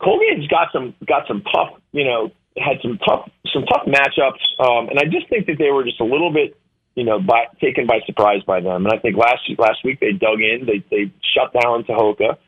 Colgate's 0.00 0.48
got 0.48 0.72
some 0.72 0.94
got 1.06 1.28
some 1.28 1.42
tough, 1.42 1.78
you 1.92 2.04
know, 2.04 2.30
had 2.56 2.80
some 2.82 2.98
tough 3.06 3.30
some 3.52 3.64
tough 3.66 3.86
matchups, 3.86 4.42
um, 4.58 4.88
and 4.88 4.98
I 4.98 5.04
just 5.04 5.28
think 5.28 5.46
that 5.46 5.58
they 5.58 5.70
were 5.70 5.84
just 5.84 6.00
a 6.00 6.04
little 6.04 6.32
bit, 6.32 6.56
you 6.94 7.04
know, 7.04 7.20
by, 7.20 7.44
taken 7.60 7.86
by 7.86 8.00
surprise 8.06 8.42
by 8.46 8.60
them. 8.60 8.86
And 8.86 8.92
I 8.94 8.98
think 8.98 9.16
last 9.16 9.42
last 9.58 9.84
week 9.84 10.00
they 10.00 10.12
dug 10.12 10.40
in, 10.40 10.66
they 10.66 10.82
they 10.90 11.12
shut 11.34 11.52
down 11.52 11.84
Tehoka. 11.84 12.38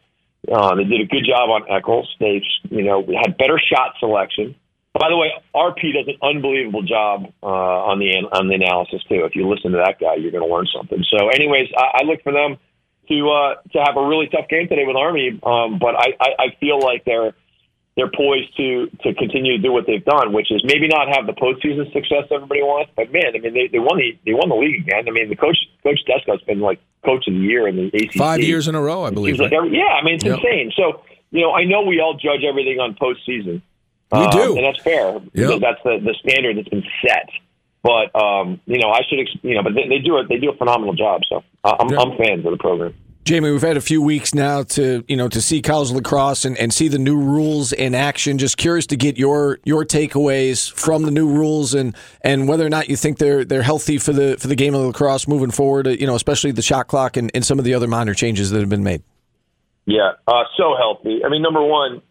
Uh, 0.51 0.75
they 0.75 0.85
did 0.85 1.01
a 1.01 1.07
good 1.07 1.25
job 1.27 1.51
on 1.51 1.65
Eccles. 1.71 2.09
They, 2.21 2.43
you 2.71 2.83
know, 2.83 3.05
had 3.23 3.37
better 3.37 3.59
shot 3.59 3.95
selection. 3.99 4.55
By 4.99 5.11
the 5.11 5.17
way, 5.17 5.31
RP 5.55 5.93
does 5.93 6.09
an 6.09 6.17
unbelievable 6.23 6.83
job 6.83 7.33
uh, 7.43 7.91
on 7.93 7.99
the 7.99 8.09
on 8.33 8.49
the 8.49 8.55
analysis 8.55 9.03
too. 9.09 9.25
If 9.29 9.37
you 9.37 9.49
listen 9.49 9.73
to 9.73 9.79
that 9.85 10.01
guy, 10.01 10.17
you're 10.17 10.33
going 10.33 10.47
to 10.47 10.53
learn 10.53 10.67
something. 10.73 11.05
So, 11.13 11.29
anyways, 11.29 11.69
I, 11.77 12.01
I 12.01 12.05
look 12.05 12.23
for 12.23 12.33
them 12.33 12.57
to 13.09 13.17
uh, 13.29 13.55
to 13.73 13.79
have 13.85 13.97
a 13.97 14.07
really 14.07 14.29
tough 14.29 14.49
game 14.49 14.69
today 14.69 14.85
with 14.87 14.97
Army. 14.97 15.39
Um, 15.43 15.79
but 15.79 15.95
I, 16.01 16.17
I, 16.21 16.31
I 16.39 16.47
feel 16.61 16.81
like 16.81 17.05
they're 17.05 17.35
they're 17.97 18.11
poised 18.11 18.57
to 18.57 18.89
to 19.05 19.15
continue 19.15 19.57
to 19.57 19.63
do 19.63 19.73
what 19.73 19.85
they've 19.87 20.05
done, 20.05 20.33
which 20.33 20.51
is 20.51 20.63
maybe 20.65 20.89
not 20.89 21.09
have 21.09 21.27
the 21.27 21.37
postseason 21.37 21.93
success 21.93 22.29
everybody 22.33 22.63
wants. 22.63 22.93
But 22.97 23.13
man, 23.13 23.33
I 23.35 23.39
mean, 23.39 23.53
they, 23.53 23.69
they 23.69 23.79
won 23.81 23.99
the 23.99 24.17
they 24.25 24.33
won 24.33 24.49
the 24.49 24.57
league 24.57 24.81
again. 24.81 25.09
I 25.09 25.11
mean, 25.11 25.29
the 25.29 25.37
coach 25.37 25.57
Coach 25.83 26.01
Desko's 26.09 26.43
been 26.43 26.61
like 26.61 26.81
coach 27.07 27.27
of 27.29 27.35
the 27.35 27.41
year 27.41 27.67
in 27.69 27.77
the 27.77 27.87
ACC 27.87 28.15
Five 28.19 28.41
years 28.41 28.67
in 28.69 28.75
a 28.75 28.83
row, 28.83 29.05
I 29.05 29.11
believe. 29.11 29.39
Like 29.39 29.53
every, 29.53 29.71
yeah, 29.79 29.95
I 29.99 30.05
mean, 30.05 30.17
it's 30.17 30.25
Yep. 30.25 30.39
insane. 30.39 30.73
So, 30.77 31.01
you 31.31 31.41
know, 31.43 31.53
I 31.53 31.65
know 31.65 31.83
we 31.83 32.01
all 32.01 32.15
judge 32.15 32.43
everything 32.47 32.81
on 32.81 32.95
postseason. 32.97 33.63
We 34.13 34.19
Um, 34.19 34.31
do. 34.31 34.57
and 34.57 34.65
that's 34.65 34.83
fair 34.83 35.19
because 35.21 35.51
Yep. 35.51 35.61
that's 35.61 35.83
the, 35.85 35.99
the 36.05 36.15
standard 36.23 36.57
that's 36.59 36.69
been 36.69 36.85
set. 37.07 37.29
But 37.83 38.15
um, 38.21 38.61
you 38.67 38.79
know, 38.79 38.91
I 38.91 39.01
should, 39.09 39.19
you 39.43 39.55
know, 39.55 39.63
but 39.63 39.75
they, 39.75 39.87
they 39.89 39.99
do 39.99 40.19
it. 40.19 40.29
They 40.29 40.39
do 40.39 40.51
a 40.51 40.57
phenomenal 40.57 40.95
job. 40.95 41.23
So 41.29 41.43
uh, 41.65 41.77
I'm, 41.81 41.89
Yeah. 41.91 42.01
I'm 42.01 42.17
fans 42.19 42.45
of 42.45 42.51
the 42.51 42.59
program. 42.59 42.95
Jamie, 43.27 43.51
we've 43.51 43.61
had 43.61 43.77
a 43.77 43.81
few 43.81 44.01
weeks 44.01 44.37
now 44.37 44.63
to 44.63 45.05
you 45.09 45.17
know 45.17 45.27
to 45.27 45.43
see 45.43 45.61
college 45.61 45.91
lacrosse 45.91 46.45
and, 46.45 46.57
and 46.59 46.73
see 46.73 46.87
the 46.87 46.99
new 46.99 47.19
rules 47.19 47.73
in 47.73 47.93
action. 47.93 48.39
Just 48.39 48.57
curious 48.57 48.87
to 48.87 48.97
get 48.97 49.19
your 49.19 49.59
your 49.65 49.85
takeaways 49.85 50.71
from 50.71 51.03
the 51.03 51.11
new 51.11 51.29
rules 51.29 51.75
and 51.75 51.97
and 52.21 52.47
whether 52.47 52.65
or 52.65 52.69
not 52.69 52.89
you 52.89 52.95
think 52.95 53.19
they're 53.19 53.45
they're 53.45 53.63
healthy 53.63 53.99
for 53.99 54.13
the 54.13 54.37
for 54.39 54.47
the 54.47 54.55
game 54.55 54.77
of 54.77 54.83
lacrosse 54.83 55.27
moving 55.27 55.51
forward. 55.51 55.89
You 55.89 56.07
know, 56.07 56.15
especially 56.15 56.53
the 56.53 56.63
shot 56.63 56.87
clock 56.87 57.17
and, 57.17 57.33
and 57.35 57.45
some 57.45 57.59
of 57.59 57.65
the 57.65 57.75
other 57.75 57.89
minor 57.89 58.15
changes 58.15 58.53
that 58.53 58.61
have 58.61 58.69
been 58.69 58.85
made. 58.85 59.03
Yeah, 59.87 60.13
uh, 60.29 60.45
so 60.57 60.77
healthy. 60.79 61.25
I 61.25 61.29
mean, 61.29 61.43
number 61.43 61.65
one, 61.65 62.03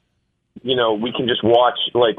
you 0.64 0.76
know, 0.76 0.96
we 0.96 1.14
can 1.14 1.30
just 1.30 1.46
watch 1.46 1.80
like 1.94 2.18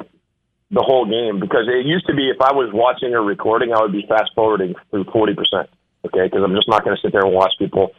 the 0.70 0.80
whole 0.82 1.04
game 1.04 1.38
because 1.38 1.68
it 1.68 1.84
used 1.84 2.06
to 2.06 2.14
be 2.14 2.30
if 2.30 2.40
I 2.40 2.54
was 2.54 2.70
watching 2.72 3.12
or 3.12 3.22
recording, 3.22 3.74
I 3.74 3.82
would 3.82 3.92
be 3.92 4.06
fast 4.08 4.30
forwarding 4.34 4.74
through 4.88 5.04
forty 5.12 5.34
percent. 5.34 5.68
Okay, 6.06 6.24
because 6.24 6.40
I'm 6.42 6.54
just 6.54 6.68
not 6.68 6.82
going 6.82 6.96
to 6.96 7.02
sit 7.02 7.12
there 7.12 7.20
and 7.20 7.34
watch 7.34 7.52
people 7.58 7.92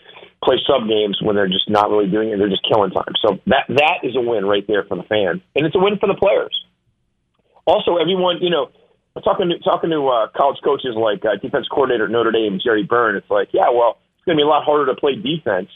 play 0.44 0.58
sub 0.68 0.88
games 0.88 1.18
when 1.22 1.36
they're 1.36 1.52
just 1.52 1.70
not 1.70 1.90
really 1.90 2.10
doing 2.10 2.30
it. 2.30 2.38
They're 2.38 2.50
just 2.50 2.66
killing 2.68 2.92
time. 2.92 3.14
So 3.26 3.40
that 3.48 3.66
that 3.70 4.04
is 4.04 4.16
a 4.16 4.22
win 4.22 4.46
right 4.46 4.66
there 4.68 4.84
for 4.86 4.96
the 4.96 5.04
fan, 5.04 5.42
and 5.56 5.66
it's 5.66 5.76
a 5.76 5.80
win 5.80 5.98
for 5.98 6.08
the 6.08 6.18
players. 6.18 6.54
Also, 7.66 7.98
everyone, 7.98 8.40
you 8.40 8.50
know, 8.50 8.72
talking 9.22 9.50
to 9.50 9.60
talking 9.60 9.90
to 9.90 10.08
uh, 10.08 10.28
college 10.36 10.58
coaches 10.64 10.96
like 10.96 11.26
uh, 11.26 11.36
defense 11.42 11.68
coordinator 11.68 12.06
at 12.06 12.12
Notre 12.12 12.32
Dame, 12.32 12.60
Gerry 12.64 12.84
Byrne. 12.84 13.16
It's 13.16 13.30
like, 13.30 13.50
yeah, 13.52 13.70
well, 13.70 13.98
it's 14.18 14.26
going 14.26 14.38
to 14.38 14.42
be 14.42 14.46
a 14.46 14.50
lot 14.50 14.64
harder 14.64 14.86
to 14.88 14.96
play 15.00 15.16
defense 15.16 15.70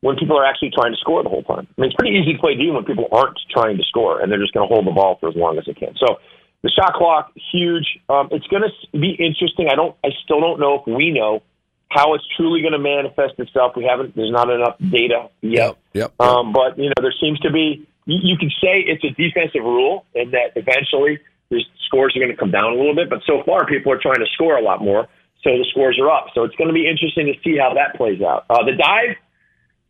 when 0.00 0.16
people 0.16 0.38
are 0.38 0.44
actually 0.44 0.70
trying 0.70 0.92
to 0.92 1.00
score 1.00 1.22
the 1.22 1.28
whole 1.28 1.42
time. 1.42 1.66
I 1.66 1.80
mean, 1.80 1.90
it's 1.90 1.96
pretty 1.98 2.16
easy 2.16 2.34
to 2.34 2.38
play 2.38 2.54
D 2.54 2.70
when 2.70 2.84
people 2.84 3.08
aren't 3.10 3.38
trying 3.50 3.76
to 3.76 3.84
score 3.84 4.20
and 4.20 4.30
they're 4.30 4.40
just 4.40 4.54
going 4.54 4.68
to 4.68 4.72
hold 4.72 4.86
the 4.86 4.92
ball 4.92 5.16
for 5.20 5.28
as 5.28 5.36
long 5.36 5.58
as 5.58 5.64
they 5.66 5.74
can. 5.74 5.94
So 5.98 6.16
the 6.62 6.70
shot 6.70 6.94
clock, 6.94 7.32
huge. 7.52 7.86
Um, 8.08 8.28
it's 8.30 8.46
going 8.48 8.62
to 8.62 8.70
be 8.98 9.16
interesting. 9.18 9.68
I 9.70 9.74
don't. 9.74 9.96
I 10.04 10.10
still 10.24 10.40
don't 10.40 10.60
know 10.60 10.80
if 10.80 10.86
we 10.86 11.12
know 11.12 11.42
how 11.88 12.14
it's 12.14 12.24
truly 12.36 12.60
going 12.60 12.72
to 12.72 12.78
manifest 12.78 13.38
itself. 13.38 13.72
We 13.76 13.84
haven't. 13.84 14.16
There's 14.16 14.30
not 14.30 14.50
enough 14.50 14.76
data 14.78 15.28
yet. 15.40 15.76
Yep. 15.94 16.10
yep. 16.18 16.20
Um, 16.20 16.52
but 16.52 16.78
you 16.78 16.88
know, 16.88 17.00
there 17.00 17.14
seems 17.20 17.38
to 17.40 17.52
be. 17.52 17.86
You, 18.06 18.18
you 18.22 18.36
could 18.38 18.52
say 18.60 18.84
it's 18.86 19.04
a 19.04 19.10
defensive 19.10 19.62
rule, 19.62 20.04
and 20.14 20.32
that 20.32 20.52
eventually 20.56 21.20
the 21.50 21.62
scores 21.86 22.14
are 22.16 22.20
going 22.20 22.30
to 22.30 22.36
come 22.36 22.50
down 22.50 22.72
a 22.72 22.76
little 22.76 22.94
bit. 22.94 23.08
But 23.08 23.20
so 23.26 23.42
far, 23.44 23.66
people 23.66 23.92
are 23.92 23.98
trying 23.98 24.20
to 24.20 24.26
score 24.34 24.56
a 24.56 24.62
lot 24.62 24.82
more, 24.82 25.08
so 25.42 25.50
the 25.50 25.66
scores 25.70 25.98
are 26.00 26.10
up. 26.10 26.26
So 26.34 26.44
it's 26.44 26.56
going 26.56 26.68
to 26.68 26.74
be 26.74 26.88
interesting 26.88 27.26
to 27.26 27.34
see 27.42 27.56
how 27.56 27.74
that 27.74 27.96
plays 27.96 28.20
out. 28.20 28.46
Uh, 28.50 28.64
the 28.64 28.72
dive, 28.72 29.16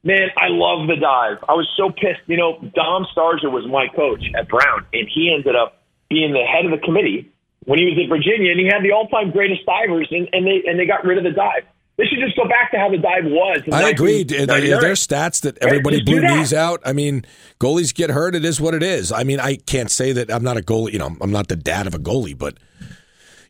man, 0.05 0.29
I 0.37 0.49
love 0.49 0.87
the 0.87 0.97
dive. 0.97 1.39
I 1.49 1.53
was 1.53 1.69
so 1.77 1.91
pissed. 1.91 2.25
You 2.27 2.37
know, 2.37 2.61
Dom 2.75 3.07
Starsia 3.17 3.51
was 3.51 3.67
my 3.67 3.89
coach 3.95 4.25
at 4.37 4.49
Brown, 4.49 4.87
and 4.93 5.09
he 5.13 5.33
ended 5.33 5.57
up 5.57 5.83
being 6.09 6.33
the 6.33 6.45
head 6.45 6.65
of 6.65 6.71
the 6.71 6.85
committee 6.85 7.33
when 7.65 7.79
he 7.79 7.87
was 7.87 7.99
at 7.99 8.09
Virginia, 8.09 8.53
and 8.53 8.61
he 8.61 8.67
had 8.67 8.83
the 8.83 8.93
all-time 8.93 9.33
greatest 9.33 9.67
divers, 9.67 10.09
and, 10.11 10.29
and 10.33 10.47
they 10.47 10.63
and 10.67 10.79
they 10.79 10.87
got 10.87 11.05
rid 11.05 11.19
of 11.19 11.25
the 11.25 11.33
dive. 11.33 11.65
They 11.99 12.05
should 12.05 12.19
just 12.19 12.37
go 12.37 12.47
back 12.47 12.71
to 12.73 12.79
how 12.79 12.91
the 12.91 12.99
dive 12.99 13.25
was. 13.25 13.63
I 13.73 13.89
agreed. 13.89 14.31
Are 14.33 14.47
there 14.47 14.93
stats 14.93 15.41
that 15.43 15.57
everybody 15.59 16.03
blew 16.03 16.21
knees 16.21 16.53
out? 16.53 16.83
I 16.85 16.93
mean, 16.93 17.25
goalies 17.59 17.95
get 17.95 18.11
hurt. 18.11 18.35
It 18.35 18.45
is 18.45 18.61
what 18.61 18.75
it 18.75 18.83
is. 18.83 19.11
I 19.13 19.25
mean, 19.25 19.41
I 19.41 19.57
can't 19.57 19.91
say 19.91 20.13
that 20.13 20.31
I'm 20.31 20.45
not 20.45 20.59
a 20.59 20.61
goalie. 20.61 20.93
You 20.93 20.99
know, 20.99 21.17
I'm 21.21 21.33
not 21.33 21.49
the 21.49 21.57
dad 21.57 21.87
of 21.87 21.95
a 21.95 21.99
goalie, 21.99 22.37
but 22.37 22.59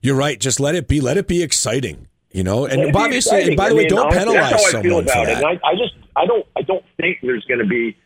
you're 0.01 0.15
right. 0.15 0.39
Just 0.39 0.61
let 0.61 0.77
it 0.77 0.87
be. 0.87 1.01
Let 1.01 1.17
it 1.17 1.27
be 1.27 1.43
exciting. 1.43 2.07
You 2.31 2.45
know, 2.45 2.67
and 2.67 2.95
obviously, 2.95 3.45
and 3.45 3.57
by 3.57 3.71
the 3.71 3.75
I 3.75 3.77
way, 3.77 3.83
mean, 3.85 3.89
don't 3.89 4.07
honestly, 4.07 4.19
penalize 4.19 4.71
someone 4.71 5.05
for 5.07 5.27
that. 5.27 5.43
I, 5.43 5.53
I 5.65 5.75
just, 5.75 5.95
I 6.15 6.27
don't, 6.27 6.47
I 6.55 6.63
don't 6.63 6.85
think 6.99 7.19
there's 7.23 7.45
going 7.47 7.61
to 7.61 7.67
be 7.67 7.97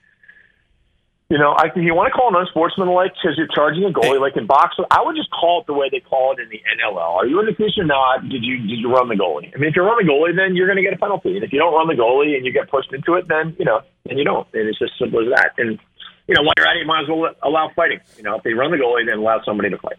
you 1.31 1.39
know, 1.39 1.55
I 1.57 1.71
think 1.71 1.87
you 1.87 1.95
want 1.95 2.11
to 2.11 2.15
call 2.19 2.35
it 2.35 2.37
unsportsmanlike 2.43 3.15
because 3.15 3.39
you're 3.39 3.47
charging 3.55 3.87
a 3.87 3.95
goalie, 3.95 4.19
like 4.19 4.37
in 4.37 4.51
boxing. 4.51 4.85
I 4.91 4.99
would 4.99 5.15
just 5.15 5.31
call 5.31 5.63
it 5.63 5.71
the 5.71 5.79
way 5.79 5.87
they 5.87 6.03
call 6.03 6.35
it 6.35 6.43
in 6.43 6.51
the 6.51 6.59
NLL. 6.59 7.23
Are 7.23 7.25
you 7.25 7.39
in 7.39 7.47
the 7.47 7.55
crease 7.55 7.79
or 7.79 7.87
not? 7.87 8.27
Did 8.29 8.43
you 8.43 8.59
did 8.59 8.83
you 8.83 8.91
run 8.91 9.07
the 9.07 9.15
goalie? 9.15 9.55
I 9.55 9.59
mean, 9.63 9.71
if 9.71 9.77
you 9.77 9.83
run 9.83 10.05
the 10.05 10.11
goalie, 10.11 10.35
then 10.35 10.57
you're 10.57 10.67
going 10.67 10.77
to 10.77 10.83
get 10.83 10.93
a 10.93 10.99
penalty, 10.99 11.37
and 11.39 11.45
if 11.47 11.53
you 11.53 11.61
don't 11.61 11.73
run 11.73 11.87
the 11.87 11.95
goalie 11.95 12.35
and 12.35 12.45
you 12.45 12.51
get 12.51 12.69
pushed 12.69 12.93
into 12.93 13.15
it, 13.15 13.29
then 13.29 13.55
you 13.61 13.65
know, 13.65 13.81
then 14.07 14.19
you 14.19 14.25
don't. 14.25 14.49
And 14.55 14.67
it's 14.67 14.81
just 14.81 14.99
simple 14.99 15.23
as 15.23 15.29
that. 15.39 15.53
And 15.57 15.79
you 16.27 16.35
know, 16.35 16.43
while 16.43 16.55
you're 16.59 16.67
at 16.67 16.75
it, 16.75 16.81
you 16.81 16.87
might 16.87 17.03
as 17.03 17.09
well 17.09 17.31
allow 17.45 17.71
fighting. 17.77 18.01
You 18.17 18.25
know, 18.25 18.35
if 18.35 18.43
they 18.43 18.53
run 18.53 18.73
the 18.73 18.79
goalie, 18.79 19.07
then 19.07 19.19
allow 19.19 19.41
somebody 19.47 19.71
to 19.71 19.79
fight. 19.79 19.99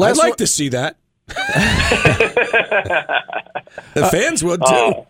I'd 0.00 0.16
like 0.16 0.36
to 0.36 0.46
see 0.46 0.70
that. 0.70 0.96
the 1.28 1.34
fans 4.10 4.42
would 4.42 4.62
too. 4.64 4.72
Uh, 4.72 5.04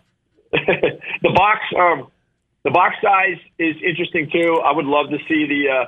the 0.51 1.31
box. 1.33 1.61
Um, 1.79 2.10
the 2.63 2.71
box 2.71 2.95
size 3.01 3.39
is 3.57 3.75
interesting 3.83 4.29
too. 4.31 4.61
I 4.63 4.71
would 4.71 4.85
love 4.85 5.09
to 5.09 5.17
see 5.27 5.47
the, 5.47 5.69
uh, 5.69 5.85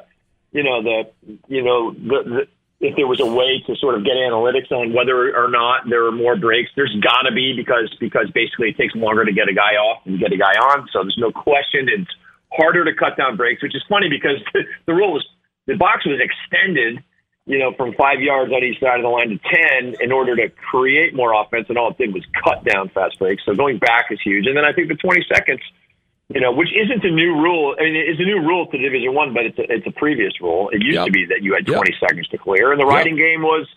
you 0.52 0.64
know, 0.64 0.82
the, 0.82 1.04
you 1.48 1.64
know, 1.64 1.94
the, 1.94 2.24
the 2.26 2.48
if 2.84 2.98
there 2.98 3.08
was 3.08 3.24
a 3.24 3.26
way 3.26 3.64
to 3.66 3.76
sort 3.80 3.96
of 3.96 4.04
get 4.04 4.20
analytics 4.20 4.70
on 4.70 4.92
whether 4.92 5.32
or 5.32 5.48
not 5.48 5.88
there 5.90 6.06
are 6.06 6.12
more 6.12 6.36
breaks. 6.36 6.70
There's 6.76 6.94
got 7.00 7.24
to 7.24 7.32
be 7.34 7.56
because 7.56 7.88
because 8.00 8.30
basically 8.36 8.70
it 8.70 8.78
takes 8.78 8.94
longer 8.94 9.24
to 9.24 9.32
get 9.32 9.48
a 9.48 9.56
guy 9.56 9.80
off 9.80 10.04
and 10.06 10.20
get 10.20 10.34
a 10.34 10.38
guy 10.38 10.52
on. 10.52 10.88
So 10.92 11.00
there's 11.02 11.18
no 11.18 11.32
question 11.32 11.88
it's 11.88 12.12
harder 12.52 12.84
to 12.84 12.94
cut 12.94 13.16
down 13.18 13.38
breaks, 13.38 13.64
which 13.64 13.74
is 13.74 13.84
funny 13.88 14.10
because 14.10 14.44
the 14.86 14.94
rule 14.94 15.14
was 15.14 15.26
the 15.66 15.76
box 15.76 16.06
was 16.06 16.20
extended, 16.20 17.02
you 17.46 17.58
know, 17.58 17.72
from 17.74 17.96
five 17.96 18.20
yards 18.20 18.52
on 18.52 18.62
each 18.64 18.80
side 18.82 19.00
of 19.00 19.04
the 19.04 19.10
line 19.10 19.30
to 19.30 19.40
ten 19.40 19.96
in 20.02 20.12
order 20.12 20.36
to 20.36 20.50
create 20.50 21.16
more 21.16 21.32
offense, 21.32 21.68
and 21.70 21.78
all 21.78 21.92
it 21.92 21.98
did 21.98 22.14
was 22.14 22.26
cut 22.44 22.66
down 22.66 22.90
fast 22.90 23.18
breaks. 23.18 23.44
So 23.46 23.56
going 23.56 23.80
back 23.80 24.12
is 24.12 24.20
huge. 24.22 24.46
And 24.46 24.58
then 24.58 24.66
I 24.66 24.74
think 24.74 24.90
the 24.90 25.00
20 25.00 25.26
seconds 25.34 25.62
you 26.30 26.42
know, 26.42 26.52
which 26.52 26.70
isn't 26.74 27.04
a 27.04 27.12
new 27.12 27.36
rule. 27.36 27.76
I 27.80 27.84
mean, 27.84 27.96
it's 27.96 28.20
a 28.20 28.24
new 28.24 28.40
rule 28.40 28.68
to 28.68 28.78
Division 28.78 29.14
One, 29.14 29.34
but 29.34 29.46
it's 29.46 29.60
a, 29.60 29.64
it's 29.70 29.88
a 29.88 29.92
previous 29.92 30.34
rule. 30.42 30.70
It 30.70 30.82
used 30.82 30.96
yep. 30.96 31.06
to 31.06 31.12
be 31.12 31.26
that 31.26 31.44
you 31.44 31.54
had 31.54 31.66
20 31.66 31.92
yep. 31.92 32.00
seconds 32.00 32.28
to 32.30 32.38
clear, 32.38 32.72
and 32.72 32.80
the 32.80 32.86
riding 32.86 33.18
yep. 33.18 33.26
game 33.26 33.42
was 33.42 33.68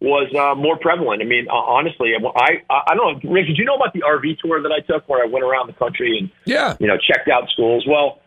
was 0.00 0.28
uh, 0.34 0.54
more 0.54 0.76
prevalent. 0.76 1.22
I 1.22 1.24
mean, 1.24 1.46
uh, 1.48 1.54
honestly, 1.54 2.12
I 2.14 2.62
I 2.68 2.94
don't 2.94 3.24
know, 3.24 3.30
Ric. 3.30 3.46
Did 3.46 3.58
you 3.58 3.64
know 3.64 3.76
about 3.76 3.92
the 3.94 4.02
RV 4.02 4.38
tour 4.40 4.60
that 4.60 4.72
I 4.72 4.80
took, 4.80 5.08
where 5.08 5.22
I 5.22 5.26
went 5.26 5.44
around 5.44 5.68
the 5.68 5.72
country 5.74 6.18
and 6.18 6.30
yeah, 6.44 6.76
you 6.80 6.86
know, 6.86 6.98
checked 6.98 7.28
out 7.28 7.48
schools? 7.50 7.86
Well, 7.88 8.20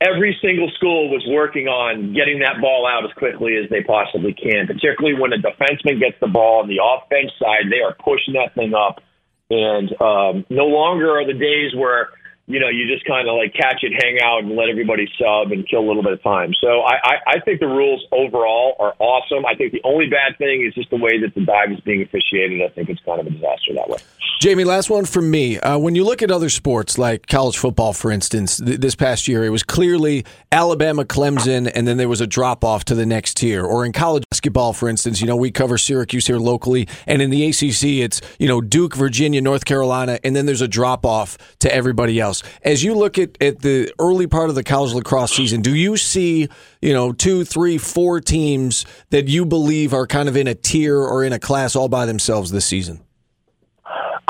every 0.00 0.38
single 0.40 0.70
school 0.70 1.10
was 1.10 1.24
working 1.28 1.68
on 1.68 2.14
getting 2.14 2.40
that 2.40 2.60
ball 2.60 2.86
out 2.86 3.04
as 3.04 3.12
quickly 3.16 3.56
as 3.56 3.68
they 3.68 3.82
possibly 3.82 4.32
can. 4.32 4.66
Particularly 4.66 5.18
when 5.18 5.32
a 5.32 5.38
defenseman 5.38 6.00
gets 6.00 6.16
the 6.20 6.28
ball 6.28 6.62
on 6.62 6.68
the 6.68 6.80
offense 6.82 7.32
side, 7.38 7.70
they 7.70 7.80
are 7.80 7.94
pushing 7.94 8.34
that 8.34 8.54
thing 8.54 8.74
up. 8.74 9.02
And 9.50 9.92
um, 10.00 10.46
no 10.48 10.64
longer 10.66 11.18
are 11.18 11.26
the 11.26 11.34
days 11.34 11.74
where 11.76 12.08
you 12.46 12.58
know, 12.58 12.68
you 12.68 12.86
just 12.86 13.06
kind 13.06 13.28
of 13.28 13.36
like 13.36 13.54
catch 13.54 13.82
it, 13.82 13.92
hang 14.02 14.18
out, 14.20 14.42
and 14.42 14.56
let 14.56 14.68
everybody 14.68 15.08
sub 15.18 15.52
and 15.52 15.68
kill 15.68 15.80
a 15.80 15.86
little 15.86 16.02
bit 16.02 16.12
of 16.12 16.22
time. 16.22 16.52
So 16.60 16.80
I, 16.80 16.94
I, 17.02 17.14
I 17.26 17.40
think 17.40 17.60
the 17.60 17.68
rules 17.68 18.04
overall 18.10 18.74
are 18.80 18.94
awesome. 18.98 19.46
I 19.46 19.54
think 19.54 19.72
the 19.72 19.80
only 19.84 20.08
bad 20.08 20.36
thing 20.38 20.64
is 20.66 20.74
just 20.74 20.90
the 20.90 20.96
way 20.96 21.20
that 21.20 21.34
the 21.34 21.44
dive 21.44 21.70
is 21.70 21.80
being 21.80 22.02
officiated. 22.02 22.62
I 22.62 22.68
think 22.68 22.88
it's 22.88 23.00
kind 23.04 23.20
of 23.20 23.26
a 23.26 23.30
disaster 23.30 23.74
that 23.74 23.88
way. 23.88 23.98
Jamie, 24.40 24.64
last 24.64 24.90
one 24.90 25.04
from 25.04 25.30
me. 25.30 25.60
Uh, 25.60 25.78
when 25.78 25.94
you 25.94 26.02
look 26.04 26.20
at 26.20 26.32
other 26.32 26.48
sports 26.48 26.98
like 26.98 27.28
college 27.28 27.56
football, 27.56 27.92
for 27.92 28.10
instance, 28.10 28.56
th- 28.56 28.80
this 28.80 28.96
past 28.96 29.28
year, 29.28 29.44
it 29.44 29.50
was 29.50 29.62
clearly 29.62 30.24
Alabama, 30.50 31.04
Clemson, 31.04 31.70
and 31.72 31.86
then 31.86 31.96
there 31.96 32.08
was 32.08 32.20
a 32.20 32.26
drop 32.26 32.64
off 32.64 32.84
to 32.86 32.96
the 32.96 33.06
next 33.06 33.36
tier. 33.36 33.64
Or 33.64 33.86
in 33.86 33.92
college 33.92 34.24
basketball, 34.30 34.72
for 34.72 34.88
instance, 34.88 35.20
you 35.20 35.28
know, 35.28 35.36
we 35.36 35.52
cover 35.52 35.78
Syracuse 35.78 36.26
here 36.26 36.38
locally, 36.38 36.88
and 37.06 37.22
in 37.22 37.30
the 37.30 37.46
ACC, 37.46 38.02
it's, 38.02 38.20
you 38.40 38.48
know, 38.48 38.60
Duke, 38.60 38.96
Virginia, 38.96 39.40
North 39.40 39.64
Carolina, 39.64 40.18
and 40.24 40.34
then 40.34 40.44
there's 40.44 40.60
a 40.60 40.66
drop 40.66 41.06
off 41.06 41.38
to 41.60 41.72
everybody 41.72 42.18
else. 42.18 42.31
As 42.62 42.82
you 42.82 42.94
look 42.94 43.18
at, 43.18 43.36
at 43.42 43.60
the 43.60 43.92
early 43.98 44.26
part 44.26 44.48
of 44.48 44.54
the 44.54 44.64
college 44.64 44.94
lacrosse 44.94 45.34
season, 45.34 45.60
do 45.60 45.74
you 45.74 45.96
see, 45.96 46.48
you 46.80 46.92
know, 46.92 47.12
two, 47.12 47.44
three, 47.44 47.76
four 47.76 48.20
teams 48.20 48.86
that 49.10 49.28
you 49.28 49.44
believe 49.44 49.92
are 49.92 50.06
kind 50.06 50.28
of 50.28 50.36
in 50.36 50.46
a 50.46 50.54
tier 50.54 50.98
or 50.98 51.24
in 51.24 51.32
a 51.32 51.38
class 51.38 51.76
all 51.76 51.88
by 51.88 52.06
themselves 52.06 52.50
this 52.50 52.64
season? 52.64 53.02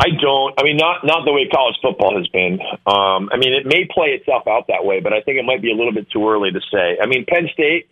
I 0.03 0.09
don't. 0.21 0.55
I 0.59 0.65
mean, 0.65 0.77
not 0.77 1.05
not 1.05 1.25
the 1.25 1.33
way 1.33 1.47
college 1.47 1.77
football 1.83 2.17
has 2.17 2.27
been. 2.29 2.59
Um, 2.87 3.29
I 3.31 3.37
mean, 3.37 3.53
it 3.53 3.67
may 3.67 3.87
play 3.87 4.09
itself 4.19 4.49
out 4.49 4.67
that 4.69 4.85
way, 4.85 5.01
but 5.01 5.13
I 5.13 5.21
think 5.21 5.39
it 5.39 5.45
might 5.45 5.63
be 5.63 5.71
a 5.71 5.77
little 5.77 5.93
bit 5.93 6.11
too 6.11 6.29
early 6.29 6.51
to 6.51 6.61
say. 6.73 6.99
I 7.01 7.07
mean, 7.07 7.25
Penn 7.27 7.49
State. 7.53 7.89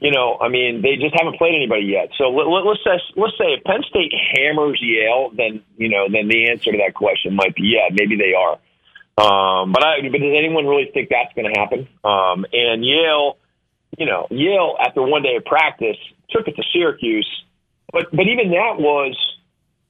You 0.00 0.10
know, 0.10 0.36
I 0.40 0.48
mean, 0.48 0.82
they 0.82 0.96
just 0.96 1.14
haven't 1.14 1.38
played 1.38 1.54
anybody 1.54 1.84
yet. 1.84 2.08
So 2.18 2.30
let, 2.30 2.48
let, 2.48 2.64
let's 2.64 2.82
say, 2.82 2.98
let's 3.14 3.36
say 3.38 3.54
if 3.54 3.62
Penn 3.62 3.84
State 3.88 4.10
hammers 4.34 4.80
Yale, 4.82 5.30
then 5.36 5.62
you 5.76 5.90
know, 5.90 6.08
then 6.10 6.26
the 6.26 6.50
answer 6.50 6.72
to 6.72 6.78
that 6.78 6.94
question 6.94 7.36
might 7.36 7.54
be 7.54 7.76
yeah, 7.76 7.86
maybe 7.92 8.16
they 8.16 8.34
are. 8.34 8.58
Um, 9.18 9.72
but 9.72 9.84
I, 9.84 10.00
but 10.02 10.20
does 10.20 10.34
anyone 10.36 10.66
really 10.66 10.90
think 10.92 11.10
that's 11.10 11.32
going 11.34 11.52
to 11.52 11.58
happen? 11.58 11.88
Um, 12.02 12.46
and 12.52 12.84
Yale, 12.84 13.36
you 13.98 14.06
know, 14.06 14.26
Yale 14.30 14.76
after 14.80 15.02
one 15.02 15.22
day 15.22 15.36
of 15.36 15.44
practice 15.44 15.98
took 16.30 16.48
it 16.48 16.56
to 16.56 16.62
Syracuse, 16.72 17.28
but 17.92 18.06
but 18.10 18.26
even 18.26 18.50
that 18.50 18.80
was 18.80 19.16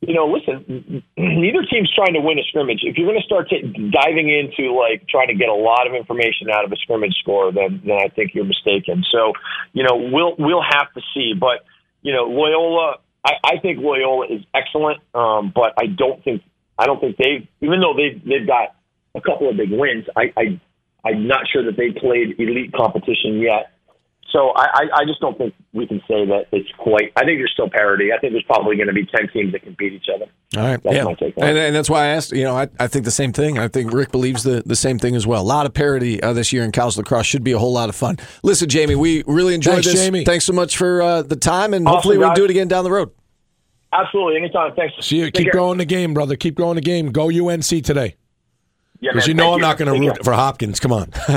you 0.02 0.14
know, 0.14 0.26
listen, 0.26 1.04
neither 1.16 1.62
team's 1.62 1.90
trying 1.94 2.14
to 2.14 2.20
win 2.20 2.36
a 2.36 2.42
scrimmage. 2.42 2.80
If 2.82 2.98
you're 2.98 3.06
going 3.06 3.20
to 3.20 3.24
start 3.24 3.48
t- 3.48 3.62
diving 3.94 4.28
into 4.28 4.74
like 4.74 5.06
trying 5.08 5.28
to 5.28 5.34
get 5.34 5.48
a 5.48 5.54
lot 5.54 5.86
of 5.86 5.94
information 5.94 6.50
out 6.50 6.64
of 6.64 6.72
a 6.72 6.76
scrimmage 6.76 7.14
score, 7.20 7.52
then 7.52 7.80
then 7.86 7.98
I 8.02 8.08
think 8.08 8.34
you're 8.34 8.44
mistaken. 8.44 9.04
So, 9.12 9.32
you 9.72 9.84
know, 9.84 10.10
we'll 10.10 10.34
we'll 10.38 10.62
have 10.62 10.92
to 10.94 11.00
see. 11.14 11.34
But 11.38 11.64
you 12.02 12.12
know, 12.12 12.24
Loyola, 12.24 12.96
I, 13.24 13.34
I 13.44 13.58
think 13.62 13.78
Loyola 13.78 14.26
is 14.26 14.42
excellent, 14.52 14.98
um, 15.14 15.52
but 15.54 15.74
I 15.78 15.86
don't 15.86 16.22
think 16.24 16.42
I 16.76 16.86
don't 16.86 17.00
think 17.00 17.16
they've 17.16 17.46
even 17.60 17.78
though 17.78 17.94
they've 17.94 18.20
they've 18.24 18.46
got 18.46 18.74
a 19.14 19.20
couple 19.20 19.48
of 19.48 19.56
big 19.56 19.70
wins, 19.70 20.04
I, 20.16 20.32
I 20.36 20.60
I'm 21.04 21.26
not 21.26 21.42
sure 21.52 21.64
that 21.64 21.76
they 21.76 21.90
played 21.90 22.38
elite 22.38 22.72
competition 22.72 23.40
yet. 23.40 23.72
So 24.30 24.50
I, 24.56 24.62
I, 24.62 24.82
I 25.00 25.04
just 25.04 25.20
don't 25.20 25.36
think 25.36 25.52
we 25.74 25.86
can 25.86 25.98
say 26.08 26.24
that 26.24 26.46
it's 26.52 26.70
quite. 26.78 27.12
I 27.16 27.24
think 27.24 27.38
there's 27.38 27.50
still 27.52 27.68
parity. 27.68 28.12
I 28.14 28.18
think 28.18 28.32
there's 28.32 28.44
probably 28.44 28.76
going 28.76 28.86
to 28.86 28.94
be 28.94 29.04
ten 29.04 29.28
teams 29.28 29.52
that 29.52 29.62
can 29.62 29.74
beat 29.78 29.92
each 29.92 30.06
other. 30.14 30.24
All 30.56 30.62
right, 30.66 30.82
That's 30.82 30.96
yeah, 30.96 31.04
my 31.04 31.12
take 31.14 31.36
on 31.36 31.44
and, 31.44 31.58
and 31.58 31.74
that's 31.76 31.90
why 31.90 32.04
I 32.04 32.06
asked. 32.08 32.32
You 32.32 32.44
know, 32.44 32.56
I, 32.56 32.68
I 32.80 32.86
think 32.86 33.04
the 33.04 33.10
same 33.10 33.34
thing. 33.34 33.58
I 33.58 33.68
think 33.68 33.92
Ric 33.92 34.10
believes 34.10 34.42
the, 34.42 34.62
the 34.64 34.76
same 34.76 34.98
thing 34.98 35.16
as 35.16 35.26
well. 35.26 35.42
A 35.42 35.44
lot 35.44 35.66
of 35.66 35.74
parity 35.74 36.22
uh, 36.22 36.32
this 36.32 36.50
year 36.50 36.62
in 36.64 36.72
college 36.72 36.96
lacrosse 36.96 37.26
should 37.26 37.44
be 37.44 37.52
a 37.52 37.58
whole 37.58 37.74
lot 37.74 37.90
of 37.90 37.96
fun. 37.96 38.16
Listen, 38.42 38.70
Jamie, 38.70 38.94
we 38.94 39.22
really 39.26 39.54
enjoyed 39.54 39.74
Thanks, 39.84 39.88
this. 39.88 39.96
Jamie. 39.96 40.24
Thanks 40.24 40.46
so 40.46 40.54
much 40.54 40.78
for 40.78 41.02
uh, 41.02 41.20
the 41.22 41.36
time, 41.36 41.74
and 41.74 41.86
Awesome, 41.86 41.94
hopefully 41.96 42.16
we 42.16 42.24
can 42.24 42.30
guys. 42.30 42.36
do 42.36 42.44
it 42.44 42.50
again 42.50 42.68
down 42.68 42.84
the 42.84 42.90
road. 42.90 43.10
Absolutely, 43.92 44.38
anytime. 44.38 44.74
Thanks. 44.74 44.94
See 45.06 45.18
you. 45.18 45.24
Take 45.26 45.34
Keep 45.34 45.44
care. 45.46 45.52
growing 45.52 45.76
the 45.76 45.84
game, 45.84 46.14
brother. 46.14 46.36
Keep 46.36 46.54
growing 46.54 46.76
the 46.76 46.80
game. 46.80 47.12
Go 47.12 47.28
UNC 47.28 47.64
today. 47.66 48.16
Yeah, 49.02 49.10
Because 49.12 49.26
man, 49.26 49.36
you 49.36 49.42
know 49.42 49.52
I'm 49.54 49.60
not 49.60 49.76
going 49.78 49.92
to 49.92 49.98
root 49.98 50.14
care. 50.14 50.24
for 50.24 50.32
Hopkins. 50.32 50.78
Come 50.80 50.92
on. 50.92 51.10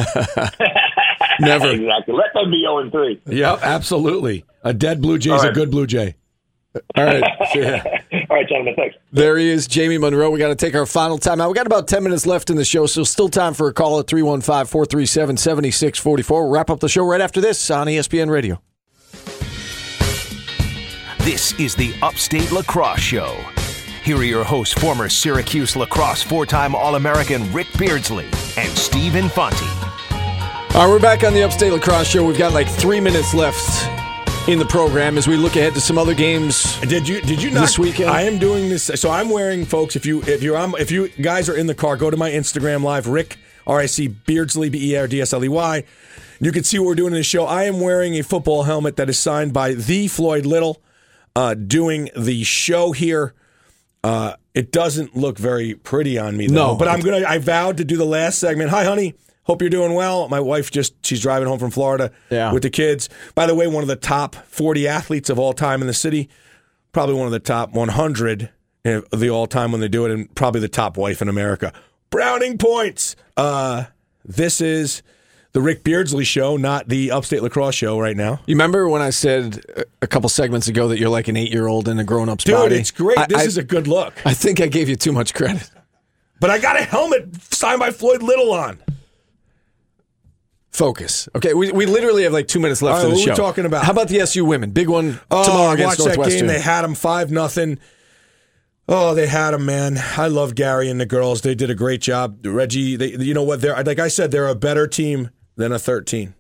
Never. 1.39 1.71
exactly. 1.71 2.13
Let 2.13 2.33
them 2.33 2.51
be 2.51 2.61
0 2.61 2.89
3. 2.91 3.21
yeah, 3.27 3.57
absolutely. 3.61 4.45
A 4.63 4.73
dead 4.73 5.01
Blue 5.01 5.17
Jay 5.17 5.31
is 5.33 5.43
All 5.43 5.49
a 5.49 5.53
good 5.53 5.69
Blue 5.71 5.85
Jay. 5.87 6.15
All 6.95 7.03
right. 7.05 7.23
Yeah. 7.55 7.83
All 8.29 8.35
right, 8.37 8.47
gentlemen. 8.47 8.75
Thanks. 8.75 8.95
There 9.11 9.37
he 9.37 9.49
is, 9.49 9.65
Jamie 9.67 9.97
Munro. 9.97 10.29
We 10.29 10.39
got 10.39 10.49
to 10.49 10.55
take 10.55 10.75
our 10.75 10.85
final 10.85 11.17
time 11.17 11.39
out. 11.41 11.49
We 11.49 11.55
got 11.55 11.65
about 11.67 11.87
10 11.87 12.03
minutes 12.03 12.25
left 12.25 12.49
in 12.49 12.55
the 12.57 12.65
show, 12.65 12.85
so 12.85 13.03
still 13.03 13.29
time 13.29 13.53
for 13.53 13.67
a 13.67 13.73
call 13.73 13.99
at 13.99 14.07
315 14.07 14.65
437 14.65 15.37
7644. 15.37 16.41
We'll 16.43 16.51
wrap 16.51 16.69
up 16.69 16.79
the 16.81 16.89
show 16.89 17.03
right 17.05 17.21
after 17.21 17.39
this 17.41 17.69
on 17.71 17.87
ESPN 17.87 18.29
Radio. 18.29 18.61
This 21.19 21.53
is 21.59 21.75
the 21.75 21.93
Upstate 22.03 22.51
Lacrosse 22.51 22.99
Show. 22.99 23.35
Here 24.05 24.17
are 24.17 24.23
your 24.23 24.43
hosts, 24.43 24.75
former 24.75 25.09
Syracuse 25.09 25.75
lacrosse 25.75 26.21
four 26.21 26.45
time 26.45 26.75
All 26.75 26.93
American 26.93 27.51
Ric 27.51 27.65
Beardsley 27.75 28.25
and 28.55 28.69
Stephen 28.77 29.29
Fonte. 29.29 29.59
All 30.75 30.85
right, 30.85 30.87
we're 30.87 30.99
back 30.99 31.23
on 31.23 31.33
the 31.33 31.41
Upstate 31.41 31.73
Lacrosse 31.73 32.07
Show. 32.07 32.23
We've 32.23 32.37
got 32.37 32.53
like 32.53 32.67
three 32.67 32.99
minutes 32.99 33.33
left 33.33 33.89
in 34.47 34.59
the 34.59 34.65
program 34.65 35.17
as 35.17 35.27
we 35.27 35.37
look 35.37 35.55
ahead 35.55 35.73
to 35.73 35.81
some 35.81 35.97
other 35.97 36.13
games. 36.13 36.79
Did 36.81 37.07
you 37.07 37.19
did 37.21 37.41
you 37.41 37.49
not 37.49 37.61
This 37.61 37.79
weekend? 37.79 38.11
I 38.11 38.21
am 38.21 38.37
doing 38.37 38.69
this. 38.69 38.83
So 38.83 39.09
I'm 39.09 39.31
wearing, 39.31 39.65
folks. 39.65 39.95
If 39.95 40.05
you 40.05 40.21
if 40.27 40.43
you're 40.43 40.55
on, 40.55 40.75
if 40.77 40.91
you 40.91 41.07
guys 41.07 41.49
are 41.49 41.57
in 41.57 41.65
the 41.65 41.73
car, 41.73 41.97
go 41.97 42.11
to 42.11 42.17
my 42.17 42.29
Instagram 42.29 42.83
live, 42.83 43.07
Ric 43.07 43.39
R 43.65 43.79
I 43.79 43.87
C 43.87 44.07
Beardsley 44.07 44.69
B 44.69 44.91
E 44.91 44.93
A 44.93 44.99
R 44.99 45.07
D 45.07 45.19
S 45.19 45.33
L 45.33 45.43
E 45.43 45.47
Y. 45.47 45.83
You 46.39 46.51
can 46.51 46.63
see 46.63 46.77
what 46.77 46.85
we're 46.85 46.93
doing 46.93 47.13
in 47.13 47.17
the 47.17 47.23
show. 47.23 47.47
I 47.47 47.63
am 47.63 47.79
wearing 47.79 48.13
a 48.13 48.21
football 48.21 48.63
helmet 48.65 48.97
that 48.97 49.09
is 49.09 49.17
signed 49.17 49.51
by 49.51 49.73
the 49.73 50.07
Floyd 50.09 50.45
Little. 50.45 50.79
Uh, 51.35 51.55
doing 51.55 52.11
the 52.15 52.43
show 52.43 52.91
here. 52.91 53.33
Uh, 54.05 54.35
it 54.53 54.71
doesn't 54.71 55.15
look 55.15 55.37
very 55.39 55.73
pretty 55.73 56.17
on 56.19 56.37
me, 56.37 56.45
though. 56.47 56.53
No. 56.53 56.75
But 56.75 56.87
I'm 56.87 56.99
gonna. 56.99 57.25
I 57.27 57.39
vowed 57.39 57.77
to 57.77 57.83
do 57.85 57.97
the 57.97 58.05
last 58.05 58.37
segment. 58.37 58.69
Hi, 58.69 58.83
honey. 58.83 59.15
Hope 59.45 59.61
you're 59.61 59.69
doing 59.71 59.93
well. 59.95 60.29
My 60.29 60.39
wife 60.39 60.69
just 60.69 60.93
she's 61.03 61.19
driving 61.21 61.47
home 61.47 61.57
from 61.59 61.71
Florida 61.71 62.11
Yeah. 62.29 62.51
with 62.53 62.61
the 62.63 62.69
kids. 62.69 63.09
By 63.33 63.47
the 63.47 63.55
way, 63.55 63.65
one 63.67 63.81
of 63.83 63.87
the 63.87 63.95
top 63.95 64.35
40 64.35 64.87
athletes 64.87 65.29
of 65.29 65.39
all 65.39 65.53
time 65.53 65.81
in 65.81 65.87
the 65.87 65.93
city. 65.93 66.29
Probably 66.91 67.15
one 67.15 67.25
of 67.25 67.31
the 67.31 67.39
top 67.39 67.73
100 67.73 68.49
of 68.85 69.19
the 69.19 69.29
all 69.31 69.47
time 69.47 69.71
when 69.71 69.81
they 69.81 69.87
do 69.87 70.05
it, 70.05 70.11
and 70.11 70.33
probably 70.35 70.61
the 70.61 70.67
top 70.69 70.97
wife 70.97 71.21
in 71.21 71.27
America. 71.29 71.73
Browning 72.11 72.57
points. 72.59 73.15
Uh, 73.35 73.85
this 74.23 74.61
is 74.61 75.01
the 75.55 75.61
Ric 75.61 75.85
Beardsley 75.85 76.25
show, 76.25 76.57
not 76.57 76.89
the 76.89 77.11
Upstate 77.11 77.41
Lacrosse 77.41 77.75
show 77.75 77.97
right 77.97 78.17
now. 78.17 78.41
You 78.45 78.55
remember 78.55 78.89
when 78.89 79.01
I 79.01 79.09
said 79.09 79.63
a- 80.01 80.05
couple 80.07 80.27
segments 80.27 80.67
ago 80.67 80.89
that 80.89 80.99
you're 80.99 81.07
like 81.07 81.29
an 81.29 81.37
eight 81.37 81.49
year 81.49 81.67
old 81.67 81.87
in 81.87 81.97
a 81.97 82.03
grown 82.03 82.27
up's 82.27 82.43
Dude, 82.43 82.55
body? 82.55 82.75
it's 82.75 82.91
great. 82.91 83.17
I, 83.17 83.25
this 83.27 83.37
I- 83.37 83.45
is 83.45 83.57
a 83.57 83.63
good 83.63 83.87
look. 83.87 84.13
I 84.25 84.33
think 84.33 84.59
I 84.59 84.67
gave 84.67 84.89
you 84.89 84.97
too 84.97 85.13
much 85.13 85.33
credit. 85.33 85.71
But 86.41 86.49
I 86.49 86.59
got 86.59 86.77
a 86.77 86.83
helmet 86.83 87.41
signed 87.53 87.79
by 87.79 87.91
Floyd 87.91 88.21
Little 88.21 88.51
on. 88.51 88.79
Focus. 90.71 91.29
Okay, 91.33 91.53
we, 91.53 91.71
we 91.71 91.85
literally 91.85 92.23
have 92.23 92.33
like 92.33 92.49
two 92.49 92.59
minutes 92.59 92.81
left 92.81 92.97
right, 92.97 93.05
in 93.05 93.11
the 93.11 93.15
what 93.15 93.25
show. 93.25 93.35
talking 93.35 93.65
about? 93.65 93.85
How 93.85 93.93
about 93.93 94.09
the 94.09 94.19
SU 94.19 94.43
women? 94.43 94.71
Big 94.71 94.89
one 94.89 95.21
Oh, 95.31 95.45
tomorrow 95.45 95.71
against 95.71 95.99
watched 95.99 96.09
that 96.09 96.17
Northwestern. 96.17 96.39
game. 96.39 96.47
They 96.47 96.59
had 96.59 96.81
them 96.81 96.95
five 96.95 97.31
nothing. 97.31 97.79
Oh, 98.89 99.15
they 99.15 99.27
had 99.27 99.51
them, 99.51 99.65
man. 99.65 99.97
I 100.17 100.27
love 100.27 100.53
Gary 100.53 100.89
and 100.89 100.99
the 100.99 101.05
girls. 101.05 101.41
They 101.43 101.55
did 101.55 101.69
a 101.69 101.75
great 101.75 102.01
job. 102.01 102.45
Reggie, 102.45 102.97
they, 102.97 103.11
you 103.11 103.33
know 103.33 103.43
what? 103.43 103.61
They're 103.61 103.81
like 103.83 103.99
I 103.99 104.09
said, 104.09 104.31
they're 104.31 104.49
a 104.49 104.53
better 104.55 104.85
team 104.85 105.29
than 105.55 105.71
a 105.71 105.79
thirteen. 105.79 106.33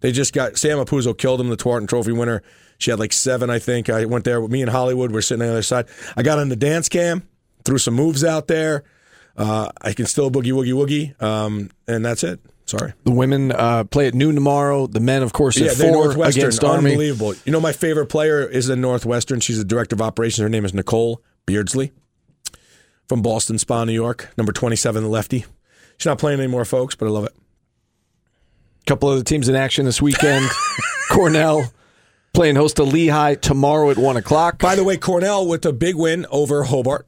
They 0.00 0.12
just 0.12 0.32
got 0.34 0.58
Sam 0.58 0.78
Apuzzo 0.78 1.16
killed 1.16 1.40
him, 1.40 1.48
the 1.48 1.56
Tewaaraton 1.56 1.88
Trophy 1.88 2.12
winner. 2.12 2.42
She 2.78 2.90
had 2.90 2.98
like 3.00 3.12
seven, 3.12 3.48
I 3.48 3.58
think. 3.58 3.88
I 3.88 4.04
went 4.04 4.24
there 4.24 4.40
with 4.40 4.50
me 4.50 4.60
and 4.60 4.70
Hollywood. 4.70 5.12
We're 5.12 5.22
sitting 5.22 5.42
on 5.42 5.46
the 5.48 5.52
other 5.54 5.62
side. 5.62 5.86
I 6.16 6.22
got 6.22 6.38
on 6.38 6.48
the 6.50 6.56
dance 6.56 6.88
cam, 6.88 7.26
threw 7.64 7.78
some 7.78 7.94
moves 7.94 8.22
out 8.24 8.46
there. 8.48 8.84
Uh, 9.36 9.70
I 9.80 9.92
can 9.94 10.06
still 10.06 10.30
boogie 10.30 10.52
woogie 10.52 10.74
woogie, 10.74 11.22
um, 11.22 11.70
and 11.88 12.04
that's 12.04 12.22
it. 12.22 12.40
Sorry. 12.66 12.94
the 13.04 13.10
women 13.12 13.52
uh, 13.52 13.84
play 13.84 14.06
at 14.06 14.14
noon 14.14 14.34
tomorrow. 14.34 14.86
The 14.86 15.00
men, 15.00 15.22
of 15.22 15.32
course, 15.34 15.56
at 15.60 15.64
Yeah, 15.66 15.72
four 15.74 16.04
Northwestern. 16.04 16.42
against 16.44 16.64
Army. 16.64 16.92
Unbelievable. 16.92 17.34
You 17.44 17.52
know, 17.52 17.60
my 17.60 17.72
favorite 17.72 18.06
player 18.06 18.42
is 18.42 18.70
in 18.70 18.80
Northwestern. 18.80 19.40
She's 19.40 19.58
the 19.58 19.64
director 19.64 19.94
of 19.94 20.00
operations. 20.00 20.42
Her 20.42 20.48
name 20.48 20.64
is 20.64 20.72
Nicole 20.72 21.22
Beardsley 21.46 21.92
from 23.06 23.20
Boston 23.22 23.58
Spa, 23.58 23.84
New 23.84 23.92
York. 23.92 24.30
Number 24.38 24.50
27, 24.52 25.02
the 25.02 25.08
lefty. 25.10 25.44
She's 25.98 26.06
not 26.06 26.18
playing 26.18 26.40
anymore, 26.40 26.64
folks, 26.64 26.94
but 26.94 27.06
I 27.06 27.10
love 27.10 27.24
it. 27.24 27.34
Couple 28.86 29.08
other 29.08 29.22
teams 29.24 29.48
in 29.48 29.54
action 29.54 29.86
this 29.86 30.02
weekend. 30.02 30.46
Cornell 31.10 31.72
playing 32.34 32.56
host 32.56 32.76
to 32.76 32.84
Lehigh 32.84 33.34
tomorrow 33.34 33.90
at 33.90 33.96
one 33.96 34.16
o'clock. 34.16 34.58
By 34.58 34.74
the 34.76 34.84
way, 34.84 34.96
Cornell 34.98 35.46
with 35.46 35.64
a 35.64 35.72
big 35.72 35.94
win 35.94 36.26
over 36.30 36.64
Hobart, 36.64 37.06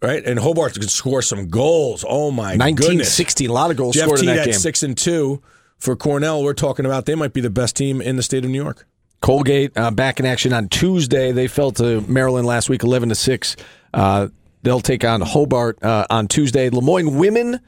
right? 0.00 0.24
And 0.24 0.38
Hobart 0.38 0.72
could 0.72 0.90
score 0.90 1.22
some 1.22 1.48
goals. 1.48 2.04
Oh, 2.08 2.30
my 2.32 2.56
goodness. 2.72 3.14
sixty, 3.14 3.46
a 3.46 3.52
lot 3.52 3.70
of 3.70 3.76
goals 3.76 3.94
Jeff 3.94 4.04
scored 4.04 4.20
in 4.20 4.26
that 4.26 4.38
at 4.38 4.44
game. 4.46 4.54
6 4.54 4.82
and 4.82 4.98
2. 4.98 5.40
For 5.78 5.96
Cornell, 5.96 6.42
we're 6.42 6.54
talking 6.54 6.86
about 6.86 7.06
they 7.06 7.14
might 7.16 7.32
be 7.32 7.40
the 7.40 7.50
best 7.50 7.76
team 7.76 8.00
in 8.00 8.16
the 8.16 8.22
state 8.22 8.44
of 8.44 8.50
New 8.50 8.62
York. 8.62 8.86
Colgate 9.20 9.76
uh, 9.76 9.90
back 9.92 10.18
in 10.18 10.26
action 10.26 10.52
on 10.52 10.68
Tuesday. 10.68 11.30
They 11.32 11.46
fell 11.48 11.70
to 11.72 12.00
Maryland 12.02 12.46
last 12.46 12.68
week, 12.68 12.82
eleven 12.82 13.08
to 13.08 13.14
six. 13.14 13.56
Uh, 13.94 14.28
they'll 14.62 14.80
take 14.80 15.04
on 15.04 15.20
Hobart 15.20 15.82
uh, 15.82 16.06
on 16.10 16.26
Tuesday. 16.28 16.70
Le 16.70 16.80
Moyne 16.82 17.16
women 17.16 17.60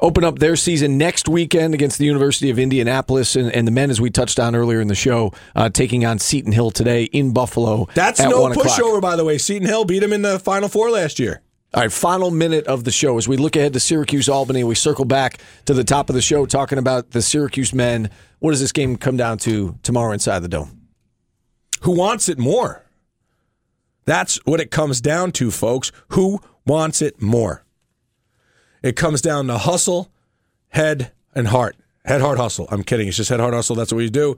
open 0.00 0.24
up 0.24 0.38
their 0.38 0.56
season 0.56 0.98
next 0.98 1.28
weekend 1.28 1.74
against 1.74 1.98
the 1.98 2.04
University 2.04 2.50
of 2.50 2.58
Indianapolis, 2.58 3.36
and, 3.36 3.50
and 3.52 3.66
the 3.66 3.72
men, 3.72 3.90
as 3.90 4.00
we 4.00 4.10
touched 4.10 4.38
on 4.38 4.54
earlier 4.54 4.80
in 4.80 4.88
the 4.88 4.94
show, 4.94 5.32
uh, 5.54 5.68
taking 5.68 6.04
on 6.04 6.18
Seton 6.18 6.52
Hill 6.52 6.70
today 6.70 7.04
in 7.04 7.32
Buffalo. 7.32 7.88
That's 7.94 8.20
at 8.20 8.30
no 8.30 8.42
1 8.42 8.52
o'clock. 8.52 8.66
pushover, 8.66 9.00
by 9.00 9.16
the 9.16 9.24
way. 9.24 9.38
Seton 9.38 9.66
Hill 9.66 9.84
beat 9.84 10.00
them 10.00 10.12
in 10.12 10.22
the 10.22 10.38
Final 10.38 10.68
Four 10.68 10.90
last 10.90 11.18
year. 11.18 11.42
All 11.72 11.82
right, 11.82 11.90
final 11.90 12.30
minute 12.30 12.68
of 12.68 12.84
the 12.84 12.92
show 12.92 13.18
as 13.18 13.26
we 13.26 13.36
look 13.36 13.56
ahead 13.56 13.72
to 13.72 13.80
Syracuse 13.80 14.28
Albany. 14.28 14.62
We 14.62 14.76
circle 14.76 15.04
back 15.04 15.40
to 15.64 15.74
the 15.74 15.82
top 15.82 16.08
of 16.08 16.14
the 16.14 16.22
show 16.22 16.46
talking 16.46 16.78
about 16.78 17.10
the 17.10 17.20
Syracuse 17.20 17.74
men. 17.74 18.10
What 18.38 18.52
does 18.52 18.60
this 18.60 18.70
game 18.70 18.96
come 18.96 19.16
down 19.16 19.38
to 19.38 19.76
tomorrow 19.82 20.12
inside 20.12 20.38
the 20.40 20.48
dome? 20.48 20.82
Who 21.80 21.90
wants 21.96 22.28
it 22.28 22.38
more? 22.38 22.84
That's 24.04 24.36
what 24.44 24.60
it 24.60 24.70
comes 24.70 25.00
down 25.00 25.32
to, 25.32 25.50
folks. 25.50 25.90
Who 26.08 26.40
wants 26.64 27.02
it 27.02 27.20
more? 27.20 27.63
It 28.84 28.96
comes 28.96 29.22
down 29.22 29.46
to 29.46 29.56
hustle, 29.56 30.12
head, 30.68 31.10
and 31.34 31.48
heart. 31.48 31.74
Head, 32.04 32.20
heart, 32.20 32.36
hustle. 32.36 32.68
I'm 32.70 32.84
kidding. 32.84 33.08
It's 33.08 33.16
just 33.16 33.30
head, 33.30 33.40
heart, 33.40 33.54
hustle. 33.54 33.74
That's 33.74 33.90
what 33.90 33.96
we 33.96 34.10
do. 34.10 34.36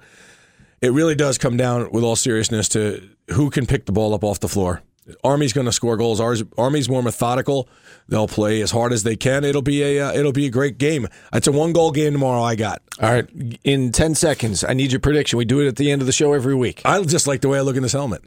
It 0.81 0.93
really 0.93 1.17
does 1.17 1.37
come 1.37 1.57
down, 1.57 1.91
with 1.91 2.05
all 2.05 2.15
seriousness, 2.15 2.69
to 2.69 3.09
who 3.33 3.51
can 3.51 3.67
pick 3.67 3.87
the 3.87 3.93
ball 3.93 4.15
up 4.15 4.23
off 4.23 4.39
the 4.39 4.49
floor. 4.49 4.83
Army's 5.25 5.53
going 5.53 5.65
to 5.65 5.73
score 5.73 5.97
goals. 5.97 6.21
Army's 6.21 6.89
more 6.89 7.03
methodical. 7.03 7.69
They'll 8.09 8.29
play 8.29 8.63
as 8.63 8.71
hard 8.71 8.93
as 8.93 9.03
they 9.03 9.17
can. 9.17 9.43
It'll 9.43 9.63
be 9.63 9.83
a 9.83 10.09
uh, 10.09 10.13
it'll 10.13 10.31
be 10.33 10.47
a 10.47 10.51
great 10.51 10.79
game. 10.79 11.09
It's 11.33 11.49
a 11.49 11.53
one 11.53 11.73
goal 11.73 11.91
game 11.91 12.13
tomorrow. 12.13 12.43
I 12.43 12.55
got. 12.55 12.83
All 13.03 13.11
right, 13.11 13.29
in 13.65 13.91
10 13.91 14.15
seconds, 14.15 14.63
I 14.63 14.75
need 14.75 14.93
your 14.93 15.01
prediction. 15.01 15.39
We 15.39 15.45
do 15.45 15.61
it 15.61 15.67
at 15.67 15.75
the 15.75 15.91
end 15.91 16.03
of 16.03 16.07
the 16.07 16.13
show 16.13 16.33
every 16.35 16.55
week. 16.55 16.83
I 16.85 17.03
just 17.03 17.27
like 17.27 17.41
the 17.41 17.49
way 17.49 17.59
I 17.59 17.63
look 17.63 17.77
in 17.77 17.83
this 17.83 17.93
helmet. 17.93 18.23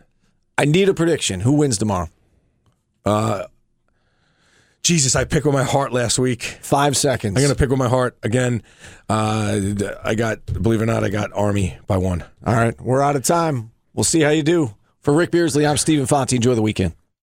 I 0.58 0.66
need 0.66 0.90
a 0.90 0.94
prediction. 0.94 1.40
Who 1.42 1.54
wins 1.54 1.78
tomorrow? 1.78 2.10
Jesus, 4.82 5.16
I 5.16 5.26
picked 5.26 5.46
with 5.46 5.54
my 5.54 5.64
heart 5.64 5.94
last 5.94 6.18
week. 6.18 6.42
Five 6.62 6.98
seconds. 6.98 7.36
I'm 7.36 7.44
going 7.44 7.54
to 7.54 7.60
pick 7.60 7.70
with 7.70 7.78
my 7.78 7.90
heart 7.90 8.18
again. 8.24 8.64
Uh, 9.08 9.60
I 10.04 10.16
got, 10.16 10.46
believe 10.46 10.80
it 10.82 10.84
or 10.84 10.88
not, 10.88 11.04
I 11.04 11.10
got 11.10 11.32
Army 11.34 11.78
by 11.86 11.98
one. 11.98 12.24
All 12.46 12.56
right, 12.56 12.80
we're 12.82 13.02
out 13.02 13.16
of 13.16 13.24
time. 13.24 13.72
We'll 13.94 14.04
see 14.04 14.22
how 14.22 14.30
you 14.30 14.44
do. 14.44 14.74
For 15.02 15.14
Ric 15.14 15.32
Beardsley, 15.32 15.66
I'm 15.66 15.78
Stephen 15.78 16.06
Fonte. 16.06 16.34
Enjoy 16.34 16.56
the 16.56 16.62
weekend. 16.62 16.94